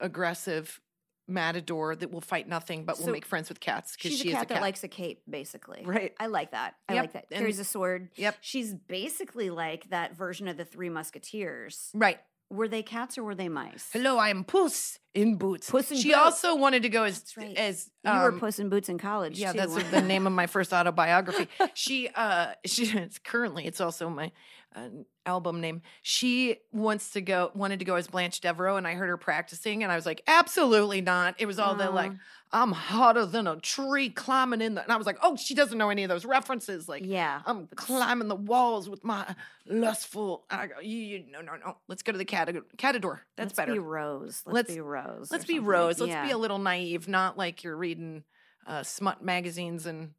non-aggressive 0.00 0.80
matador 1.28 1.94
that 1.94 2.10
will 2.10 2.20
fight 2.20 2.48
nothing 2.48 2.84
but 2.84 2.98
will 3.00 3.12
make 3.12 3.24
friends 3.24 3.48
with 3.48 3.60
cats 3.60 3.94
because 3.96 4.10
She's 4.12 4.20
she 4.20 4.30
a 4.30 4.32
cat 4.32 4.40
is 4.40 4.44
a 4.44 4.48
that 4.48 4.54
cat. 4.54 4.62
likes 4.62 4.82
a 4.84 4.88
cape, 4.88 5.22
basically. 5.28 5.82
Right. 5.84 6.12
I 6.18 6.26
like 6.26 6.50
that. 6.50 6.74
I 6.88 6.94
Yep, 6.94 7.02
like 7.02 7.12
that. 7.12 7.26
and- 7.30 7.38
Carries 7.40 7.58
a 7.60 7.64
sword. 7.64 8.08
Yep. 8.16 8.36
She's 8.40 8.74
basically 8.74 9.48
like 9.50 9.90
that 9.90 10.16
version 10.16 10.48
of 10.48 10.56
the 10.56 10.64
Three 10.64 10.88
Musketeers. 10.88 11.90
right. 11.94 12.18
Were 12.52 12.66
they 12.66 12.82
cats 12.82 13.16
or 13.16 13.22
were 13.22 13.36
they 13.36 13.48
mice? 13.48 13.90
Hello, 13.92 14.16
I 14.18 14.30
am 14.30 14.42
Puss 14.42 14.98
in 15.14 15.36
Boots. 15.36 15.70
Puss 15.70 15.90
in 15.90 15.96
she 15.98 16.08
Boots. 16.08 16.18
also 16.18 16.56
wanted 16.56 16.82
to 16.82 16.88
go 16.88 17.04
as 17.04 17.24
right. 17.36 17.56
as 17.56 17.90
You 18.04 18.10
um, 18.10 18.22
were 18.22 18.32
Puss 18.32 18.58
in 18.58 18.68
Boots 18.68 18.88
in 18.88 18.98
college. 18.98 19.38
Yeah, 19.38 19.52
too, 19.52 19.58
that's 19.58 19.74
the 19.90 20.00
you? 20.00 20.06
name 20.06 20.26
of 20.26 20.32
my 20.32 20.46
first 20.48 20.72
autobiography. 20.72 21.48
She, 21.74 22.08
uh, 22.14 22.52
she 22.66 22.84
it's 22.96 23.18
currently 23.18 23.66
it's 23.66 23.80
also 23.80 24.08
my 24.08 24.30
uh, 24.74 24.88
album 25.26 25.60
name. 25.60 25.82
She 26.02 26.56
wants 26.72 27.10
to 27.12 27.20
go, 27.20 27.50
wanted 27.54 27.80
to 27.80 27.84
go 27.84 27.96
as 27.96 28.06
Blanche 28.06 28.40
Devereaux, 28.40 28.76
and 28.76 28.86
I 28.86 28.94
heard 28.94 29.08
her 29.08 29.16
practicing, 29.16 29.82
and 29.82 29.90
I 29.90 29.96
was 29.96 30.06
like, 30.06 30.22
absolutely 30.26 31.00
not. 31.00 31.34
It 31.38 31.46
was 31.46 31.58
all 31.58 31.74
the 31.74 31.90
like, 31.90 32.12
I'm 32.52 32.72
hotter 32.72 33.26
than 33.26 33.46
a 33.46 33.56
tree 33.56 34.10
climbing 34.10 34.60
in 34.60 34.74
the. 34.74 34.82
And 34.82 34.90
I 34.92 34.96
was 34.96 35.06
like, 35.06 35.18
oh, 35.22 35.36
she 35.36 35.54
doesn't 35.54 35.76
know 35.78 35.90
any 35.90 36.02
of 36.04 36.08
those 36.08 36.24
references. 36.24 36.88
Like, 36.88 37.04
Yeah. 37.04 37.42
I'm 37.46 37.68
climbing 37.76 38.28
the 38.28 38.34
walls 38.36 38.88
with 38.88 39.04
my 39.04 39.24
lustful. 39.66 40.44
I 40.50 40.66
go, 40.68 40.80
you, 40.80 40.96
you, 40.96 41.24
no, 41.30 41.40
no, 41.42 41.52
no. 41.64 41.76
Let's 41.88 42.02
go 42.02 42.12
to 42.12 42.18
the 42.18 42.24
catador. 42.24 42.62
Catador. 42.76 43.20
That's 43.36 43.52
better. 43.52 43.52
Let's 43.52 43.52
better. 43.54 43.72
be 43.72 43.78
Rose. 43.78 44.42
Let's, 44.46 44.54
Let's- 44.54 44.74
be 44.74 44.80
Rose. 44.80 44.99
Let's 45.30 45.44
be 45.44 45.54
something. 45.54 45.64
Rose. 45.64 46.00
Let's 46.00 46.10
Yeah. 46.10 46.24
be 46.24 46.30
a 46.32 46.38
little 46.38 46.58
naive, 46.58 47.08
not 47.08 47.36
like 47.38 47.62
you're 47.64 47.76
reading 47.76 48.24
uh, 48.66 48.82
smut 48.82 49.22
magazines 49.22 49.86
and 49.86 50.10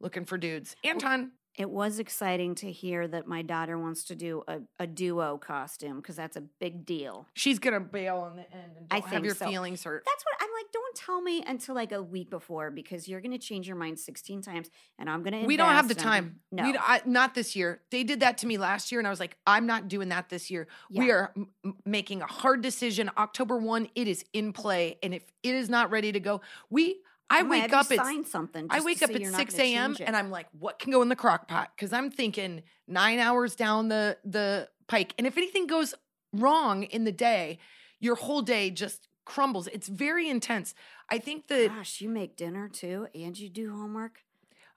looking 0.00 0.24
for 0.24 0.38
dudes. 0.38 0.76
Anton, 0.84 1.32
It 1.58 1.68
was 1.68 1.98
exciting 1.98 2.54
to 2.56 2.70
hear 2.70 3.08
that 3.08 3.26
my 3.26 3.42
daughter 3.42 3.76
wants 3.76 4.04
to 4.04 4.14
do 4.14 4.44
a, 4.46 4.60
a 4.78 4.86
duo 4.86 5.38
costume 5.38 5.96
because 5.96 6.14
that's 6.16 6.36
a 6.36 6.40
big 6.40 6.86
deal. 6.86 7.26
she's 7.34 7.58
gonna 7.58 7.80
bail 7.80 8.18
on 8.18 8.36
the 8.36 8.50
end 8.52 8.72
and 8.76 8.86
I 8.90 9.00
have 9.00 9.24
your 9.24 9.34
so. 9.34 9.46
feelings 9.46 9.82
hurt. 9.82 10.04
That's 10.06 10.24
what 10.24 10.34
I'm 10.40 10.48
like. 10.56 10.66
Don't 10.72 10.94
tell 10.94 11.20
me 11.20 11.42
until 11.46 11.74
like 11.74 11.92
a 11.92 12.02
week 12.02 12.30
before 12.30 12.70
because 12.70 13.08
you're 13.08 13.20
going 13.20 13.32
to 13.32 13.38
change 13.38 13.66
your 13.66 13.76
mind 13.76 13.98
16 13.98 14.42
times 14.42 14.70
and 14.98 15.08
I'm 15.08 15.22
going 15.22 15.40
to. 15.40 15.46
we 15.46 15.56
don't 15.56 15.68
have 15.68 15.88
the 15.88 15.94
and- 15.94 16.02
time. 16.02 16.40
No. 16.52 16.72
I, 16.78 17.00
not 17.04 17.34
this 17.34 17.56
year. 17.56 17.80
They 17.90 18.04
did 18.04 18.20
that 18.20 18.38
to 18.38 18.46
me 18.46 18.58
last 18.58 18.90
year, 18.92 19.00
and 19.00 19.06
I 19.06 19.10
was 19.10 19.20
like, 19.20 19.36
I'm 19.46 19.66
not 19.66 19.88
doing 19.88 20.08
that 20.10 20.28
this 20.28 20.50
year. 20.50 20.68
We 20.90 21.10
are 21.10 21.32
m- 21.36 21.74
making 21.84 22.22
a 22.22 22.26
hard 22.26 22.60
decision. 22.62 23.10
October 23.16 23.58
one, 23.58 23.88
it 23.94 24.08
is 24.08 24.24
in 24.32 24.52
play, 24.52 24.98
and 25.02 25.14
if 25.14 25.24
it 25.42 25.54
is 25.54 25.68
not 25.68 25.90
ready 25.90 26.12
to 26.12 26.20
go, 26.20 26.40
we. 26.70 27.00
I 27.30 27.42
wake 27.42 27.72
up 27.72 27.90
at 27.90 28.26
something. 28.26 28.66
I 28.70 28.80
wake 28.80 29.02
up 29.02 29.10
at 29.10 29.22
6 29.26 29.58
a.m. 29.58 29.96
and 30.00 30.16
I'm 30.16 30.30
like, 30.30 30.46
what 30.58 30.78
can 30.78 30.92
go 30.92 31.02
in 31.02 31.08
the 31.08 31.16
crock 31.16 31.46
pot? 31.48 31.70
Because 31.76 31.92
I'm 31.92 32.10
thinking 32.10 32.62
nine 32.86 33.18
hours 33.18 33.54
down 33.54 33.88
the 33.88 34.16
the 34.24 34.68
pike. 34.86 35.14
And 35.18 35.26
if 35.26 35.36
anything 35.36 35.66
goes 35.66 35.94
wrong 36.32 36.84
in 36.84 37.04
the 37.04 37.12
day, 37.12 37.58
your 38.00 38.14
whole 38.14 38.42
day 38.42 38.70
just 38.70 39.08
crumbles. 39.26 39.66
It's 39.68 39.88
very 39.88 40.28
intense. 40.28 40.74
I 41.10 41.18
think 41.18 41.48
that 41.48 41.68
Gosh, 41.68 42.00
you 42.00 42.08
make 42.08 42.36
dinner 42.36 42.68
too, 42.68 43.08
and 43.14 43.38
you 43.38 43.48
do 43.50 43.70
homework. 43.70 44.20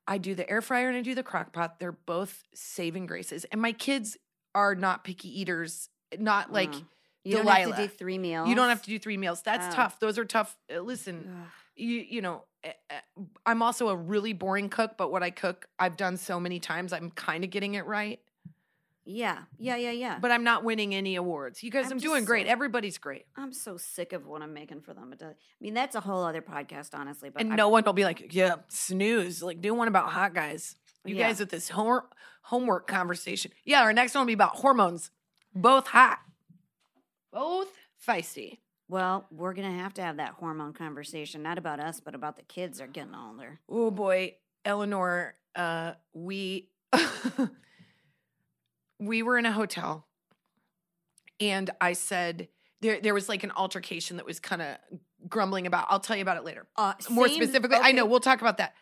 I 0.07 0.17
do 0.17 0.35
the 0.35 0.49
air 0.49 0.61
fryer 0.61 0.89
and 0.89 0.97
I 0.97 1.01
do 1.01 1.15
the 1.15 1.23
crock 1.23 1.53
pot. 1.53 1.79
They're 1.79 1.91
both 1.93 2.43
saving 2.53 3.05
graces. 3.05 3.45
And 3.45 3.61
my 3.61 3.71
kids 3.71 4.17
are 4.53 4.75
not 4.75 5.03
picky 5.05 5.29
eaters. 5.39 5.87
Not 6.17 6.51
like 6.51 6.71
Mm. 6.71 6.85
You 7.23 7.37
don't 7.37 7.45
have 7.47 7.69
to 7.75 7.83
do 7.83 7.87
three 7.87 8.17
meals. 8.17 8.49
you 8.49 8.55
don't 8.55 8.69
have 8.69 8.81
to 8.81 8.89
do 8.89 8.97
three 8.97 9.15
meals. 9.15 9.43
That's 9.43 9.67
Oh. 9.67 9.75
tough. 9.75 9.99
Those 9.99 10.17
are 10.17 10.25
tough. 10.25 10.57
Uh, 10.75 10.79
Listen, 10.79 11.29
Ugh. 11.43 11.47
You 11.75 11.97
you 12.09 12.21
know 12.21 12.43
eh, 12.63 12.71
eh, 12.89 12.99
i'm 13.45 13.61
also 13.61 13.89
a 13.89 13.95
really 13.95 14.33
boring 14.33 14.69
cook 14.69 14.91
but 14.97 15.11
what 15.11 15.23
i 15.23 15.29
cook 15.29 15.67
i've 15.79 15.97
done 15.97 16.17
so 16.17 16.39
many 16.39 16.59
times 16.59 16.91
i'm 16.93 17.09
kind 17.11 17.43
of 17.43 17.49
getting 17.49 17.73
it 17.75 17.85
right 17.85 18.19
Yeah, 19.05 19.39
yeah, 19.57 19.75
yeah, 19.77 19.91
yeah. 19.91 20.19
but 20.19 20.31
i'm 20.31 20.43
not 20.43 20.63
winning 20.63 20.93
any 20.93 21.15
awards 21.15 21.63
you 21.63 21.71
guys 21.71 21.85
i'm, 21.87 21.93
I'm 21.93 21.97
doing 21.99 22.25
great 22.25 22.45
so- 22.47 22.51
everybody's 22.51 22.97
great 22.97 23.25
I'm 23.35 23.53
so 23.53 23.77
sick 23.77 24.13
of 24.13 24.27
what 24.27 24.41
I'm 24.43 24.53
making 24.53 24.81
for 24.81 24.93
them. 24.93 25.11
I 25.19 25.33
mean, 25.59 25.73
that's 25.73 25.95
a 25.95 25.99
whole 26.01 26.23
other 26.23 26.41
podcast, 26.43 26.89
honestly. 26.93 27.29
But 27.31 27.41
and 27.41 27.53
I- 27.53 27.55
no 27.55 27.69
one 27.69 27.83
will 27.83 27.93
be 27.93 28.03
like 28.03 28.33
yeah 28.33 28.55
snooze 28.67 29.41
like 29.41 29.61
do 29.61 29.73
one 29.73 29.87
about 29.87 30.09
hot 30.09 30.33
guys 30.35 30.75
you 31.05 31.15
Yeah. 31.15 31.27
guys 31.29 31.39
with 31.39 31.49
this 31.49 31.69
hor- 31.69 32.07
homework 32.43 32.85
conversation 32.87 33.51
yeah 33.65 33.81
our 33.81 33.93
next 33.93 34.13
one 34.13 34.21
will 34.21 34.27
be 34.27 34.33
about 34.33 34.55
hormones 34.57 35.09
both 35.55 35.87
hot 35.87 36.19
both 37.31 37.69
feisty 38.07 38.59
Well, 38.91 39.25
we're 39.31 39.53
gonna 39.53 39.71
have 39.71 39.93
to 39.93 40.01
have 40.01 40.17
that 40.17 40.31
hormone 40.31 40.73
conversation, 40.73 41.41
not 41.41 41.57
about 41.57 41.79
us, 41.79 42.01
but 42.01 42.13
about 42.13 42.35
the 42.35 42.43
kids 42.43 42.81
are 42.81 42.87
getting 42.87 43.15
older. 43.15 43.61
oh 43.69 43.89
boy. 43.89 44.35
Eleanor 44.65 45.35
uh 45.55 45.93
we 46.13 46.69
we 48.99 49.23
were 49.23 49.37
in 49.37 49.45
a 49.45 49.51
hotel 49.51 50.05
and 51.39 51.69
i 51.81 51.93
said 51.93 52.47
there 52.81 53.01
there 53.01 53.13
was 53.13 53.27
like 53.27 53.43
an 53.43 53.51
altercation 53.57 54.17
that 54.17 54.25
was 54.25 54.39
kind 54.39 54.61
of 54.61 54.77
grumbling 55.27 55.65
about 55.67 55.87
i'll 55.89 55.99
tell 55.99 56.15
you 56.15 56.21
about 56.21 56.37
it 56.37 56.43
later. 56.45 56.67
Uh, 56.77 56.93
more 57.09 57.27
same- 57.27 57.41
specifically 57.41 57.77
i 57.81 57.91
know 57.91 58.05
we'll 58.05 58.19
talk 58.19 58.39
about 58.41 58.57
that. 58.59 58.75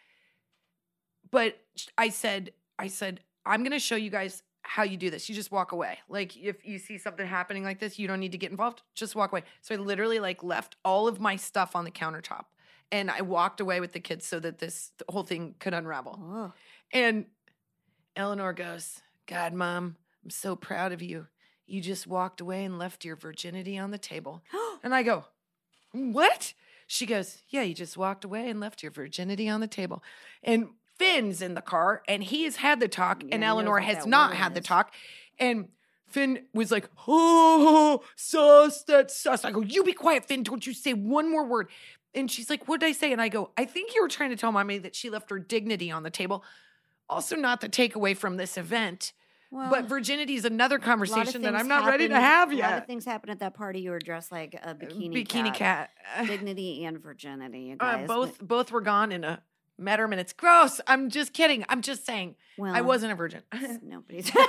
But 1.32 1.58
i 1.98 2.10
said 2.10 2.52
i 2.78 2.88
said 2.88 3.22
i'm 3.46 3.62
going 3.62 3.72
to 3.72 3.80
show 3.80 3.96
you 3.96 4.10
guys 4.10 4.44
how 4.62 4.84
you 4.84 4.98
do 4.98 5.10
this. 5.10 5.30
You 5.30 5.36
just 5.36 5.52
walk 5.52 5.72
away. 5.72 6.00
Like 6.10 6.38
if 6.38 6.66
you 6.66 6.80
see 6.80 6.98
something 6.98 7.26
happening 7.26 7.64
like 7.64 7.80
this 7.80 7.98
you 7.98 8.08
don't 8.08 8.20
need 8.20 8.34
to 8.34 8.38
get 8.38 8.52
involved. 8.52 8.82
Just 8.96 9.16
walk 9.16 9.32
away. 9.32 9.44
So 9.62 9.76
i 9.76 9.78
literally 9.78 10.20
like 10.20 10.44
left 10.44 10.76
all 10.84 11.08
of 11.08 11.20
my 11.20 11.36
stuff 11.36 11.76
on 11.76 11.86
the 11.86 11.92
countertop 11.92 12.46
and 12.92 13.12
i 13.12 13.22
walked 13.22 13.60
away 13.60 13.80
with 13.80 13.94
the 13.94 14.00
kids 14.00 14.26
so 14.26 14.40
that 14.40 14.60
this 14.60 14.92
the 14.98 15.06
whole 15.10 15.24
thing 15.24 15.56
could 15.60 15.74
unravel. 15.74 16.20
Oh, 16.22 16.54
and 16.92 17.26
eleanor 18.16 18.54
goes 18.54 19.02
god 19.28 19.54
mom 19.54 19.96
i'm 20.24 20.30
so 20.30 20.56
proud 20.56 20.92
of 20.92 21.02
you. 21.02 21.28
You 21.70 21.82
just 21.82 22.08
walked 22.08 22.42
away 22.42 22.66
and 22.66 22.80
left 22.80 23.06
your 23.06 23.16
virginity 23.16 23.78
on 23.78 23.92
the 23.92 23.98
table. 23.98 24.44
And 24.82 24.96
I 24.96 25.04
go, 25.04 25.26
What? 25.92 26.54
She 26.88 27.06
goes, 27.06 27.40
Yeah, 27.50 27.64
you 27.64 27.74
just 27.74 27.98
walked 27.98 28.24
away 28.24 28.50
and 28.50 28.60
left 28.60 28.82
your 28.82 28.92
virginity 28.92 29.48
on 29.50 29.60
the 29.62 29.68
table. 29.68 30.02
And 30.42 30.70
Finn's 31.00 31.42
in 31.42 31.54
the 31.56 31.62
car 31.62 32.04
and 32.08 32.24
he 32.24 32.44
has 32.44 32.58
had 32.58 32.80
the 32.80 32.88
talk, 32.88 33.24
Yeah, 33.24 33.30
and 33.36 33.44
Eleanor 33.44 33.80
has 33.80 34.06
not 34.06 34.36
had 34.36 34.54
the 34.54 34.62
talk. 34.62 34.94
And 35.40 35.70
Finn 36.08 36.44
was 36.54 36.72
like, 36.72 36.90
Oh, 37.08 38.02
sus, 38.16 38.84
that's 38.84 39.18
sus. 39.18 39.44
I 39.46 39.52
go, 39.52 39.62
You 39.62 39.84
be 39.84 39.94
quiet, 39.94 40.26
Finn. 40.26 40.44
Don't 40.44 40.68
you 40.68 40.74
say 40.74 40.94
one 40.94 41.32
more 41.32 41.46
word. 41.46 41.70
And 42.14 42.30
she's 42.30 42.50
like, 42.50 42.68
What 42.68 42.82
did 42.82 42.88
I 42.88 42.92
say? 42.92 43.12
And 43.12 43.22
I 43.22 43.30
go, 43.30 43.52
I 43.58 43.66
think 43.66 43.96
you 43.96 44.02
were 44.02 44.08
trying 44.10 44.30
to 44.32 44.36
tell 44.36 44.52
mommy 44.52 44.78
that 44.80 44.96
she 44.96 45.10
left 45.10 45.30
her 45.32 45.40
dignity 45.40 45.90
on 45.90 46.04
the 46.04 46.10
table. 46.10 46.44
Also, 47.10 47.36
not 47.36 47.62
the 47.62 47.70
takeaway 47.70 48.16
from 48.16 48.38
this 48.38 48.56
event. 48.58 49.14
well, 49.52 49.70
but 49.72 49.86
virginity 49.86 50.36
is 50.36 50.46
another 50.46 50.76
a 50.76 50.78
lot 50.78 50.84
of 50.84 50.86
conversation 50.90 51.42
that 51.42 51.56
I'm 51.56 51.68
not 51.68 51.88
ready 51.88 52.08
to 52.08 52.20
have 52.20 52.50
A 52.52 52.56
lot 52.56 52.58
yet. 52.58 52.78
of 52.82 52.86
things 52.88 53.04
happened 53.06 53.32
at 53.32 53.40
that 53.40 53.56
party. 53.56 53.80
You 53.82 53.90
were 53.92 54.00
dressed 54.00 54.32
like 54.32 54.54
a 54.62 54.76
bikini, 54.76 55.26
Bikini 55.26 55.52
cat. 55.54 55.90
dignity 56.28 56.86
and 56.86 57.00
virginity. 57.00 57.62
You 57.62 57.78
Uh, 57.80 58.06
both 58.06 58.40
both 58.40 58.72
were 58.72 58.82
gone 58.82 59.12
in 59.12 59.24
a 59.24 59.42
matter 59.80 60.04
and 60.06 60.14
it's 60.20 60.34
Gross. 60.34 60.82
I'm 60.88 61.10
just 61.10 61.34
kidding. 61.34 61.66
I'm 61.70 61.82
just 61.82 62.06
saying. 62.06 62.36
Well, 62.58 62.74
I 62.74 62.82
wasn't 62.82 63.12
a 63.12 63.16
virgin. 63.16 63.42
Nobody's. 63.84 64.32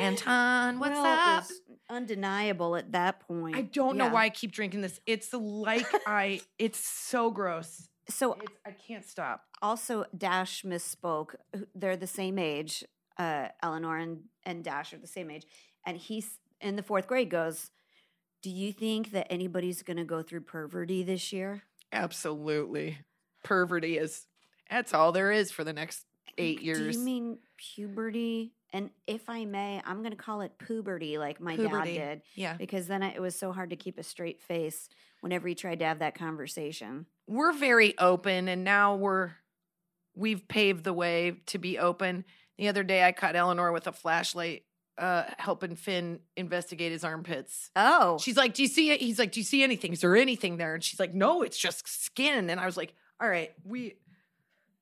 Anton, 0.00 0.78
what's 0.78 0.92
well, 0.92 1.38
up? 1.38 1.44
undeniable 1.88 2.76
at 2.76 2.92
that 2.92 3.20
point. 3.20 3.56
I 3.56 3.62
don't 3.62 3.96
know 3.96 4.08
why 4.08 4.24
I 4.24 4.28
keep 4.30 4.52
drinking 4.52 4.82
this. 4.82 5.00
It's 5.06 5.32
like 5.32 5.86
I. 6.06 6.40
It's 6.58 6.78
so 6.78 7.30
gross. 7.30 7.88
So 8.08 8.34
It's, 8.34 8.52
I 8.64 8.70
can't 8.70 9.04
stop. 9.04 9.44
also, 9.60 10.04
Dash 10.16 10.62
misspoke. 10.62 11.34
They're 11.74 11.96
the 11.96 12.06
same 12.06 12.38
age. 12.38 12.84
Uh, 13.18 13.48
Eleanor 13.62 13.96
and, 13.96 14.20
and 14.44 14.62
Dash 14.62 14.92
are 14.92 14.98
the 14.98 15.06
same 15.08 15.30
age. 15.30 15.44
And 15.84 15.96
he's 15.96 16.38
in 16.60 16.76
the 16.76 16.82
fourth 16.82 17.06
grade 17.06 17.30
goes, 17.30 17.70
Do 18.42 18.50
you 18.50 18.72
think 18.72 19.10
that 19.12 19.26
anybody's 19.32 19.82
going 19.82 19.96
to 19.96 20.04
go 20.04 20.22
through 20.22 20.42
perverty 20.42 21.02
this 21.02 21.32
year? 21.32 21.62
Absolutely, 21.92 22.98
perverty 23.44 23.98
is. 23.98 24.26
That's 24.70 24.92
all 24.94 25.12
there 25.12 25.30
is 25.32 25.50
for 25.50 25.64
the 25.64 25.72
next 25.72 26.04
eight 26.38 26.60
years. 26.62 26.78
Do 26.94 26.98
you 26.98 27.04
mean 27.04 27.38
puberty? 27.56 28.52
And 28.72 28.90
if 29.06 29.30
I 29.30 29.44
may, 29.44 29.80
I'm 29.86 29.98
going 29.98 30.10
to 30.10 30.16
call 30.16 30.40
it 30.40 30.52
puberty 30.58 31.18
like 31.18 31.40
my 31.40 31.54
Puberty. 31.56 31.94
dad 31.96 32.14
did. 32.14 32.22
yeah, 32.34 32.54
Because 32.58 32.88
then 32.88 33.02
it 33.02 33.20
was 33.22 33.34
so 33.38 33.52
hard 33.52 33.70
to 33.70 33.76
keep 33.76 33.96
a 33.96 34.02
straight 34.02 34.42
face 34.42 34.88
whenever 35.20 35.46
he 35.48 35.54
tried 35.54 35.78
to 35.78 35.84
have 35.86 36.00
that 36.00 36.14
conversation. 36.18 37.06
we're 37.28 37.52
very 37.52 37.96
open, 37.98 38.48
and 38.48 38.64
now 38.64 38.96
we're 38.96 39.30
we've 40.14 40.46
paved 40.48 40.82
the 40.84 40.92
way 40.92 41.36
to 41.46 41.58
be 41.58 41.78
open. 41.78 42.24
The 42.58 42.68
other 42.68 42.82
day, 42.82 43.02
I 43.04 43.12
caught 43.12 43.36
Eleanor 43.36 43.70
with 43.72 43.86
a 43.86 43.92
flashlight, 43.92 44.64
uh, 44.98 45.24
helping 45.38 45.76
Finn 45.76 46.20
investigate 46.36 46.92
his 46.92 47.04
armpits. 47.04 47.70
Oh, 47.76 48.18
She's 48.18 48.36
like, 48.36 48.54
"Do 48.54 48.62
you 48.62 48.68
see 48.68 48.90
it?" 48.90 49.00
He's 49.00 49.18
like, 49.18 49.32
"Do 49.32 49.40
you 49.40 49.44
see 49.44 49.62
anything? 49.62 49.92
Is 49.92 50.00
there 50.00 50.16
anything 50.16 50.56
there?" 50.56 50.74
And 50.74 50.82
she's 50.82 50.98
like, 51.00 51.14
"No, 51.14 51.42
it's 51.42 51.58
just 51.58 51.86
skin." 51.86 52.48
And 52.50 52.58
I 52.58 52.66
was 52.66 52.76
like, 52.76 52.94
"All 53.20 53.28
right, 53.28 53.52
we 53.64 53.96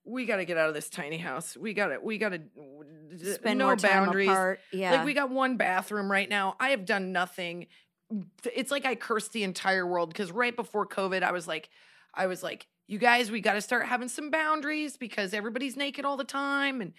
we 0.04 0.26
got 0.26 0.36
to 0.36 0.44
get 0.44 0.56
out 0.56 0.68
of 0.68 0.74
this 0.74 0.88
tiny 0.90 1.18
house. 1.18 1.56
We 1.56 1.74
got 1.74 1.88
to 1.88 1.98
we 2.02 2.18
got 2.18 2.30
to 2.30 2.40
spend 3.34 3.58
no 3.58 3.66
more 3.66 3.76
time 3.76 4.04
boundaries. 4.04 4.28
apart. 4.28 4.60
Yeah. 4.72 4.92
Like 4.92 5.04
we 5.06 5.14
got 5.14 5.30
one 5.30 5.56
bathroom 5.56 6.10
right 6.10 6.28
now. 6.28 6.56
I 6.60 6.70
have 6.70 6.84
done 6.84 7.12
nothing. 7.12 7.66
It's 8.54 8.70
like 8.70 8.84
I 8.84 8.94
cursed 8.94 9.32
the 9.32 9.44
entire 9.44 9.86
world 9.86 10.10
because 10.10 10.30
right 10.30 10.54
before 10.54 10.86
COVID, 10.86 11.22
I 11.22 11.32
was 11.32 11.48
like, 11.48 11.70
I 12.12 12.26
was 12.26 12.42
like, 12.42 12.66
you 12.86 12.98
guys, 12.98 13.30
we 13.30 13.40
got 13.40 13.54
to 13.54 13.62
start 13.62 13.86
having 13.86 14.08
some 14.08 14.30
boundaries 14.30 14.96
because 14.98 15.32
everybody's 15.32 15.76
naked 15.76 16.04
all 16.04 16.18
the 16.18 16.24
time 16.24 16.82
and 16.82 16.92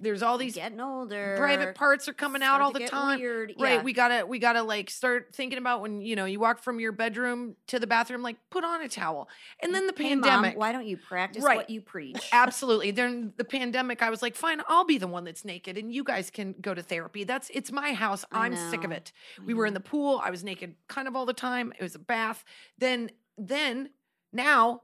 there's 0.00 0.22
all 0.22 0.38
these 0.38 0.54
getting 0.54 0.80
older. 0.80 1.34
private 1.36 1.74
parts 1.74 2.08
are 2.08 2.12
coming 2.12 2.40
out 2.40 2.60
all 2.60 2.70
the 2.70 2.86
time. 2.86 3.18
Weird. 3.18 3.54
Right. 3.58 3.74
Yeah. 3.74 3.82
We 3.82 3.92
gotta 3.92 4.24
we 4.26 4.38
gotta 4.38 4.62
like 4.62 4.90
start 4.90 5.34
thinking 5.34 5.58
about 5.58 5.80
when, 5.82 6.00
you 6.02 6.14
know, 6.14 6.24
you 6.24 6.38
walk 6.38 6.60
from 6.62 6.78
your 6.78 6.92
bedroom 6.92 7.56
to 7.66 7.80
the 7.80 7.86
bathroom, 7.88 8.22
like 8.22 8.36
put 8.50 8.62
on 8.62 8.80
a 8.80 8.88
towel. 8.88 9.28
And 9.60 9.74
then 9.74 9.88
the 9.88 9.94
Hey, 9.96 10.14
Mom, 10.14 10.22
pandemic. 10.22 10.56
why 10.56 10.70
don't 10.70 10.86
you 10.86 10.96
practice 10.98 11.42
Right. 11.42 11.56
what 11.56 11.68
you 11.68 11.80
preach? 11.80 12.28
Absolutely. 12.32 12.92
During 12.92 13.32
the 13.38 13.44
pandemic, 13.44 14.00
I 14.00 14.10
was 14.10 14.22
like, 14.22 14.36
fine, 14.36 14.60
I'll 14.68 14.84
be 14.84 14.98
the 14.98 15.08
one 15.08 15.24
that's 15.24 15.44
naked 15.44 15.76
and 15.76 15.92
you 15.92 16.04
guys 16.04 16.30
can 16.30 16.54
go 16.60 16.74
to 16.74 16.82
therapy. 16.82 17.24
That's 17.24 17.50
it's 17.52 17.72
my 17.72 17.92
house. 17.92 18.24
I'm 18.30 18.54
sick 18.70 18.84
of 18.84 18.92
it. 18.92 19.10
We 19.44 19.52
were 19.52 19.66
in 19.66 19.74
the 19.74 19.80
pool. 19.80 20.20
I 20.22 20.30
was 20.30 20.44
naked 20.44 20.76
kind 20.88 21.08
of 21.08 21.16
all 21.16 21.26
the 21.26 21.32
time. 21.32 21.72
It 21.76 21.82
was 21.82 21.96
a 21.96 22.00
bath. 22.00 22.44
Then 22.78 23.10
then 23.36 23.90
now 24.32 24.82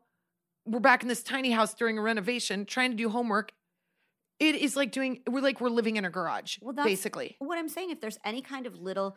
we're 0.67 0.81
back 0.81 1.03
in 1.03 1.09
this 1.09 1.23
tiny 1.23 1.53
house 1.53 1.73
during 1.75 1.99
a 1.99 2.03
renovation 2.03 2.65
trying 2.65 2.91
to 2.91 2.97
do 2.97 3.11
homework. 3.11 3.53
It 4.41 4.57
is 4.57 4.75
like 4.77 4.91
doing 4.93 5.21
we're 5.29 5.41
like 5.41 5.61
we're 5.61 5.69
living 5.69 5.97
in 5.97 6.05
a 6.05 6.11
garage, 6.11 6.59
Well, 6.61 6.73
that's- 6.75 6.91
basically. 6.91 7.37
What 7.39 7.59
I'm 7.59 7.69
saying, 7.69 7.91
if 7.91 8.01
there's 8.01 8.19
any 8.25 8.43
kind 8.43 8.67
of 8.67 8.77
little, 8.77 9.17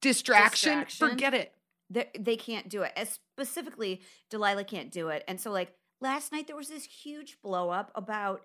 Distraction, 0.00 0.84
Distraction. 0.84 1.08
forget 1.08 1.34
it. 1.34 1.52
they, 1.90 2.08
they 2.18 2.36
can't 2.36 2.68
do 2.68 2.82
it. 2.82 2.92
As 2.96 3.18
specifically, 3.34 4.02
Delilah 4.30 4.64
can't 4.64 4.92
do 4.92 5.08
it. 5.08 5.24
And 5.26 5.40
so, 5.40 5.50
like 5.50 5.72
last 6.00 6.30
night, 6.30 6.46
there 6.46 6.54
was 6.56 6.68
this 6.68 6.84
huge 6.84 7.38
blow 7.42 7.70
up 7.70 7.90
about. 7.94 8.44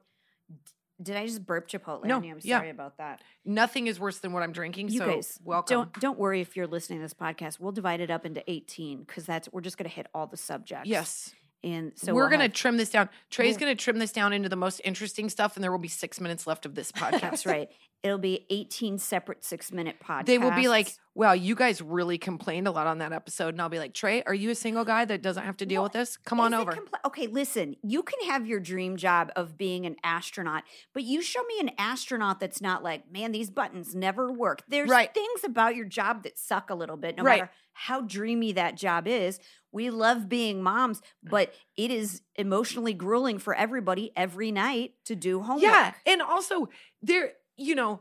Did 1.02 1.16
I 1.18 1.26
just 1.26 1.46
burp 1.46 1.68
Chipotle 1.68 2.06
No? 2.06 2.18
I'm 2.18 2.40
yeah. 2.42 2.58
sorry 2.60 2.70
about 2.70 2.98
that. 2.98 3.22
Nothing 3.44 3.88
is 3.88 4.00
worse 4.00 4.20
than 4.20 4.32
what 4.32 4.42
I'm 4.42 4.54
drinking. 4.54 4.90
You 4.90 5.00
so 5.00 5.06
guys, 5.08 5.40
welcome. 5.44 5.76
don't 5.76 5.94
don't 6.00 6.18
worry 6.20 6.40
if 6.42 6.56
you're 6.56 6.68
listening 6.68 7.00
to 7.00 7.04
this 7.04 7.14
podcast. 7.14 7.60
We'll 7.60 7.72
divide 7.72 8.00
it 8.00 8.10
up 8.10 8.26
into 8.26 8.44
18 8.50 9.04
because 9.04 9.26
that's 9.26 9.50
we're 9.52 9.62
just 9.62 9.78
going 9.78 9.90
to 9.90 9.96
hit 9.96 10.08
all 10.14 10.28
the 10.28 10.38
subjects. 10.38 10.88
Yes. 10.90 11.34
And 11.64 11.92
so 11.96 12.14
we're 12.14 12.24
we'll 12.24 12.30
gonna 12.32 12.44
have- 12.44 12.54
trim 12.54 12.78
this 12.78 12.90
down. 12.90 13.10
Trey's 13.30 13.54
we'll- 13.56 13.62
gonna 13.62 13.76
trim 13.76 14.00
this 14.00 14.12
down 14.12 14.34
into 14.34 14.50
the 14.50 14.56
most 14.56 14.82
interesting 14.84 15.30
stuff, 15.30 15.56
and 15.56 15.64
there 15.64 15.72
will 15.72 15.78
be 15.80 15.88
six 15.88 16.20
minutes 16.20 16.46
left 16.48 16.66
of 16.66 16.76
this 16.76 16.92
podcast. 16.92 17.22
That's 17.22 17.46
right. 17.46 17.70
It'll 18.04 18.18
be 18.18 18.46
18 18.50 18.98
separate 18.98 19.46
six 19.46 19.72
minute 19.72 19.96
podcasts. 20.04 20.26
They 20.26 20.38
will 20.38 20.52
be 20.52 20.68
like, 20.68 20.94
"Wow, 21.16 21.32
you 21.32 21.56
guys 21.56 21.82
really 21.82 22.18
complained 22.18 22.68
a 22.68 22.72
lot 22.72 22.86
on 22.86 22.98
that 22.98 23.14
episode," 23.14 23.54
and 23.54 23.62
I'll 23.62 23.70
be 23.70 23.80
like, 23.80 23.94
"Trey, 23.94 24.22
are 24.24 24.34
you 24.34 24.50
a 24.50 24.56
single 24.56 24.84
guy 24.84 25.06
that 25.06 25.22
doesn't 25.22 25.44
have 25.46 25.56
to 25.58 25.66
deal 25.66 25.80
Well, 25.82 25.84
with 25.86 25.94
this? 25.94 26.18
Come 26.18 26.42
on 26.42 26.54
over." 26.54 26.74
compli- 26.74 27.00
okay, 27.06 27.28
listen, 27.28 27.78
you 27.82 28.04
can 28.04 28.20
have 28.30 28.46
your 28.46 28.60
dream 28.60 28.98
job 28.98 29.32
of 29.38 29.58
being 29.58 29.86
an 29.86 29.96
astronaut, 30.04 30.64
but 30.94 31.04
you 31.04 31.22
show 31.22 31.44
me 31.44 31.62
an 31.62 31.72
astronaut 31.78 32.42
that's 32.42 32.60
not 32.60 32.84
like, 32.84 33.10
man, 33.10 33.32
these 33.32 33.50
buttons 33.50 33.96
never 33.96 34.30
work. 34.34 34.64
There's 34.68 34.90
Right. 34.90 35.14
things 35.14 35.46
about 35.46 35.78
your 35.78 35.86
job 35.86 36.24
that 36.24 36.38
suck 36.38 36.70
a 36.70 36.76
little 36.76 36.98
bit, 36.98 37.16
no 37.16 37.24
Right. 37.24 37.40
matter 37.40 37.52
how 37.72 38.02
dreamy 38.02 38.52
that 38.52 38.76
job 38.76 39.08
is. 39.08 39.40
We 39.74 39.90
love 39.90 40.30
being 40.30 40.62
moms, 40.64 41.02
but 41.24 41.54
it 41.76 41.92
is 41.92 42.22
emotionally 42.36 42.94
grueling 42.94 43.40
for 43.40 43.54
everybody 43.54 44.12
every 44.16 44.52
night 44.52 44.94
to 45.06 45.16
do 45.16 45.42
homework. 45.42 45.64
Yeah, 45.64 45.94
and 46.06 46.22
also 46.22 46.70
there, 47.02 47.34
you 47.58 47.76
know, 47.76 48.00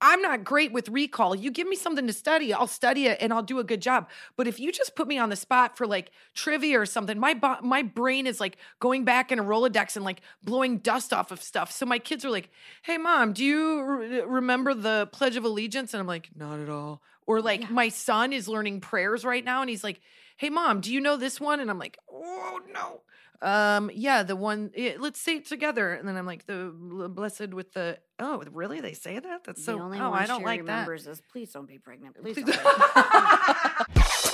I'm 0.00 0.20
not 0.20 0.44
great 0.44 0.72
with 0.72 0.88
recall. 0.90 1.34
You 1.34 1.50
give 1.50 1.66
me 1.68 1.76
something 1.76 2.06
to 2.08 2.12
study, 2.12 2.52
I'll 2.52 2.66
study 2.66 3.06
it 3.06 3.18
and 3.22 3.32
I'll 3.32 3.42
do 3.42 3.58
a 3.58 3.64
good 3.64 3.80
job. 3.80 4.08
But 4.36 4.46
if 4.48 4.58
you 4.60 4.70
just 4.72 4.96
put 4.96 5.06
me 5.08 5.16
on 5.18 5.30
the 5.30 5.36
spot 5.36 5.78
for 5.78 5.86
like 5.86 6.10
trivia 6.34 6.80
or 6.80 6.84
something, 6.86 7.18
my 7.18 7.32
bo- 7.34 7.60
my 7.62 7.82
brain 7.82 8.26
is 8.26 8.40
like 8.40 8.56
going 8.80 9.04
back 9.04 9.30
in 9.32 9.38
a 9.38 9.44
Rolodex 9.44 9.96
and 9.96 10.04
like 10.04 10.20
blowing 10.42 10.78
dust 10.78 11.12
off 11.14 11.30
of 11.30 11.40
stuff. 11.42 11.70
So 11.70 11.86
my 11.86 11.98
kids 11.98 12.24
are 12.24 12.30
like, 12.30 12.50
"Hey, 12.82 12.98
mom, 12.98 13.32
do 13.32 13.44
you 13.44 13.82
re- 13.82 14.20
remember 14.22 14.74
the 14.74 15.08
Pledge 15.12 15.36
of 15.36 15.44
Allegiance?" 15.44 15.94
And 15.94 16.00
I'm 16.00 16.06
like, 16.06 16.28
"Not 16.34 16.60
at 16.60 16.68
all." 16.68 17.00
Or 17.26 17.40
like 17.40 17.62
Yeah. 17.62 17.68
my 17.70 17.88
son 17.88 18.34
is 18.34 18.46
learning 18.48 18.80
prayers 18.80 19.24
right 19.24 19.44
now, 19.44 19.62
and 19.62 19.70
he's 19.70 19.84
like, 19.84 20.00
"Hey, 20.36 20.50
mom, 20.50 20.80
do 20.80 20.92
you 20.92 21.00
know 21.00 21.16
this 21.16 21.40
one?" 21.40 21.60
And 21.60 21.70
I'm 21.70 21.78
like, 21.78 21.98
"Oh 22.10 22.60
no." 22.72 23.00
Um, 23.42 23.90
yeah, 23.92 24.22
the 24.22 24.36
one. 24.36 24.70
eh, 24.74 24.94
let's 24.98 25.20
say 25.20 25.36
it 25.36 25.44
together, 25.46 25.92
and 25.92 26.08
then 26.08 26.16
I'm 26.16 26.24
like 26.26 26.46
the 26.46 26.72
blessed 27.10 27.52
with 27.52 27.72
the. 27.72 27.98
Oh, 28.18 28.42
really? 28.52 28.80
They 28.80 28.94
say 28.94 29.18
that? 29.18 29.44
That's 29.44 29.64
so. 29.64 29.76
the 29.76 29.82
only 29.82 29.98
oh, 29.98 30.12
I 30.12 30.26
don't 30.26 30.40
she 30.40 30.44
like 30.46 30.64
that. 30.64 30.72
remembers 30.72 31.06
is 31.06 31.20
please 31.30 31.52
don't 31.52 31.66
be 31.68 31.78
pregnant. 31.78 32.16
Please, 32.20 32.34
Please- 32.34 32.46
don't. 32.56 32.64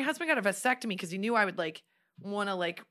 My 0.00 0.04
husband 0.06 0.30
got 0.30 0.38
a 0.38 0.42
vasectomy 0.42 0.88
because 0.90 1.10
he 1.10 1.18
knew 1.18 1.34
I 1.34 1.44
would 1.44 1.58
like 1.58 1.82
want 2.22 2.48
to 2.48 2.54
like 2.54 2.82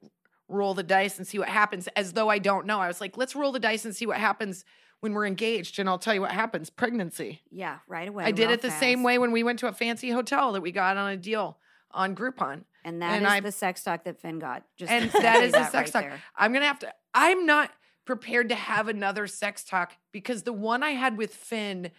roll 0.47 0.76
the 0.76 0.84
dice 0.84 1.18
and 1.18 1.28
see 1.28 1.39
what 1.39 1.49
happens, 1.49 1.88
as 1.95 2.14
though 2.14 2.30
I 2.30 2.38
don't 2.38 2.68
know. 2.68 2.80
I 2.80 2.88
was 2.88 3.01
like, 3.01 3.18
let's 3.18 3.36
roll 3.36 3.51
the 3.51 3.60
dice 3.60 3.84
and 3.84 3.95
see 3.95 4.05
what 4.05 4.18
happens 4.18 4.64
when 4.99 5.14
we're 5.14 5.26
engaged, 5.26 5.80
and 5.80 5.89
I'll 5.89 5.97
tell 5.97 6.14
you 6.14 6.22
what 6.22 6.32
happens. 6.32 6.70
Pregnancy. 6.70 7.41
yeah, 7.49 7.80
right 7.88 8.07
away. 8.07 8.26
I 8.26 8.32
did 8.32 8.51
it 8.51 8.62
the 8.62 8.70
same 8.70 9.01
way 9.01 9.18
when 9.18 9.32
we 9.32 9.41
went 9.43 9.57
to 9.60 9.68
a 9.68 9.72
fancy 9.74 10.12
hotel 10.12 10.51
that 10.51 10.62
we 10.62 10.72
got 10.72 10.97
on 10.97 11.12
a 11.12 11.18
deal 11.18 11.57
on 11.91 12.16
Groupon. 12.16 12.66
And 12.86 13.01
that 13.01 13.14
is 13.14 13.18
and 13.18 13.28
I- 13.28 13.39
the 13.39 13.51
sex 13.51 13.84
talk 13.84 14.03
that 14.03 14.22
Finn 14.22 14.38
got. 14.38 14.64
Just 14.78 14.91
and 14.91 15.10
that 15.24 15.41
is 15.41 15.49
a 15.49 15.53
that 15.53 15.72
sex 15.72 15.95
right 15.95 16.03
talk. 16.03 16.12
there. 16.12 16.22
I'm 16.36 16.53
gonna 16.53 16.68
have 16.68 16.80
to. 16.80 16.93
I'm 17.16 17.47
not 17.47 17.72
prepared 18.05 18.49
to 18.49 18.55
have 18.55 18.88
another 18.88 19.26
sex 19.26 19.64
talk 19.64 19.93
because 20.12 20.43
the 20.43 20.53
one 20.53 20.84
I 20.84 20.91
had 20.91 21.18
with 21.18 21.34
Finn 21.34 21.89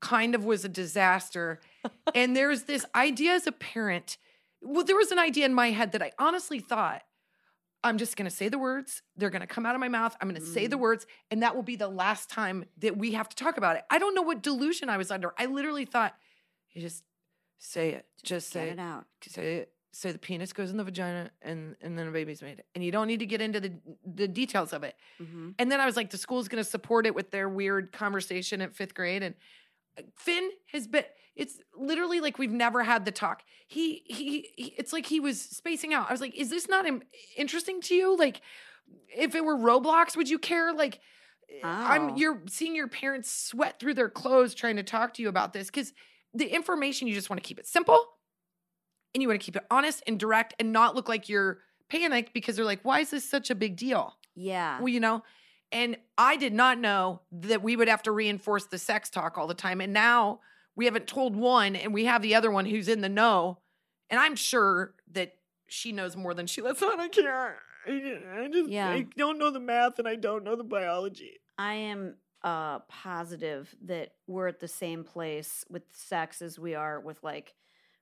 kind 0.00 0.36
of 0.36 0.44
was 0.44 0.64
a 0.64 0.68
disaster. 0.68 1.60
and 2.14 2.36
there's 2.36 2.64
this 2.64 2.84
idea 2.94 3.32
as 3.32 3.48
a 3.48 3.52
parent. 3.52 4.16
Well, 4.62 4.84
there 4.84 4.96
was 4.96 5.10
an 5.12 5.18
idea 5.18 5.46
in 5.46 5.54
my 5.54 5.70
head 5.70 5.92
that 5.92 6.02
I 6.02 6.12
honestly 6.18 6.60
thought. 6.60 7.02
I'm 7.82 7.96
just 7.96 8.14
going 8.18 8.28
to 8.28 8.34
say 8.36 8.50
the 8.50 8.58
words. 8.58 9.00
They're 9.16 9.30
going 9.30 9.40
to 9.40 9.46
come 9.46 9.64
out 9.64 9.74
of 9.74 9.80
my 9.80 9.88
mouth. 9.88 10.14
I'm 10.20 10.28
going 10.28 10.38
to 10.38 10.46
say 10.46 10.66
the 10.66 10.76
Mm. 10.76 10.80
words, 10.80 11.06
and 11.30 11.42
that 11.42 11.56
will 11.56 11.62
be 11.62 11.76
the 11.76 11.88
last 11.88 12.28
time 12.28 12.66
that 12.78 12.98
we 12.98 13.12
have 13.12 13.26
to 13.30 13.36
talk 13.36 13.56
about 13.56 13.76
it. 13.76 13.84
I 13.88 13.98
don't 13.98 14.14
know 14.14 14.20
what 14.20 14.42
delusion 14.42 14.90
I 14.90 14.98
was 14.98 15.10
under. 15.10 15.32
I 15.38 15.46
literally 15.46 15.86
thought, 15.86 16.14
you 16.72 16.82
just 16.82 17.04
say 17.58 17.92
it. 17.92 18.06
Just, 18.22 18.52
Get 18.52 18.60
say 18.64 18.68
it 18.70 18.78
out. 18.78 19.06
say 19.26 19.56
it 19.56 19.72
say 19.92 20.12
the 20.12 20.18
penis 20.18 20.52
goes 20.52 20.70
in 20.70 20.76
the 20.76 20.84
vagina 20.84 21.32
and 21.42 21.74
and 21.80 21.98
then 21.98 22.06
a 22.06 22.12
baby's 22.12 22.42
made 22.42 22.62
and 22.76 22.84
you 22.84 22.92
don't 22.92 23.08
need 23.08 23.18
to 23.18 23.26
get 23.26 23.40
into 23.40 23.58
the 23.58 23.72
the 24.06 24.28
details 24.28 24.72
of 24.72 24.84
it 24.84 24.94
hmm 25.18 25.50
and 25.58 25.72
then 25.72 25.80
i 25.80 25.84
was 25.84 25.96
like 25.96 26.10
the 26.10 26.16
school's 26.16 26.46
going 26.46 26.62
to 26.62 26.70
support 26.70 27.06
it 27.06 27.14
with 27.14 27.32
their 27.32 27.48
weird 27.48 27.90
conversation 27.90 28.60
at 28.60 28.72
fifth 28.72 28.94
grade 28.94 29.24
and 29.24 29.34
finn 30.16 30.50
has 30.72 30.86
been 30.86 31.04
it's 31.36 31.58
literally 31.76 32.20
like 32.20 32.38
we've 32.38 32.50
never 32.52 32.82
had 32.82 33.04
the 33.04 33.10
talk. 33.12 33.42
He 33.68 34.02
he, 34.06 34.48
he 34.56 34.74
it's 34.76 34.92
like 34.92 35.06
he 35.06 35.20
was 35.20 35.40
spacing 35.40 35.94
out. 35.94 36.08
I 36.08 36.12
was 36.12 36.20
like 36.20 36.34
is 36.36 36.50
this 36.50 36.68
not 36.68 36.86
im- 36.86 37.02
interesting 37.36 37.80
to 37.82 37.94
you? 37.94 38.16
Like 38.16 38.40
if 39.16 39.34
it 39.34 39.44
were 39.44 39.56
roblox 39.56 40.16
would 40.16 40.28
you 40.28 40.38
care? 40.38 40.72
Like 40.72 41.00
i'm 41.64 42.10
Oh. 42.10 42.16
you're 42.16 42.42
seeing 42.48 42.76
your 42.76 42.86
parents 42.86 43.28
sweat 43.28 43.80
through 43.80 43.94
their 43.94 44.08
clothes 44.08 44.54
trying 44.54 44.76
to 44.76 44.84
talk 44.84 45.12
to 45.14 45.22
you 45.22 45.28
about 45.28 45.52
this 45.52 45.66
because 45.66 45.92
the 46.32 46.46
information 46.46 47.08
you 47.08 47.14
just 47.14 47.28
want 47.28 47.42
to 47.42 47.46
keep 47.46 47.58
it 47.58 47.66
simple 47.66 48.00
and 49.12 49.20
you 49.20 49.26
want 49.28 49.40
to 49.40 49.44
keep 49.44 49.56
it 49.56 49.64
honest 49.68 50.00
and 50.06 50.20
direct 50.20 50.54
and 50.60 50.72
not 50.72 50.94
look 50.94 51.08
like 51.08 51.28
you're 51.28 51.58
panicked 51.88 52.32
because 52.32 52.54
they're 52.54 52.64
like 52.64 52.78
why 52.84 53.00
is 53.00 53.10
this 53.10 53.28
such 53.28 53.50
a 53.50 53.56
big 53.56 53.76
deal? 53.76 54.14
Yeah. 54.36 54.78
well, 54.78 54.88
you 54.88 55.00
know, 55.00 55.24
and 55.72 55.96
I 56.18 56.36
did 56.36 56.52
not 56.52 56.78
know 56.78 57.22
that 57.32 57.62
we 57.62 57.76
would 57.76 57.88
have 57.88 58.02
to 58.04 58.12
reinforce 58.12 58.66
the 58.66 58.78
sex 58.78 59.08
talk 59.10 59.38
all 59.38 59.46
the 59.46 59.54
time. 59.54 59.80
And 59.80 59.92
now 59.92 60.40
we 60.76 60.84
haven't 60.86 61.06
told 61.06 61.36
one 61.36 61.76
and 61.76 61.94
we 61.94 62.04
have 62.06 62.22
the 62.22 62.34
other 62.34 62.50
one 62.50 62.66
who's 62.66 62.88
in 62.88 63.00
the 63.00 63.08
know. 63.08 63.58
And 64.08 64.18
I'm 64.18 64.34
sure 64.36 64.94
that 65.12 65.34
she 65.68 65.92
knows 65.92 66.16
more 66.16 66.34
than 66.34 66.46
she 66.46 66.60
lets 66.62 66.82
on. 66.82 66.98
I 66.98 67.08
can't. 67.08 67.28
I 67.86 68.48
just 68.52 68.68
Yeah. 68.68 68.88
I 68.90 69.06
don't 69.16 69.38
know 69.38 69.50
the 69.50 69.60
math 69.60 69.98
and 69.98 70.06
I 70.08 70.16
don't 70.16 70.44
know 70.44 70.56
the 70.56 70.64
biology. 70.64 71.40
I 71.58 71.74
am 71.74 72.16
uh 72.42 72.78
positive 72.88 73.74
that 73.84 74.12
we're 74.26 74.48
at 74.48 74.60
the 74.60 74.68
same 74.68 75.04
place 75.04 75.64
with 75.68 75.82
sex 75.92 76.40
as 76.40 76.58
we 76.58 76.74
are 76.74 76.98
with 76.98 77.22
like 77.22 77.54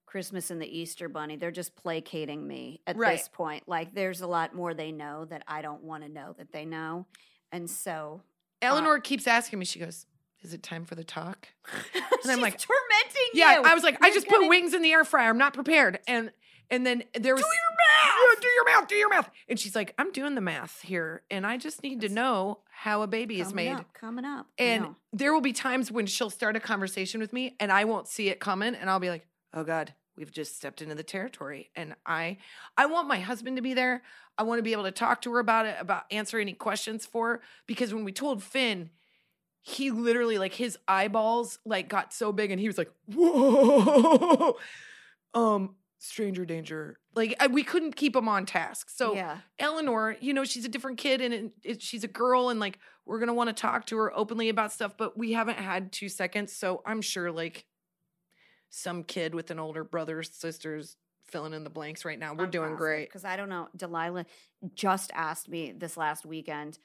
Christmas 0.07 0.51
and 0.51 0.63
the 0.63 0.79
Easter 0.79 1.09
bunny. 1.09 1.37
They're 1.37 1.51
just 1.51 1.77
placating 1.77 2.47
me 2.47 2.81
at 2.87 2.97
Right. 2.97 3.19
this 3.19 3.29
point. 3.29 3.65
Like 3.69 3.95
there's 3.95 4.21
a 4.23 4.27
lot 4.27 4.55
more 4.55 4.73
they 4.75 4.93
know 4.93 5.25
that 5.27 5.43
I 5.47 5.61
don't 5.61 5.83
want 5.83 6.05
to 6.05 6.09
know 6.09 6.35
that 6.39 6.53
they 6.53 6.65
know. 6.65 7.07
And 7.53 7.69
so 7.71 8.23
uh, 8.63 8.67
Eleanor 8.67 8.99
keeps 9.01 9.27
asking 9.27 9.59
me, 9.59 9.65
she 9.65 9.79
goes, 9.79 10.07
Is 10.43 10.53
it 10.55 10.63
time 10.63 10.85
for 10.85 10.95
the 10.95 11.05
talk? 11.05 11.49
and 11.95 12.31
I'm 12.31 12.41
like, 12.41 12.59
tormenting 12.59 13.23
you. 13.35 13.41
Yeah, 13.41 13.59
you. 13.61 13.63
I 13.65 13.75
was 13.75 13.83
like, 13.83 14.03
I 14.03 14.09
You're 14.09 14.15
just 14.17 14.29
put 14.29 14.49
wings 14.49 14.75
in 14.75 14.83
the 14.83 14.93
air 14.93 15.05
fryer. 15.05 15.29
I'm 15.31 15.39
not 15.39 15.55
prepared. 15.55 15.99
And 16.07 16.31
and 16.71 16.85
then 16.85 17.03
there 17.15 17.35
was 17.35 17.43
Do 17.43 17.49
your 17.49 17.77
math! 17.79 18.15
Yeah, 18.37 18.41
do 18.43 18.49
your 18.49 18.65
math, 18.67 18.89
do 18.89 18.95
your 18.95 19.09
math. 19.09 19.31
And 19.49 19.59
she's 19.59 19.75
like, 19.75 19.95
I'm 19.99 20.13
doing 20.13 20.35
the 20.35 20.43
math 20.43 20.83
here, 20.83 21.23
and 21.31 21.47
I 21.47 21.57
just 21.57 21.83
need 21.83 22.03
to 22.03 22.11
know 22.11 22.59
how 22.71 23.01
a 23.01 23.07
baby 23.07 23.41
is 23.41 23.49
coming 23.49 23.65
made. 23.73 23.75
up, 23.81 23.95
coming 23.95 24.27
up. 24.27 24.49
I 24.61 24.63
And 24.65 24.83
know. 24.85 24.97
there 25.15 25.33
will 25.33 25.41
be 25.41 25.55
times 25.55 25.91
when 25.91 26.05
she'll 26.05 26.29
start 26.29 26.57
a 26.57 26.61
conversation 26.61 27.21
with 27.23 27.33
me, 27.33 27.57
and 27.59 27.73
I 27.73 27.85
won't 27.87 28.07
see 28.07 28.29
it 28.29 28.39
coming, 28.39 28.75
and 28.75 28.91
I'll 28.91 29.01
be 29.01 29.09
like, 29.09 29.27
Oh 29.55 29.65
God, 29.65 29.95
we've 30.15 30.31
just 30.31 30.57
stepped 30.59 30.83
into 30.83 30.95
the 30.95 31.03
territory. 31.03 31.71
And 31.75 31.95
I, 32.05 32.37
I 32.77 32.85
want 32.85 33.09
my 33.09 33.19
husband 33.19 33.57
to 33.57 33.63
be 33.63 33.73
there. 33.73 34.03
I 34.39 34.45
want 34.45 34.59
to 34.59 34.63
be 34.63 34.73
able 34.73 34.85
to 34.85 34.93
talk 34.93 35.21
to 35.23 35.33
her 35.33 35.41
about 35.41 35.67
it, 35.67 35.77
about 35.81 36.05
answer 36.11 36.39
any 36.39 36.53
questions 36.53 37.05
for 37.05 37.29
her. 37.29 37.41
Because 37.67 37.93
when 37.93 38.05
we 38.05 38.13
told 38.13 38.43
Finn, 38.43 38.91
he 39.61 39.91
literally 39.91 40.39
like 40.39 40.55
his 40.55 40.79
eyeballs 40.87 41.59
like 41.65 41.89
got 41.89 42.13
so 42.13 42.33
big, 42.33 42.51
and 42.51 42.61
he 42.61 42.69
was 42.69 42.79
like, 42.79 42.91
Whoa, 43.13 44.57
um, 45.35 45.75
stranger 45.99 46.45
danger. 46.45 46.99
Like 47.15 47.35
I, 47.41 47.49
we 47.49 47.65
couldn't 47.65 47.97
keep 47.97 48.15
him 48.15 48.29
on 48.29 48.47
task. 48.47 48.91
So 48.91 49.15
yeah. 49.15 49.39
Eleanor, 49.59 50.17
you 50.21 50.33
know, 50.33 50.45
she's 50.45 50.65
a 50.65 50.69
different 50.69 50.99
kid 50.99 51.21
and 51.21 51.35
it, 51.35 51.53
it, 51.65 51.83
she's 51.83 52.05
a 52.05 52.09
girl, 52.09 52.49
and 52.49 52.61
like 52.61 52.79
we're 53.05 53.19
gonna 53.19 53.35
want 53.35 53.49
to 53.49 53.61
talk 53.61 53.87
to 53.87 53.97
her 53.99 54.17
openly 54.17 54.49
about 54.49 54.73
stuff, 54.73 54.97
but 54.97 55.19
we 55.19 55.33
haven't 55.33 55.59
had 55.59 55.93
two 55.93 56.09
seconds, 56.09 56.53
so 56.53 56.83
I'm 56.87 57.03
sure 57.03 57.33
like 57.33 57.67
some 58.71 59.03
kid 59.03 59.35
with 59.35 59.51
an 59.51 59.59
older 59.59 59.83
brother, 59.85 60.23
sisters, 60.23 60.97
filling 61.31 61.55
in 61.55 61.65
the 61.65 61.71
blanks 61.71 62.05
right 62.05 62.19
now. 62.19 62.35
We're 62.35 62.45
I'm 62.45 62.51
doing 62.51 62.77
great. 62.77 63.09
Because 63.09 63.25
I 63.25 63.37
don't 63.37 63.49
know, 63.49 63.69
Delilah 63.77 64.27
just 64.75 65.11
asked 65.15 65.49
me 65.49 65.73
this 65.73 65.97
last 65.97 66.27
weekend 66.27 66.79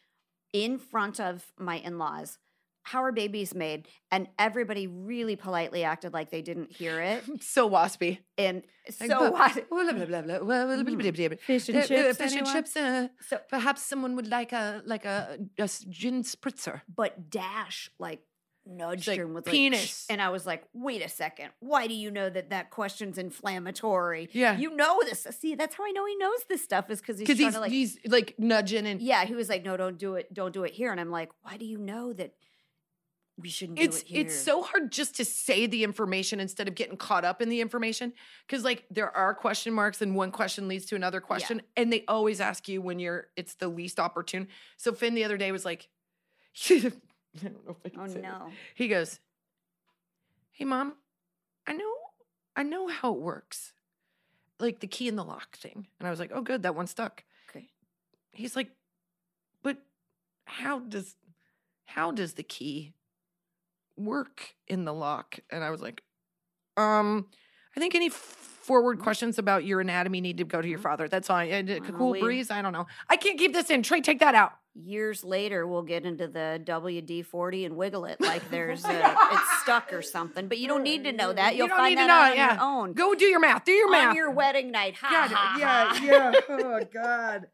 in 0.52 0.78
front 0.78 1.20
of 1.20 1.52
my 1.58 1.78
in 1.78 1.98
laws, 1.98 2.38
how 2.86 3.02
are 3.04 3.14
babies 3.14 3.56
made? 3.56 3.88
And 4.12 4.28
everybody 4.38 4.88
really 4.88 5.38
politely 5.38 5.86
acted 5.86 6.14
like 6.14 6.30
they 6.32 6.42
didn't 6.42 6.72
hear 6.72 7.02
it. 7.02 7.24
so 7.42 7.70
waspy. 7.70 8.20
And 8.38 8.64
so 9.08 9.32
waspy. 9.32 9.64
Fish 11.42 11.70
and 11.70 11.78
chips. 11.88 12.18
Fish 12.18 12.36
and 12.36 12.46
chips. 12.46 12.76
Perhaps 13.50 13.84
someone 13.84 14.16
would 14.18 14.28
like 14.28 14.52
a 14.52 14.82
like 14.86 15.06
a, 15.06 15.40
a 15.58 15.70
gin 15.90 16.24
spritzer. 16.24 16.82
But 16.94 17.30
Dash 17.30 17.90
like 18.00 18.22
nudged 18.66 19.08
like, 19.08 19.20
and 19.20 19.34
was 19.34 19.44
"Penis." 19.44 20.06
like, 20.08 20.14
and 20.14 20.22
I 20.22 20.30
was 20.30 20.46
like, 20.46 20.64
wait 20.74 21.02
a 21.04 21.10
second, 21.10 21.50
why 21.60 21.88
do 21.88 21.94
you 21.94 22.12
know 22.12 22.30
that 22.30 22.50
that 22.50 22.70
question's 22.70 23.18
inflammatory? 23.18 24.30
Yeah. 24.32 24.58
you 24.58 24.76
know 24.76 25.02
this. 25.04 25.28
See, 25.40 25.56
that's 25.56 25.76
how 25.76 25.86
I 25.86 25.92
know 25.92 26.06
he 26.06 26.16
knows 26.16 26.40
this 26.50 26.64
stuff 26.64 26.90
is 26.90 27.00
because 27.00 27.20
he's 27.20 27.28
trying 27.28 27.38
he's 27.38 27.54
to 27.54 27.60
like, 27.60 27.72
he's 27.72 27.98
like 28.08 28.36
nudging 28.38 28.86
and 28.88 29.02
yeah. 29.02 29.26
He 29.26 29.36
was 29.36 29.50
like, 29.50 29.64
no, 29.64 29.78
don't 29.78 29.98
do 29.98 30.16
it, 30.16 30.34
don't 30.34 30.54
do 30.54 30.64
it 30.64 30.74
here. 30.74 30.92
And 30.92 31.00
I'm 31.00 31.12
like, 31.12 31.32
why 31.42 31.58
do 31.58 31.66
you 31.66 31.78
know 31.78 32.14
that 32.14 32.34
we 33.38 33.50
shouldn't 33.50 33.80
do 33.80 33.84
it's 33.84 34.02
it 34.02 34.08
here? 34.08 34.22
it's 34.22 34.36
so 34.36 34.62
hard 34.62 34.92
just 34.92 35.16
to 35.16 35.26
say 35.26 35.66
the 35.66 35.84
information 35.84 36.40
instead 36.40 36.68
of 36.68 36.76
getting 36.76 36.98
caught 36.98 37.26
up 37.26 37.42
in 37.42 37.50
the 37.50 37.62
information 37.62 38.14
because 38.46 38.64
like 38.64 38.86
there 38.92 39.10
are 39.16 39.34
question 39.34 39.74
marks 39.74 40.02
and 40.02 40.16
one 40.16 40.32
question 40.32 40.68
leads 40.68 40.86
to 40.86 40.96
another 40.96 41.20
question 41.20 41.62
and 41.76 41.92
they 41.92 42.04
always 42.08 42.40
ask 42.40 42.68
you 42.68 42.80
when 42.80 43.00
you're 43.00 43.28
it's 43.36 43.56
the 43.56 43.68
least 43.68 44.00
opportune 44.00 44.48
so 44.78 44.94
finn 44.94 45.16
the 45.16 45.24
other 45.24 45.38
day 45.38 45.52
was 45.52 45.66
like 45.66 45.90
i 47.42 47.44
don't 47.48 47.66
know 47.66 47.72
if 47.72 47.86
i 47.86 47.90
can 47.90 48.00
Oh 48.02 48.08
say 48.08 48.14
this. 48.16 48.24
no. 48.24 48.50
he 48.76 48.88
goes 48.88 49.20
hey 50.52 50.66
mom 50.66 50.94
i 51.68 51.74
know 51.74 51.92
i 52.56 52.64
know 52.64 52.88
how 52.88 53.14
it 53.14 53.20
works. 53.20 53.74
Like 54.60 54.80
the 54.80 54.88
key 54.88 55.08
in 55.08 55.16
the 55.16 55.24
lock 55.26 55.58
thing. 55.58 55.88
And 56.00 56.08
i 56.08 56.10
was 56.12 56.20
like 56.20 56.32
oh 56.34 56.42
good 56.42 56.64
that 56.64 56.76
one 56.76 56.88
stuck. 56.88 57.24
Okay. 57.50 57.70
he's 58.32 58.56
like 58.56 58.70
but 59.64 59.78
how 60.46 60.80
does 60.80 61.16
how 61.86 62.12
does 62.12 62.34
the 62.34 62.44
key 62.44 62.94
work 63.98 64.56
in 64.68 64.86
the 64.86 64.94
lock? 64.94 65.40
And 65.50 65.64
i 65.64 65.70
was 65.70 65.82
like 65.82 66.04
um 66.78 67.28
i 67.76 67.80
think 67.80 67.96
any 67.96 68.10
forward 68.10 69.00
questions 69.00 69.38
about 69.40 69.66
your 69.66 69.82
anatomy 69.82 70.22
need 70.22 70.38
to 70.38 70.44
go 70.46 70.62
to 70.62 70.68
your 70.68 70.80
father. 70.80 71.08
That's 71.10 71.30
all 71.30 71.36
uh, 71.38 71.40
I, 71.40 71.58
I 71.58 71.80
cool 71.80 72.18
breeze? 72.20 72.50
I 72.52 72.62
don't 72.62 72.72
know. 72.74 72.88
I 73.10 73.18
can't 73.18 73.38
keep 73.38 73.52
this 73.54 73.70
in. 73.70 73.84
Trey 73.84 74.00
take 74.02 74.20
that 74.20 74.36
out 74.36 74.54
Years 74.76 75.24
later, 75.24 75.68
we'll 75.68 75.84
get 75.84 76.04
into 76.04 76.28
the 76.28 76.60
WD 76.66 77.28
forty 77.28 77.64
and 77.64 77.76
wiggle 77.76 78.06
it 78.06 78.20
like 78.20 78.50
there's 78.52 78.84
oh 78.86 78.90
a, 78.90 79.18
it's 79.32 79.62
stuck 79.62 79.94
or 79.94 80.02
something. 80.02 80.48
But 80.48 80.58
you 80.58 80.68
don't 80.68 80.82
need 80.82 81.04
to 81.04 81.12
know 81.12 81.28
mm-hmm. 81.28 81.36
that. 81.36 81.54
You 81.54 81.60
You'll 81.60 81.68
don't 81.68 81.78
find 81.78 81.98
that 82.00 82.08
know 82.08 82.14
out 82.14 82.32
on 82.32 82.38
yeah. 82.38 82.54
your 82.56 82.64
own. 82.64 82.94
go 82.94 83.14
do 83.14 83.26
your 83.26 83.40
math 83.40 83.66
do 83.66 83.72
your 83.72 83.92
math 83.92 84.10
on 84.10 84.16
your 84.16 84.32
wedding 84.32 84.72
night. 84.72 84.96
Ha, 84.96 85.28
ha, 85.30 85.56
yeah, 85.60 85.94
ha. 85.94 86.04
yeah. 86.04 86.32
Oh 86.50 86.80
God, 86.92 87.46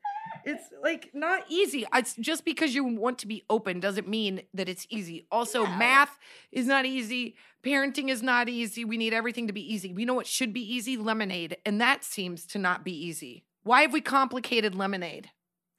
it's 0.45 0.63
like 0.81 1.09
not 1.13 1.43
easy. 1.49 1.85
It's 1.93 2.15
just 2.15 2.45
because 2.45 2.73
you 2.73 2.85
want 2.85 3.17
to 3.19 3.27
be 3.27 3.43
open 3.49 3.81
doesn't 3.81 4.07
mean 4.07 4.43
that 4.53 4.69
it's 4.69 4.87
easy. 4.89 5.27
Also, 5.29 5.65
No. 5.65 5.75
math 5.75 6.17
is 6.53 6.67
not 6.67 6.85
easy. 6.85 7.35
Parenting 7.63 8.09
is 8.09 8.23
not 8.23 8.47
easy. 8.47 8.85
We 8.85 8.97
need 8.97 9.13
everything 9.13 9.47
to 9.47 9.53
be 9.53 9.73
easy. 9.73 9.91
We 9.91 10.05
know 10.05 10.13
what 10.13 10.25
should 10.25 10.53
be 10.53 10.61
easy: 10.61 10.95
lemonade, 10.95 11.57
and 11.65 11.81
that 11.81 12.05
seems 12.05 12.45
to 12.47 12.59
not 12.59 12.85
be 12.85 12.93
easy. 12.93 13.43
Why 13.63 13.81
have 13.81 13.91
we 13.91 13.99
complicated 13.99 14.73
lemonade? 14.73 15.31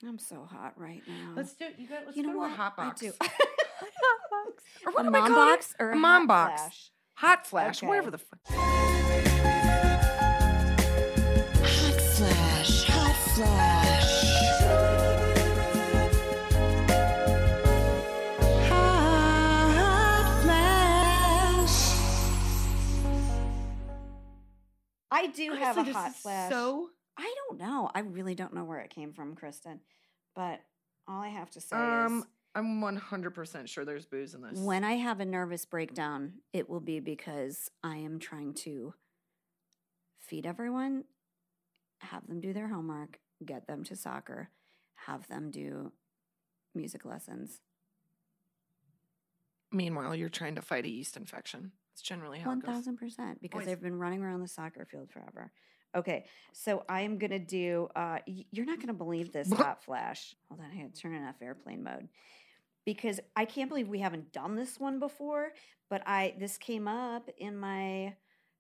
I'm 0.07 0.19
so 0.19 0.45
hot 0.51 0.73
right 0.77 1.03
now. 1.07 1.33
Let's 1.37 1.53
do. 1.55 1.67
You 1.77 1.87
got. 1.89 2.05
Let's 2.07 2.17
you 2.17 2.23
know 2.23 2.33
go 2.33 2.39
what? 2.39 2.49
to 2.49 2.55
a 2.55 2.57
hot 2.57 2.75
I 2.79 2.85
box. 2.87 3.01
do. 3.01 3.13
hot 3.21 3.31
box. 4.31 4.65
Or 4.87 4.93
what 4.93 5.05
a 5.05 5.09
I 5.09 5.11
mom 5.11 5.27
calling 5.33 5.49
it? 5.53 5.57
box 5.57 5.75
or 5.79 5.91
a 5.91 5.97
mom 5.97 6.27
hot 6.27 6.49
box? 6.49 6.61
flash? 6.63 6.91
Hot 7.15 7.47
flash, 7.47 7.79
Okay. 7.79 7.87
whatever 7.87 8.11
the. 8.11 8.19
F- 8.19 8.57
Hot 11.63 12.01
flash. 12.17 12.85
Hot 12.89 13.17
flash. 13.35 14.11
Hot 18.69 20.43
flash. 20.43 21.95
I 25.11 25.27
do 25.27 25.53
have 25.53 25.77
a 25.79 25.85
hot 25.93 26.15
flash. 26.15 26.51
So 26.53 26.89
I 27.21 27.35
don't 27.49 27.59
know. 27.61 27.91
I 27.95 28.01
really 28.01 28.35
don't 28.35 28.55
know 28.55 28.65
where 28.65 28.79
it 28.81 28.91
came 28.91 29.13
from, 29.13 29.35
Kristen. 29.35 29.81
But 30.35 30.61
all 31.07 31.21
I 31.21 31.29
have 31.29 31.51
to 31.51 31.61
say 31.61 31.77
um, 31.77 32.21
is 32.21 32.25
I'm 32.55 32.81
100 32.81 33.31
percent 33.35 33.69
sure 33.69 33.85
there's 33.85 34.07
booze 34.07 34.35
in 34.35 34.41
this. 34.43 34.59
when 34.59 34.85
I 34.85 34.93
have 34.93 35.21
a 35.21 35.25
nervous 35.25 35.65
breakdown, 35.67 36.35
it 36.53 36.69
will 36.71 36.81
be 36.81 36.99
because 37.01 37.71
I 37.83 37.97
am 37.97 38.19
trying 38.19 38.55
to 38.55 38.95
feed 40.19 40.47
everyone, 40.47 41.05
have 42.01 42.27
them 42.27 42.41
do 42.41 42.53
their 42.53 42.69
homework, 42.69 43.19
get 43.45 43.67
them 43.67 43.85
to 43.85 43.97
soccer, 43.97 44.49
have 45.07 45.29
them 45.29 45.51
do 45.51 45.93
music 46.75 47.05
lessons. 47.05 47.61
Meanwhile, 49.73 50.15
you're 50.17 50.29
trying 50.29 50.55
to 50.57 50.63
fight 50.63 50.85
a 50.85 50.89
yeast 50.89 51.17
infection. 51.17 51.73
It's 51.93 52.03
generally 52.03 52.39
how 52.39 52.51
One 52.51 52.59
it 52.59 52.67
goes. 52.67 52.75
thousand 52.77 52.97
percent, 52.97 53.41
because 53.43 53.59
Always. 53.59 53.67
they've 53.69 53.81
been 53.83 53.99
running 53.99 54.23
around 54.23 54.41
the 54.41 54.49
soccer 54.49 54.85
field 54.91 55.11
forever. 55.13 55.53
Okay, 55.95 56.25
so 56.53 56.85
I 56.89 57.03
am 57.03 57.19
gonna 57.19 57.39
do. 57.39 57.89
Uh, 57.97 58.19
you're 58.27 58.67
not 58.67 58.81
gonna 58.81 58.95
believe 58.95 59.33
this 59.33 59.53
hot 59.53 59.83
flash. 59.83 60.35
Hold 60.49 60.61
on, 60.61 60.67
I 60.71 60.83
to 60.83 61.01
turn 61.01 61.15
it 61.15 61.27
off 61.27 61.37
airplane 61.43 61.83
mode 61.83 62.09
because 62.85 63.21
I 63.37 63.45
can't 63.45 63.69
believe 63.69 63.89
we 63.89 63.99
haven't 63.99 64.33
done 64.33 64.55
this 64.55 64.79
one 64.79 64.99
before. 64.99 65.53
But 65.89 66.03
I 66.07 66.35
this 66.39 66.57
came 66.57 66.87
up 66.87 67.29
in 67.39 67.57
my 67.57 68.15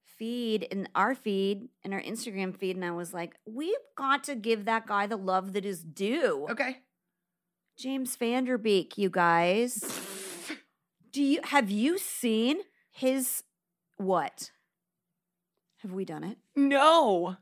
feed 0.04 0.64
in 0.64 0.88
our 0.94 1.14
feed 1.14 1.68
in 1.84 1.92
our 1.92 2.02
Instagram 2.02 2.56
feed, 2.56 2.76
and 2.76 2.84
I 2.84 2.90
was 2.90 3.14
like, 3.14 3.34
we've 3.46 3.74
got 3.96 4.24
to 4.24 4.34
give 4.34 4.64
that 4.64 4.86
guy 4.86 5.06
the 5.06 5.16
love 5.16 5.52
that 5.52 5.64
is 5.64 5.82
due. 5.82 6.46
Okay. 6.50 6.78
James 7.78 8.14
Van 8.16 8.44
Der 8.44 8.58
Beek, 8.58 8.98
you 8.98 9.08
guys. 9.08 9.82
Do 11.12 11.22
you 11.22 11.40
have 11.44 11.70
you 11.70 11.98
seen 11.98 12.58
his 12.90 13.42
what? 13.96 14.50
Have 15.82 15.92
we 15.92 16.04
done 16.04 16.24
it? 16.24 16.38
No. 16.56 17.36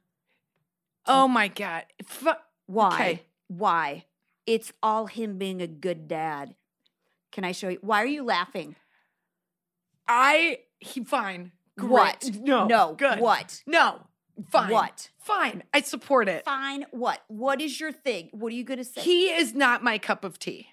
Oh 1.06 1.28
my 1.28 1.48
god. 1.48 1.84
Fu- 2.04 2.30
Why? 2.66 2.94
Okay. 2.94 3.22
Why? 3.48 4.04
It's 4.46 4.72
all 4.82 5.06
him 5.06 5.38
being 5.38 5.60
a 5.60 5.66
good 5.66 6.08
dad. 6.08 6.54
Can 7.32 7.44
I 7.44 7.52
show 7.52 7.68
you? 7.68 7.78
Why 7.82 8.02
are 8.02 8.06
you 8.06 8.22
laughing? 8.24 8.76
I 10.06 10.58
he 10.78 11.04
fine. 11.04 11.52
Great. 11.78 11.90
What? 11.90 12.30
No. 12.40 12.66
No. 12.66 12.94
Good. 12.94 13.20
What? 13.20 13.62
No. 13.66 14.00
Fine. 14.50 14.70
What? 14.70 15.10
Fine. 15.18 15.64
I 15.74 15.80
support 15.80 16.28
it. 16.28 16.44
Fine. 16.44 16.86
What? 16.92 17.20
What 17.28 17.60
is 17.60 17.78
your 17.80 17.92
thing? 17.92 18.28
What 18.32 18.52
are 18.52 18.56
you 18.56 18.64
going 18.64 18.78
to 18.78 18.84
say? 18.84 19.00
He 19.00 19.30
is 19.30 19.54
not 19.54 19.82
my 19.82 19.98
cup 19.98 20.24
of 20.24 20.38
tea. 20.38 20.68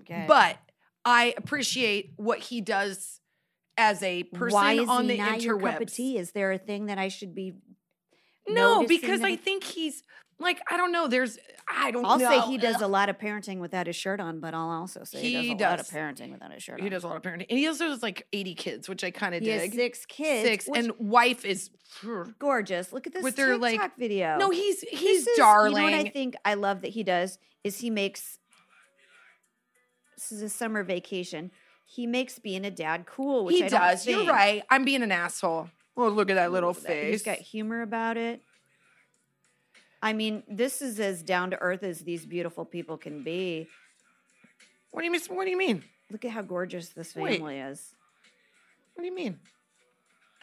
okay. 0.00 0.24
But 0.28 0.58
I 1.04 1.34
appreciate 1.36 2.12
what 2.16 2.38
he 2.40 2.60
does 2.60 3.19
as 3.80 4.02
a 4.02 4.22
person 4.24 4.54
why 4.54 4.72
is 4.74 4.88
on 4.88 5.04
he 5.04 5.12
the 5.12 5.16
not 5.18 5.42
your 5.42 5.58
cup 5.58 5.80
of 5.80 5.86
interwebs. 5.88 5.94
tea? 5.94 6.18
Is 6.18 6.32
there 6.32 6.52
a 6.52 6.58
thing 6.58 6.86
that 6.86 6.98
I 6.98 7.08
should 7.08 7.34
be? 7.34 7.54
No, 8.48 8.86
because 8.86 9.22
I 9.22 9.36
think 9.36 9.64
he's 9.64 10.02
like 10.38 10.60
I 10.70 10.76
don't 10.76 10.92
know. 10.92 11.08
There's 11.08 11.38
I 11.68 11.90
don't. 11.90 12.04
I'll 12.04 12.18
know. 12.18 12.28
say 12.28 12.40
he 12.46 12.58
does 12.58 12.80
a 12.82 12.86
lot 12.88 13.08
of 13.08 13.18
parenting 13.18 13.58
without 13.58 13.86
his 13.86 13.96
shirt 13.96 14.20
on, 14.20 14.40
but 14.40 14.54
I'll 14.54 14.70
also 14.70 15.04
say 15.04 15.20
he, 15.20 15.48
He 15.48 15.54
does 15.54 15.68
a 15.68 15.70
lot 15.70 15.80
of 15.80 15.86
parenting 15.88 16.32
without 16.32 16.52
his 16.52 16.62
shirt 16.62 16.78
on. 16.80 16.84
He 16.84 16.90
does 16.90 17.04
a 17.04 17.08
lot 17.08 17.16
of 17.16 17.22
parenting, 17.22 17.46
and 17.48 17.58
he 17.58 17.66
also 17.68 17.88
has 17.90 18.02
like 18.02 18.26
80 18.32 18.54
kids, 18.54 18.88
which 18.88 19.04
I 19.04 19.10
kind 19.12 19.34
of 19.34 19.42
dig. 19.42 19.60
has 19.60 19.72
six 19.72 20.04
kids. 20.06 20.48
Six, 20.48 20.68
and 20.74 20.92
wife 20.98 21.44
is. 21.44 21.70
gorgeous. 22.38 22.92
Look 22.92 23.06
at 23.06 23.12
this 23.12 23.22
With 23.22 23.36
their, 23.36 23.58
TikTok 23.58 23.80
like- 23.80 23.96
video. 23.98 24.36
No, 24.38 24.50
he's 24.50 24.80
he's 24.82 25.26
is- 25.26 25.36
darling. 25.36 25.72
You 25.84 25.90
know 25.90 25.96
what 25.98 26.06
I 26.06 26.10
think 26.10 26.34
I 26.44 26.54
love 26.54 26.80
that 26.82 26.88
he 26.90 27.02
does 27.04 27.38
is 27.64 27.78
he 27.78 27.90
makes. 27.90 28.38
This 30.16 30.32
is 30.32 30.42
a 30.42 30.48
summer 30.48 30.82
vacation. 30.82 31.50
He 31.92 32.06
makes 32.06 32.38
being 32.38 32.64
a 32.64 32.70
dad 32.70 33.04
cool. 33.04 33.46
Which 33.46 33.56
he 33.56 33.64
I 33.64 33.68
does. 33.68 34.06
You're 34.06 34.24
right. 34.24 34.62
I'm 34.70 34.84
being 34.84 35.02
an 35.02 35.10
asshole. 35.10 35.70
Well, 35.96 36.12
look 36.12 36.30
at 36.30 36.34
that 36.34 36.52
little 36.52 36.72
face. 36.72 37.10
He's 37.10 37.22
got 37.24 37.38
humor 37.38 37.82
about 37.82 38.16
it. 38.16 38.42
I 40.00 40.12
mean, 40.12 40.44
this 40.48 40.82
is 40.82 41.00
as 41.00 41.24
down 41.24 41.50
to 41.50 41.60
earth 41.60 41.82
as 41.82 41.98
these 41.98 42.24
beautiful 42.24 42.64
people 42.64 42.96
can 42.96 43.24
be. 43.24 43.66
What 44.92 45.00
do 45.00 45.06
you 45.06 45.10
mean? 45.10 45.20
What 45.30 45.44
do 45.46 45.50
you 45.50 45.58
mean? 45.58 45.82
Look 46.12 46.24
at 46.24 46.30
how 46.30 46.42
gorgeous 46.42 46.90
this 46.90 47.16
Wait. 47.16 47.38
family 47.38 47.58
is. 47.58 47.92
What 48.94 49.02
do 49.02 49.08
you 49.08 49.14
mean? 49.14 49.40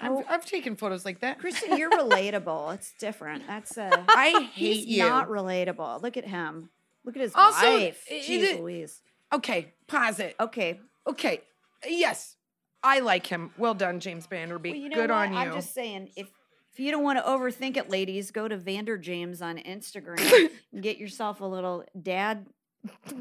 Oh. 0.01 0.19
I've, 0.19 0.25
I've 0.29 0.45
taken 0.45 0.75
photos 0.75 1.05
like 1.05 1.21
that. 1.21 1.39
Kristen, 1.39 1.77
you're 1.77 1.89
relatable. 1.91 2.73
It's 2.75 2.91
different. 2.99 3.47
That's 3.47 3.77
a. 3.77 3.89
I 4.09 4.49
hate 4.53 4.75
he's 4.75 4.85
you. 4.85 5.03
not 5.07 5.29
relatable. 5.29 6.01
Look 6.03 6.17
at 6.17 6.25
him. 6.25 6.69
Look 7.05 7.15
at 7.15 7.21
his 7.21 7.33
Also, 7.35 7.73
wife. 7.73 8.05
Jeez 8.11 8.41
it- 8.43 8.59
Louise. 8.59 9.01
okay, 9.33 9.73
pause 9.87 10.19
it. 10.19 10.35
Okay. 10.41 10.81
Okay, 11.07 11.41
yes, 11.87 12.35
I 12.83 12.99
like 12.99 13.27
him. 13.27 13.51
Well 13.57 13.73
done, 13.73 13.99
James 13.99 14.25
Van 14.27 14.49
Der 14.49 14.59
Beek. 14.59 14.73
Well, 14.73 14.81
you 14.81 14.89
know 14.89 14.95
Good 14.95 15.09
what? 15.09 15.27
on 15.27 15.33
you. 15.33 15.39
I'm 15.39 15.53
just 15.53 15.73
saying, 15.73 16.09
if 16.15 16.27
if 16.73 16.79
you 16.79 16.91
don't 16.91 17.03
want 17.03 17.17
to 17.17 17.23
overthink 17.25 17.77
it, 17.77 17.89
ladies, 17.89 18.29
go 18.31 18.47
to 18.47 18.55
Vander 18.57 18.97
James 18.97 19.41
on 19.41 19.57
Instagram 19.57 20.49
and 20.73 20.83
get 20.83 20.97
yourself 20.97 21.41
a 21.41 21.45
little 21.45 21.83
dad 21.99 22.45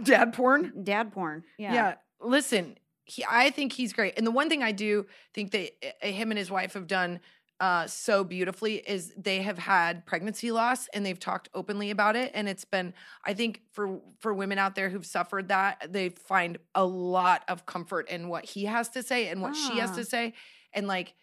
Dad 0.03 0.32
porn. 0.34 0.72
dad 0.84 1.12
porn. 1.12 1.45
Yeah. 1.59 1.72
Yeah. 1.74 1.95
Listen, 2.20 2.76
he, 3.05 3.24
I 3.28 3.51
think 3.51 3.72
he's 3.72 3.93
great. 3.93 4.14
And 4.16 4.26
the 4.26 4.30
one 4.30 4.49
thing 4.49 4.62
I 4.62 4.72
do 4.72 5.07
think 5.32 5.53
that 5.53 5.70
uh, 6.03 6.07
him 6.07 6.30
and 6.30 6.39
his 6.39 6.51
wife 6.51 6.74
have 6.74 6.87
done 6.87 7.20
uh, 7.61 7.87
so 7.87 8.23
beautifully 8.23 8.77
is 8.87 9.13
they 9.17 9.41
have 9.43 9.57
had 9.59 10.05
pregnancy 10.05 10.51
loss 10.53 10.89
and 10.89 11.07
they've 11.07 11.19
talked 11.19 11.49
openly 11.55 11.91
about 11.91 12.15
it 12.15 12.31
and 12.35 12.49
it's 12.49 12.67
been 12.67 12.93
i 13.25 13.33
think 13.33 13.63
for 13.73 14.01
for 14.19 14.35
women 14.35 14.59
out 14.59 14.75
there 14.75 14.91
who've 14.91 15.07
suffered 15.07 15.49
that 15.49 15.91
they 15.91 16.11
find 16.11 16.59
a 16.75 16.85
lot 16.85 17.43
of 17.49 17.65
comfort 17.65 18.09
in 18.11 18.29
what 18.29 18.45
he 18.45 18.67
has 18.67 18.91
to 18.91 19.03
say 19.03 19.29
and 19.29 19.41
what 19.41 19.57
she 19.57 19.79
has 19.79 19.91
Ah. 19.91 19.95
to 19.97 20.05
say 20.05 20.35
and 20.75 20.87
like 20.87 21.15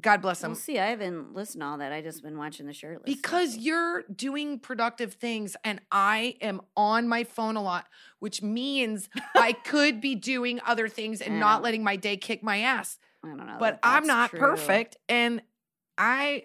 god 0.00 0.22
bless 0.22 0.38
them 0.40 0.52
We'll 0.52 0.60
see. 0.60 0.78
I 0.78 0.86
haven't 0.90 1.34
listened 1.34 1.62
to 1.62 1.66
all 1.66 1.78
that. 1.78 1.90
I 1.92 2.00
just 2.00 2.22
been 2.22 2.38
watching 2.38 2.66
the 2.66 2.72
shirtless. 2.72 3.10
stuff. 3.10 3.22
because 3.22 3.56
you're 3.56 4.04
doing 4.14 4.60
productive 4.60 5.14
things 5.14 5.56
and 5.64 5.80
I 5.90 6.36
am 6.40 6.60
on 6.76 7.08
my 7.08 7.24
phone 7.24 7.56
a 7.56 7.62
lot, 7.62 7.88
which 8.20 8.40
means 8.40 9.08
I 9.34 9.52
could 9.64 10.00
be 10.00 10.14
doing 10.14 10.60
other 10.64 10.88
things 10.88 11.20
and 11.20 11.40
not 11.40 11.62
letting 11.62 11.82
my 11.82 11.96
day 11.96 12.16
kick 12.16 12.40
my 12.44 12.58
ass. 12.60 12.98
I 13.24 13.28
don't 13.30 13.38
know. 13.38 13.56
But 13.58 13.82
that 13.82 13.96
I'm 13.96 14.06
not 14.06 14.30
true. 14.30 14.38
perfect 14.38 14.96
and 15.08 15.42
I 15.98 16.44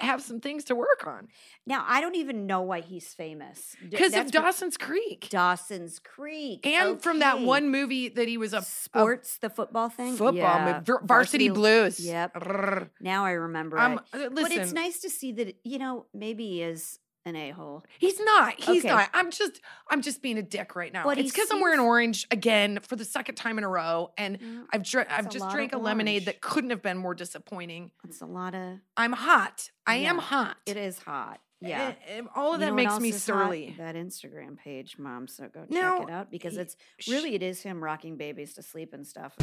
have 0.00 0.22
some 0.22 0.40
things 0.40 0.64
to 0.64 0.74
work 0.74 1.04
on. 1.06 1.28
Now 1.66 1.84
I 1.88 2.00
don't 2.00 2.14
even 2.16 2.46
know 2.46 2.62
why 2.62 2.80
he's 2.80 3.12
famous. 3.14 3.74
Because 3.90 4.14
of 4.14 4.30
Dawson's 4.30 4.76
Creek. 4.76 5.28
Dawson's 5.30 5.98
Creek. 5.98 6.64
And 6.66 7.02
from 7.02 7.18
that 7.18 7.40
one 7.40 7.70
movie 7.70 8.08
that 8.10 8.28
he 8.28 8.36
was 8.38 8.52
a, 8.52 8.58
a 8.58 8.62
sports, 8.62 9.38
the 9.38 9.50
football 9.50 9.88
thing, 9.88 10.12
football 10.12 10.34
Yeah. 10.34 10.72
movie, 10.74 10.84
Var- 10.84 11.02
Varsity 11.04 11.48
Blues. 11.48 11.98
Yep. 11.98 12.90
Now 13.00 13.24
I 13.24 13.32
remember 13.32 13.78
Um, 13.78 14.00
it. 14.14 14.26
uh, 14.26 14.28
But 14.30 14.52
it's 14.52 14.72
nice 14.72 15.00
to 15.00 15.10
see 15.10 15.32
that 15.32 15.56
you 15.64 15.78
know 15.78 16.06
maybe 16.14 16.46
he 16.48 16.62
is 16.62 16.98
an 17.24 17.36
a 17.36 17.50
hole. 17.50 17.84
He's 17.98 18.18
not. 18.20 18.54
He's 18.58 18.84
Okay. 18.84 18.88
not. 18.88 19.08
I'm 19.14 19.30
just 19.30 19.60
I'm 19.88 20.02
just 20.02 20.22
being 20.22 20.38
a 20.38 20.42
dick 20.42 20.74
right 20.74 20.92
now. 20.92 21.04
But 21.04 21.18
it's 21.18 21.30
because 21.32 21.50
I'm 21.50 21.60
wearing 21.60 21.80
orange 21.80 22.26
again 22.30 22.80
for 22.82 22.96
the 22.96 23.04
second 23.04 23.36
time 23.36 23.58
in 23.58 23.64
a 23.64 23.68
row, 23.68 24.10
and 24.18 24.40
Mm, 24.40 24.64
I've 24.72 24.82
dr- 24.82 25.06
I've 25.10 25.28
just 25.28 25.48
drank 25.50 25.72
a 25.72 25.76
of 25.76 25.82
lemonade 25.82 26.24
that 26.26 26.40
couldn't 26.40 26.70
have 26.70 26.82
been 26.82 26.96
more 26.98 27.14
disappointing. 27.14 27.90
It's 28.04 28.20
a 28.20 28.26
lot 28.26 28.54
of. 28.54 28.78
I'm 28.96 29.12
hot. 29.12 29.70
I 29.86 29.96
am 29.96 30.18
hot. 30.18 30.56
It 30.66 30.76
is 30.76 30.98
hot. 30.98 31.40
Yeah. 31.60 31.92
Eh, 32.08 32.18
eh, 32.18 32.22
all 32.34 32.54
of 32.54 32.60
You 32.60 32.66
that 32.66 32.70
know 32.70 32.74
what 32.74 32.82
makes 32.90 33.00
me 33.00 33.08
is 33.10 33.14
hot? 33.26 33.44
surly. 33.44 33.74
That 33.78 33.94
Instagram 33.94 34.58
page, 34.58 34.98
mom. 34.98 35.28
So 35.28 35.44
go 35.48 35.60
check 35.60 35.70
Now, 35.70 36.02
it 36.02 36.10
out 36.10 36.28
because 36.30 36.56
it's 36.56 36.76
really 37.08 37.36
it 37.36 37.42
is 37.42 37.62
him 37.62 37.84
rocking 37.84 38.16
babies 38.16 38.54
to 38.54 38.62
sleep 38.62 38.92
and 38.92 39.06
stuff. 39.06 39.36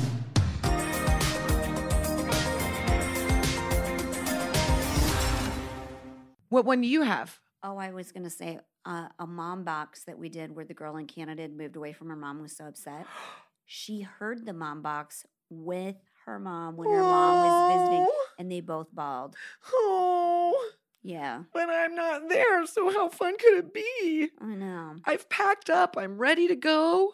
What 6.50 6.66
one 6.66 6.82
do 6.82 6.88
you 6.88 7.04
have? 7.04 7.40
Oh, 7.64 7.78
I 7.78 7.92
was 7.92 8.12
gonna 8.12 8.30
say 8.30 8.60
uh, 8.86 9.08
a 9.20 9.28
mom 9.28 9.64
box 9.64 10.04
that 10.06 10.18
we 10.18 10.30
did 10.30 10.56
where 10.56 10.66
the 10.66 10.74
girl 10.74 10.98
in 10.98 11.08
Canada 11.08 11.42
had 11.42 11.56
moved 11.56 11.76
away 11.76 11.92
from 11.94 12.08
her 12.10 12.16
mom 12.16 12.42
was 12.42 12.56
so 12.56 12.66
upset. 12.66 13.06
She 13.72 14.02
heard 14.02 14.48
the 14.48 14.54
mom 14.54 14.82
box 14.82 15.28
with 15.52 15.96
her 16.26 16.40
mom 16.40 16.76
when 16.76 16.90
her 16.90 17.04
mom 17.04 17.40
was 17.40 17.54
visiting, 17.68 18.08
and 18.40 18.52
they 18.52 18.62
both 18.62 18.88
bawled. 18.92 19.36
Oh, 19.72 20.72
Yeah, 21.04 21.44
but 21.54 21.70
I'm 21.70 21.94
not 21.94 22.30
there. 22.30 22.66
So 22.66 22.90
how 22.92 23.10
fun 23.10 23.38
could 23.38 23.54
it 23.60 23.72
be? 23.72 24.30
I 24.42 24.56
know. 24.56 24.96
I've 25.06 25.30
packed 25.30 25.70
up. 25.70 25.98
I'm 26.00 26.18
ready 26.18 26.48
to 26.48 26.56
go. 26.56 27.14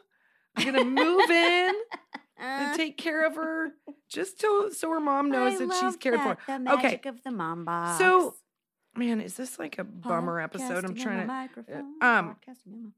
I'm 0.55 0.63
gonna 0.63 0.85
move 0.85 1.29
in 1.29 1.73
and 2.37 2.73
take 2.73 2.97
care 2.97 3.25
of 3.27 3.35
her, 3.35 3.73
just 4.09 4.39
so 4.39 4.69
so 4.69 4.89
her 4.91 5.01
mom 5.01 5.29
knows 5.29 5.59
I 5.59 5.65
that 5.65 5.73
she's 5.73 5.97
cared 5.97 6.19
that, 6.19 6.23
for. 6.23 6.37
The 6.47 6.71
Okay. 6.73 6.83
magic 6.87 7.05
of 7.05 7.21
the 7.23 7.31
mom 7.31 7.65
box. 7.65 7.97
So, 7.97 8.35
Man, 8.95 9.21
is 9.21 9.35
this 9.35 9.59
like 9.59 9.77
a 9.77 9.83
bummer 9.83 10.39
episode? 10.39 10.85
I'm 10.85 10.95
trying 10.95 11.21
to. 11.21 11.25
microphone, 11.25 11.95
um, 12.01 12.35
podcasting 12.47 12.91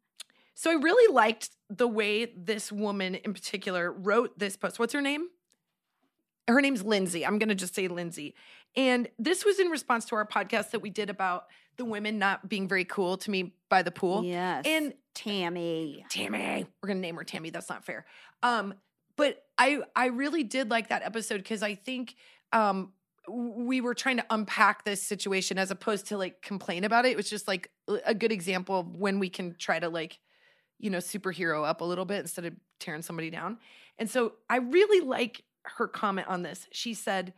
So 0.53 0.71
I 0.71 0.75
really 0.75 1.13
liked 1.13 1.49
the 1.69 1.87
way 1.87 2.25
this 2.25 2.71
woman 2.71 3.15
in 3.15 3.33
particular 3.33 3.91
wrote 3.91 4.37
this 4.37 4.55
post. 4.55 4.79
What's 4.79 4.93
her 4.93 5.01
name? 5.01 5.27
Her 6.47 6.61
name's 6.61 6.83
Lindsay. 6.83 7.25
I'm 7.25 7.39
going 7.39 7.49
to 7.49 7.55
just 7.55 7.75
say 7.75 7.87
Lindsay. 7.87 8.35
And 8.75 9.09
this 9.17 9.43
was 9.43 9.59
in 9.59 9.67
response 9.67 10.05
to 10.05 10.15
our 10.15 10.25
podcast 10.25 10.71
that 10.71 10.81
we 10.81 10.89
did 10.89 11.09
about 11.09 11.47
the 11.77 11.85
women 11.85 12.19
not 12.19 12.47
being 12.47 12.67
very 12.67 12.85
cool 12.85 13.17
to 13.17 13.31
me 13.31 13.53
by 13.69 13.81
the 13.81 13.91
pool. 13.91 14.23
Yes. 14.23 14.63
And 14.65 14.93
Tammy. 15.13 16.05
Tammy. 16.09 16.65
We're 16.81 16.87
gonna 16.87 16.99
name 16.99 17.15
her 17.15 17.23
Tammy. 17.23 17.49
That's 17.49 17.69
not 17.69 17.85
fair. 17.85 18.05
Um, 18.43 18.75
but 19.15 19.45
I 19.57 19.81
I 19.95 20.07
really 20.07 20.43
did 20.43 20.69
like 20.69 20.89
that 20.89 21.01
episode 21.03 21.37
because 21.37 21.63
I 21.63 21.75
think 21.75 22.15
um 22.53 22.93
we 23.29 23.81
were 23.81 23.93
trying 23.93 24.17
to 24.17 24.25
unpack 24.29 24.85
this 24.85 25.01
situation 25.01 25.57
as 25.57 25.71
opposed 25.71 26.07
to 26.07 26.17
like 26.17 26.41
complain 26.41 26.83
about 26.83 27.05
it. 27.05 27.09
It 27.09 27.17
was 27.17 27.29
just 27.29 27.47
like 27.47 27.69
a- 28.05 28.15
good 28.15 28.31
example 28.31 28.79
of 28.79 28.95
when 28.95 29.19
we 29.19 29.29
can 29.29 29.55
try 29.57 29.79
to 29.79 29.89
like, 29.89 30.19
you 30.79 30.89
know, 30.89 30.99
superhero 30.99 31.67
up 31.67 31.81
a 31.81 31.85
little 31.85 32.05
bit 32.05 32.19
instead 32.19 32.45
of 32.45 32.53
tearing 32.79 33.01
somebody 33.01 33.29
down. 33.29 33.57
And 33.97 34.09
so 34.09 34.33
I 34.49 34.57
really 34.57 35.05
like 35.05 35.43
her 35.63 35.87
comment 35.87 36.27
on 36.27 36.43
this. 36.43 36.67
She 36.71 36.93
said, 36.93 37.33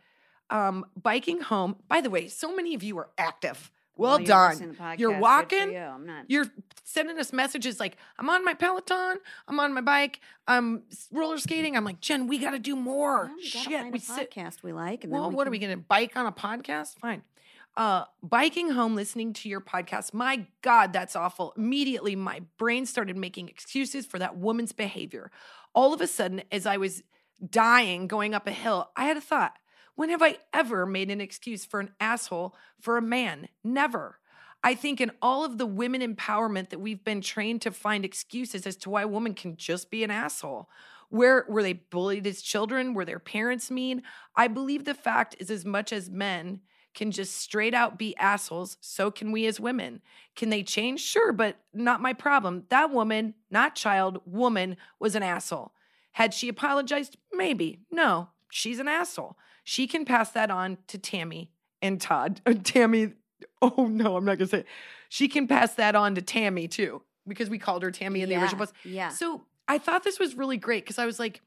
um, 0.50 0.84
biking 1.00 1.40
home. 1.40 1.76
By 1.88 2.00
the 2.00 2.10
way, 2.10 2.28
so 2.28 2.54
many 2.54 2.74
of 2.74 2.82
you 2.82 2.98
are 2.98 3.10
active. 3.16 3.70
Well, 4.00 4.18
you're 4.18 4.26
done. 4.26 4.50
listening 4.50 4.74
to 4.74 4.76
the 4.78 4.94
You're 4.98 5.12
podcast, 5.12 5.14
for 5.16 5.20
walking, 5.20 5.72
you. 5.72 6.24
You're 6.28 6.46
sending 6.84 7.18
us 7.18 7.32
messages 7.32 7.78
like, 7.78 7.96
I'm 8.18 8.28
on 8.30 8.44
my 8.44 8.54
Peloton, 8.54 9.18
I'm 9.46 9.60
on 9.60 9.72
my 9.74 9.80
bike, 9.80 10.20
I'm 10.48 10.82
roller 11.12 11.38
skating. 11.38 11.76
I'm 11.76 11.84
like, 11.84 12.00
Jen, 12.00 12.26
we 12.26 12.38
got 12.38 12.50
to 12.52 12.58
do 12.58 12.74
more. 12.76 13.26
Well, 13.26 13.36
we 13.36 13.42
Shit, 13.44 13.92
we 13.92 13.98
sit. 13.98 14.30
podcast 14.30 14.62
we 14.62 14.72
like. 14.72 15.04
And 15.04 15.12
Well, 15.12 15.22
then 15.24 15.30
we 15.30 15.36
what 15.36 15.46
are 15.46 15.50
we 15.50 15.58
going 15.58 15.76
to 15.76 15.84
bike 15.84 16.16
on 16.16 16.26
a 16.26 16.32
podcast? 16.32 16.98
Fine. 16.98 17.22
Uh, 17.76 18.04
biking 18.22 18.70
home, 18.70 18.96
listening 18.96 19.32
to 19.32 19.48
your 19.48 19.60
podcast. 19.60 20.12
My 20.12 20.46
God, 20.62 20.92
that's 20.92 21.14
awful. 21.14 21.52
Immediately, 21.56 22.16
my 22.16 22.40
brain 22.58 22.84
started 22.84 23.16
making 23.16 23.48
excuses 23.48 24.06
for 24.06 24.18
that 24.18 24.36
woman's 24.36 24.72
behavior. 24.72 25.30
All 25.72 25.94
of 25.94 26.00
a 26.00 26.08
sudden, 26.08 26.42
as 26.50 26.66
I 26.66 26.78
was 26.78 27.02
dying 27.48 28.08
going 28.08 28.34
up 28.34 28.46
a 28.48 28.52
hill, 28.52 28.90
I 28.96 29.04
had 29.04 29.16
a 29.16 29.20
thought. 29.20 29.54
When 30.00 30.08
have 30.08 30.22
I 30.22 30.38
ever 30.54 30.86
made 30.86 31.10
an 31.10 31.20
excuse 31.20 31.66
for 31.66 31.78
an 31.78 31.90
asshole 32.00 32.54
for 32.80 32.96
a 32.96 33.02
man? 33.02 33.48
Never. 33.62 34.18
I 34.64 34.74
think 34.74 34.98
in 34.98 35.10
all 35.20 35.44
of 35.44 35.58
the 35.58 35.66
women 35.66 36.00
empowerment 36.00 36.70
that 36.70 36.80
we've 36.80 37.04
been 37.04 37.20
trained 37.20 37.60
to 37.60 37.70
find 37.70 38.02
excuses 38.02 38.66
as 38.66 38.76
to 38.76 38.88
why 38.88 39.02
a 39.02 39.06
woman 39.06 39.34
can 39.34 39.58
just 39.58 39.90
be 39.90 40.02
an 40.02 40.10
asshole. 40.10 40.70
Where 41.10 41.44
were 41.50 41.62
they 41.62 41.74
bullied 41.74 42.26
as 42.26 42.40
children? 42.40 42.94
Were 42.94 43.04
their 43.04 43.18
parents 43.18 43.70
mean? 43.70 44.02
I 44.34 44.48
believe 44.48 44.86
the 44.86 44.94
fact 44.94 45.36
is 45.38 45.50
as 45.50 45.66
much 45.66 45.92
as 45.92 46.08
men 46.08 46.60
can 46.94 47.10
just 47.10 47.36
straight 47.36 47.74
out 47.74 47.98
be 47.98 48.16
assholes, 48.16 48.78
so 48.80 49.10
can 49.10 49.32
we 49.32 49.44
as 49.44 49.60
women. 49.60 50.00
Can 50.34 50.48
they 50.48 50.62
change? 50.62 51.02
Sure, 51.02 51.30
but 51.30 51.58
not 51.74 52.00
my 52.00 52.14
problem. 52.14 52.64
That 52.70 52.90
woman, 52.90 53.34
not 53.50 53.74
child, 53.74 54.22
woman, 54.24 54.78
was 54.98 55.14
an 55.14 55.22
asshole. 55.22 55.74
Had 56.12 56.32
she 56.32 56.48
apologized? 56.48 57.18
Maybe. 57.34 57.80
No, 57.90 58.30
she's 58.48 58.78
an 58.78 58.88
asshole. 58.88 59.36
She 59.70 59.86
can 59.86 60.04
pass 60.04 60.32
that 60.32 60.50
on 60.50 60.78
to 60.88 60.98
Tammy 60.98 61.52
and 61.80 62.00
Todd. 62.00 62.40
Uh, 62.44 62.54
Tammy, 62.64 63.12
oh 63.62 63.86
no, 63.88 64.16
I'm 64.16 64.24
not 64.24 64.36
gonna 64.36 64.48
say 64.48 64.58
it. 64.58 64.66
She 65.08 65.28
can 65.28 65.46
pass 65.46 65.74
that 65.74 65.94
on 65.94 66.16
to 66.16 66.22
Tammy 66.22 66.66
too, 66.66 67.02
because 67.28 67.48
we 67.48 67.56
called 67.56 67.84
her 67.84 67.92
Tammy 67.92 68.22
in 68.22 68.28
the 68.28 68.34
Yeah, 68.34 68.42
original 68.42 68.66
post. 68.66 68.74
Yeah. 68.84 69.10
So 69.10 69.42
I 69.68 69.78
thought 69.78 70.02
this 70.02 70.18
was 70.18 70.34
really 70.34 70.56
great 70.56 70.82
because 70.82 70.98
I 70.98 71.06
was 71.06 71.20
like, 71.20 71.40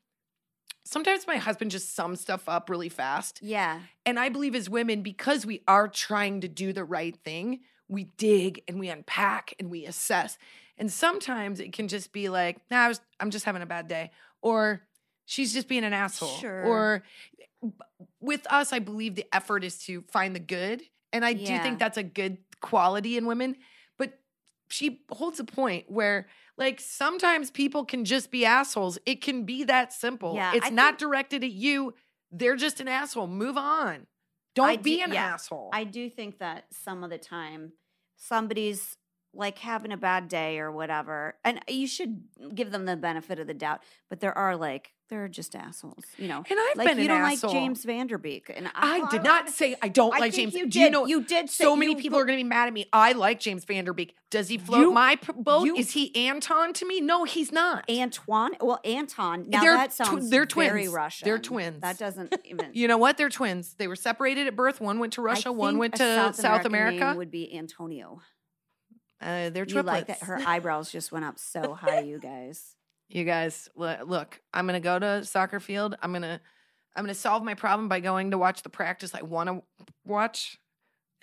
sometimes 0.86 1.28
my 1.28 1.36
husband 1.36 1.72
just 1.72 1.94
sums 1.98 2.22
stuff 2.22 2.48
up 2.48 2.70
really 2.70 2.88
fast. 2.88 3.40
yeah. 3.42 3.82
And 4.06 4.18
I 4.18 4.30
believe 4.30 4.56
as 4.56 4.70
women, 4.70 5.02
because 5.02 5.46
we 5.46 5.62
are 5.68 5.90
trying 5.90 6.40
to 6.42 6.48
do 6.48 6.72
the 6.72 6.86
right 6.86 7.18
thing, 7.26 7.60
we 7.90 8.06
dig 8.16 8.64
and 8.70 8.80
we 8.80 8.88
unpack 8.88 9.54
and 9.60 9.70
we 9.70 9.86
assess. 9.86 10.38
And 10.78 10.90
sometimes 10.90 11.60
it 11.60 11.74
can 11.74 11.90
just 11.90 12.14
be 12.14 12.30
like, 12.30 12.62
nah, 12.72 12.86
I 12.86 12.88
was, 12.88 13.02
I'm 13.20 13.32
just 13.32 13.44
having 13.44 13.62
a 13.62 13.66
bad 13.66 13.90
day. 13.90 14.12
Or 14.42 14.82
she's 15.26 15.52
just 15.54 15.68
being 15.68 15.84
an 15.84 15.92
asshole. 15.92 16.38
Sure. 16.38 16.64
Or 16.64 17.04
with 18.20 18.46
us, 18.52 18.74
I 18.74 18.80
believe 18.80 19.16
the 19.16 19.26
effort 19.34 19.64
is 19.64 19.78
to 19.86 20.04
find 20.12 20.36
the 20.36 20.40
good. 20.40 20.82
And 21.12 21.24
I 21.24 21.34
do 21.34 21.46
think 21.46 21.80
that's 21.80 21.98
a 21.98 22.04
good 22.04 22.38
quality 22.62 23.18
in 23.18 23.26
women. 23.28 23.56
But 23.98 24.20
she 24.70 25.02
holds 25.12 25.40
a 25.40 25.44
point 25.44 25.86
where 25.90 26.28
like 26.58 26.80
sometimes 26.80 27.52
people 27.52 27.86
can 27.86 28.06
just 28.06 28.32
be 28.32 28.46
assholes. 28.46 28.98
It 29.06 29.22
can 29.22 29.46
be 29.46 29.64
that 29.66 29.94
simple. 29.94 30.36
Yeah, 30.36 30.54
it's 30.56 30.66
I 30.66 30.70
not 30.70 30.94
think- 30.94 31.00
directed 31.00 31.44
at 31.44 31.52
you. 31.52 31.94
They're 32.32 32.56
just 32.56 32.80
an 32.80 32.88
asshole. 32.88 33.28
Move 33.28 33.58
on. 33.58 34.08
Don't 34.56 34.70
I 34.70 34.78
be 34.78 34.98
do- 34.98 35.04
an 35.04 35.14
yeah, 35.14 35.34
asshole. 35.34 35.70
I 35.74 35.84
do 35.84 36.10
think 36.10 36.40
that 36.40 36.66
some 36.72 37.04
of 37.04 37.10
the 37.10 37.18
time 37.20 37.74
somebody's 38.18 38.98
like 39.36 39.58
having 39.60 39.92
a 39.92 39.98
bad 39.98 40.28
day 40.28 40.60
or 40.60 40.72
whatever, 40.72 41.36
and 41.44 41.60
you 41.68 41.88
should 41.88 42.24
give 42.54 42.72
them 42.72 42.86
the 42.86 42.96
benefit 42.96 43.40
of 43.40 43.48
the 43.48 43.54
doubt. 43.54 43.82
But 44.10 44.20
there 44.20 44.36
are 44.38 44.56
like 44.56 44.93
they're 45.10 45.28
just 45.28 45.56
assholes, 45.56 46.06
you 46.18 46.28
know. 46.28 46.44
and 46.50 46.60
I've 46.60 46.78
like 46.78 46.88
been 46.88 47.00
you 47.00 47.08
don't 47.08 47.22
asshole. 47.22 47.52
like 47.52 47.60
James 47.60 47.84
Van 47.84 48.08
Der 48.08 48.18
Beek, 48.18 48.52
and 48.56 48.72
I 48.74 49.08
did 49.12 49.24
not 49.24 49.50
say 49.50 49.76
I 49.82 49.90
don't 49.90 50.14
I 50.16 50.20
like 50.20 50.34
James. 50.34 50.54
you 50.54 50.68
Do 50.68 50.80
you 50.80 50.86
did. 50.86 50.92
know 50.94 51.06
You 51.06 51.22
did 51.24 51.50
say 51.50 51.64
so 51.66 51.76
many 51.76 51.92
you 51.92 51.98
people 51.98 52.18
are 52.18 52.26
going 52.26 52.38
to 52.40 52.44
be 52.44 52.48
mad 52.48 52.68
at 52.68 52.74
me. 52.74 52.88
I 52.92 53.12
like 53.12 53.40
James 53.40 53.64
Van 53.66 53.86
Der 53.86 53.94
Beek. 53.94 54.16
Does 54.32 54.48
he 54.48 54.58
float 54.58 54.80
You- 54.82 54.92
my 54.94 55.20
boat? 55.36 55.66
you- 55.66 55.76
Is 55.76 55.92
he 55.92 56.16
Anton 56.28 56.74
to 56.74 56.86
me? 56.88 57.00
No, 57.02 57.26
he's 57.26 57.52
not. 57.52 57.88
Antoine. 57.90 58.52
Well, 58.60 58.80
Anton. 58.84 59.46
Now 59.50 59.62
They're 59.62 59.76
that 59.76 59.92
tw- 59.92 59.94
sounds 59.94 60.30
they're 60.32 60.46
twins. 60.48 60.70
very. 60.72 60.88
Russian. 60.88 61.26
They're 61.26 61.38
twins. 61.38 61.82
That 61.82 62.00
doesn't 62.00 62.34
even. 62.46 62.72
you 62.74 62.88
know 62.88 62.98
what? 62.98 63.18
They're 63.18 63.30
twins. 63.30 63.76
They 63.76 63.88
were 63.88 63.96
separated 63.96 64.48
at 64.48 64.56
birth. 64.56 64.82
One 64.82 64.98
went 65.00 65.14
to 65.14 65.22
I 65.22 65.26
Russia. 65.26 65.52
One 65.52 65.78
went 65.78 65.94
to 65.96 66.04
South, 66.04 66.36
South, 66.36 66.66
America. 66.66 67.14
would 67.16 67.30
be 67.30 67.56
Antonio. 67.56 68.22
uh, 69.22 69.50
they're 69.52 69.64
You 69.64 69.66
triplets. 69.74 69.86
like 69.86 70.20
that? 70.20 70.24
Her 70.26 70.40
eyebrows 70.46 70.92
just 70.92 71.12
went 71.12 71.26
up 71.26 71.38
so 71.38 71.74
high, 71.80 72.00
you 72.00 72.18
guys. 72.20 72.76
You 73.10 73.26
guys, 73.26 73.70
look, 73.76 74.42
I'm 74.54 74.66
gonna 74.66 74.80
go 74.80 74.98
to 75.00 75.24
soccer 75.26 75.60
field. 75.60 75.96
I'm 76.02 76.12
gonna, 76.14 76.40
I'm 76.96 77.04
going 77.04 77.14
to 77.14 77.20
solve 77.20 77.44
my 77.44 77.56
problem 77.56 77.88
by 77.90 78.00
going 78.02 78.30
to 78.32 78.38
watch 78.38 78.62
the 78.62 78.70
practice 78.70 79.16
I 79.16 79.24
want 79.24 79.50
to 79.50 79.64
watch 80.06 80.60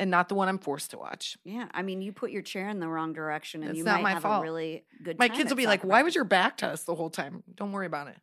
and 0.01 0.11
not 0.11 0.29
the 0.29 0.35
one 0.35 0.49
I'm 0.49 0.59
forced 0.59 0.91
to 0.91 0.99
watch. 0.99 1.37
Yeah, 1.45 1.69
I 1.73 1.83
mean, 1.83 2.03
you 2.03 2.13
put 2.13 2.31
your 2.33 2.43
chair 2.43 2.69
in 2.69 2.81
the 2.81 2.89
wrong 2.89 3.13
direction, 3.13 3.63
and 3.63 3.71
It's 3.71 3.79
you 3.79 3.85
not 3.85 3.99
might 3.99 4.03
my 4.03 4.11
have 4.15 4.23
fault. 4.23 4.41
a 4.43 4.45
really 4.45 4.85
good. 5.03 5.19
My 5.19 5.29
kids 5.29 5.49
will 5.51 5.57
be 5.57 5.67
like, 5.67 5.81
soccer 5.81 5.89
"Why 5.89 6.03
was 6.03 6.15
your 6.15 6.25
back 6.25 6.57
to 6.59 6.67
us 6.67 6.83
the 6.85 6.95
whole 6.97 7.11
time?" 7.11 7.45
Don't 7.55 7.71
worry 7.71 7.87
about 7.87 8.09
it. 8.09 8.17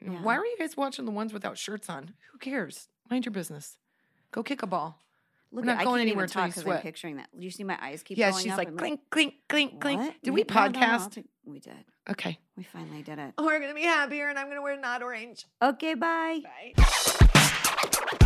Yeah. 0.00 0.20
Why 0.22 0.36
were 0.38 0.44
you 0.44 0.56
guys 0.58 0.76
watching 0.76 1.04
the 1.04 1.10
ones 1.12 1.32
without 1.32 1.56
shirts 1.56 1.88
on? 1.88 2.14
Who 2.32 2.38
cares? 2.38 2.88
Mind 3.08 3.24
your 3.24 3.32
business. 3.32 3.78
Go 4.32 4.42
kick 4.42 4.62
a 4.62 4.66
ball. 4.66 4.98
Look, 5.52 5.66
We're 5.66 5.72
not 5.72 5.80
I 5.80 5.84
going 5.84 5.98
can't 5.98 6.08
anywhere 6.08 6.24
even 6.24 6.32
till 6.32 6.46
you 6.46 6.52
sweat. 6.52 6.76
I'm 6.76 6.82
picturing 6.82 7.16
that. 7.16 7.28
You 7.38 7.50
see 7.50 7.62
my 7.62 7.78
eyes 7.80 8.02
keep 8.02 8.16
yeah, 8.16 8.32
she's 8.32 8.56
like 8.56 8.74
clink, 8.74 9.00
clink, 9.10 9.34
clink, 9.50 9.80
clink. 9.80 10.00
What? 10.00 10.14
Did 10.22 10.30
we 10.30 10.44
no, 10.48 10.54
no, 10.54 10.60
podcast? 10.70 11.22
we 11.44 11.60
did. 11.60 11.84
Okay. 12.08 12.38
We 12.56 12.62
finally 12.62 13.02
did 13.02 13.18
it. 13.18 13.34
Oh, 13.36 13.44
we're 13.44 13.60
gonna 13.60 13.74
be 13.74 13.82
happier, 13.82 14.28
and 14.28 14.38
I'm 14.38 14.48
gonna 14.48 14.62
wear 14.62 14.80
not 14.80 15.02
orange. 15.02 15.46
Okay, 15.62 15.92
bye. 15.92 16.40
Bye. 16.74 18.18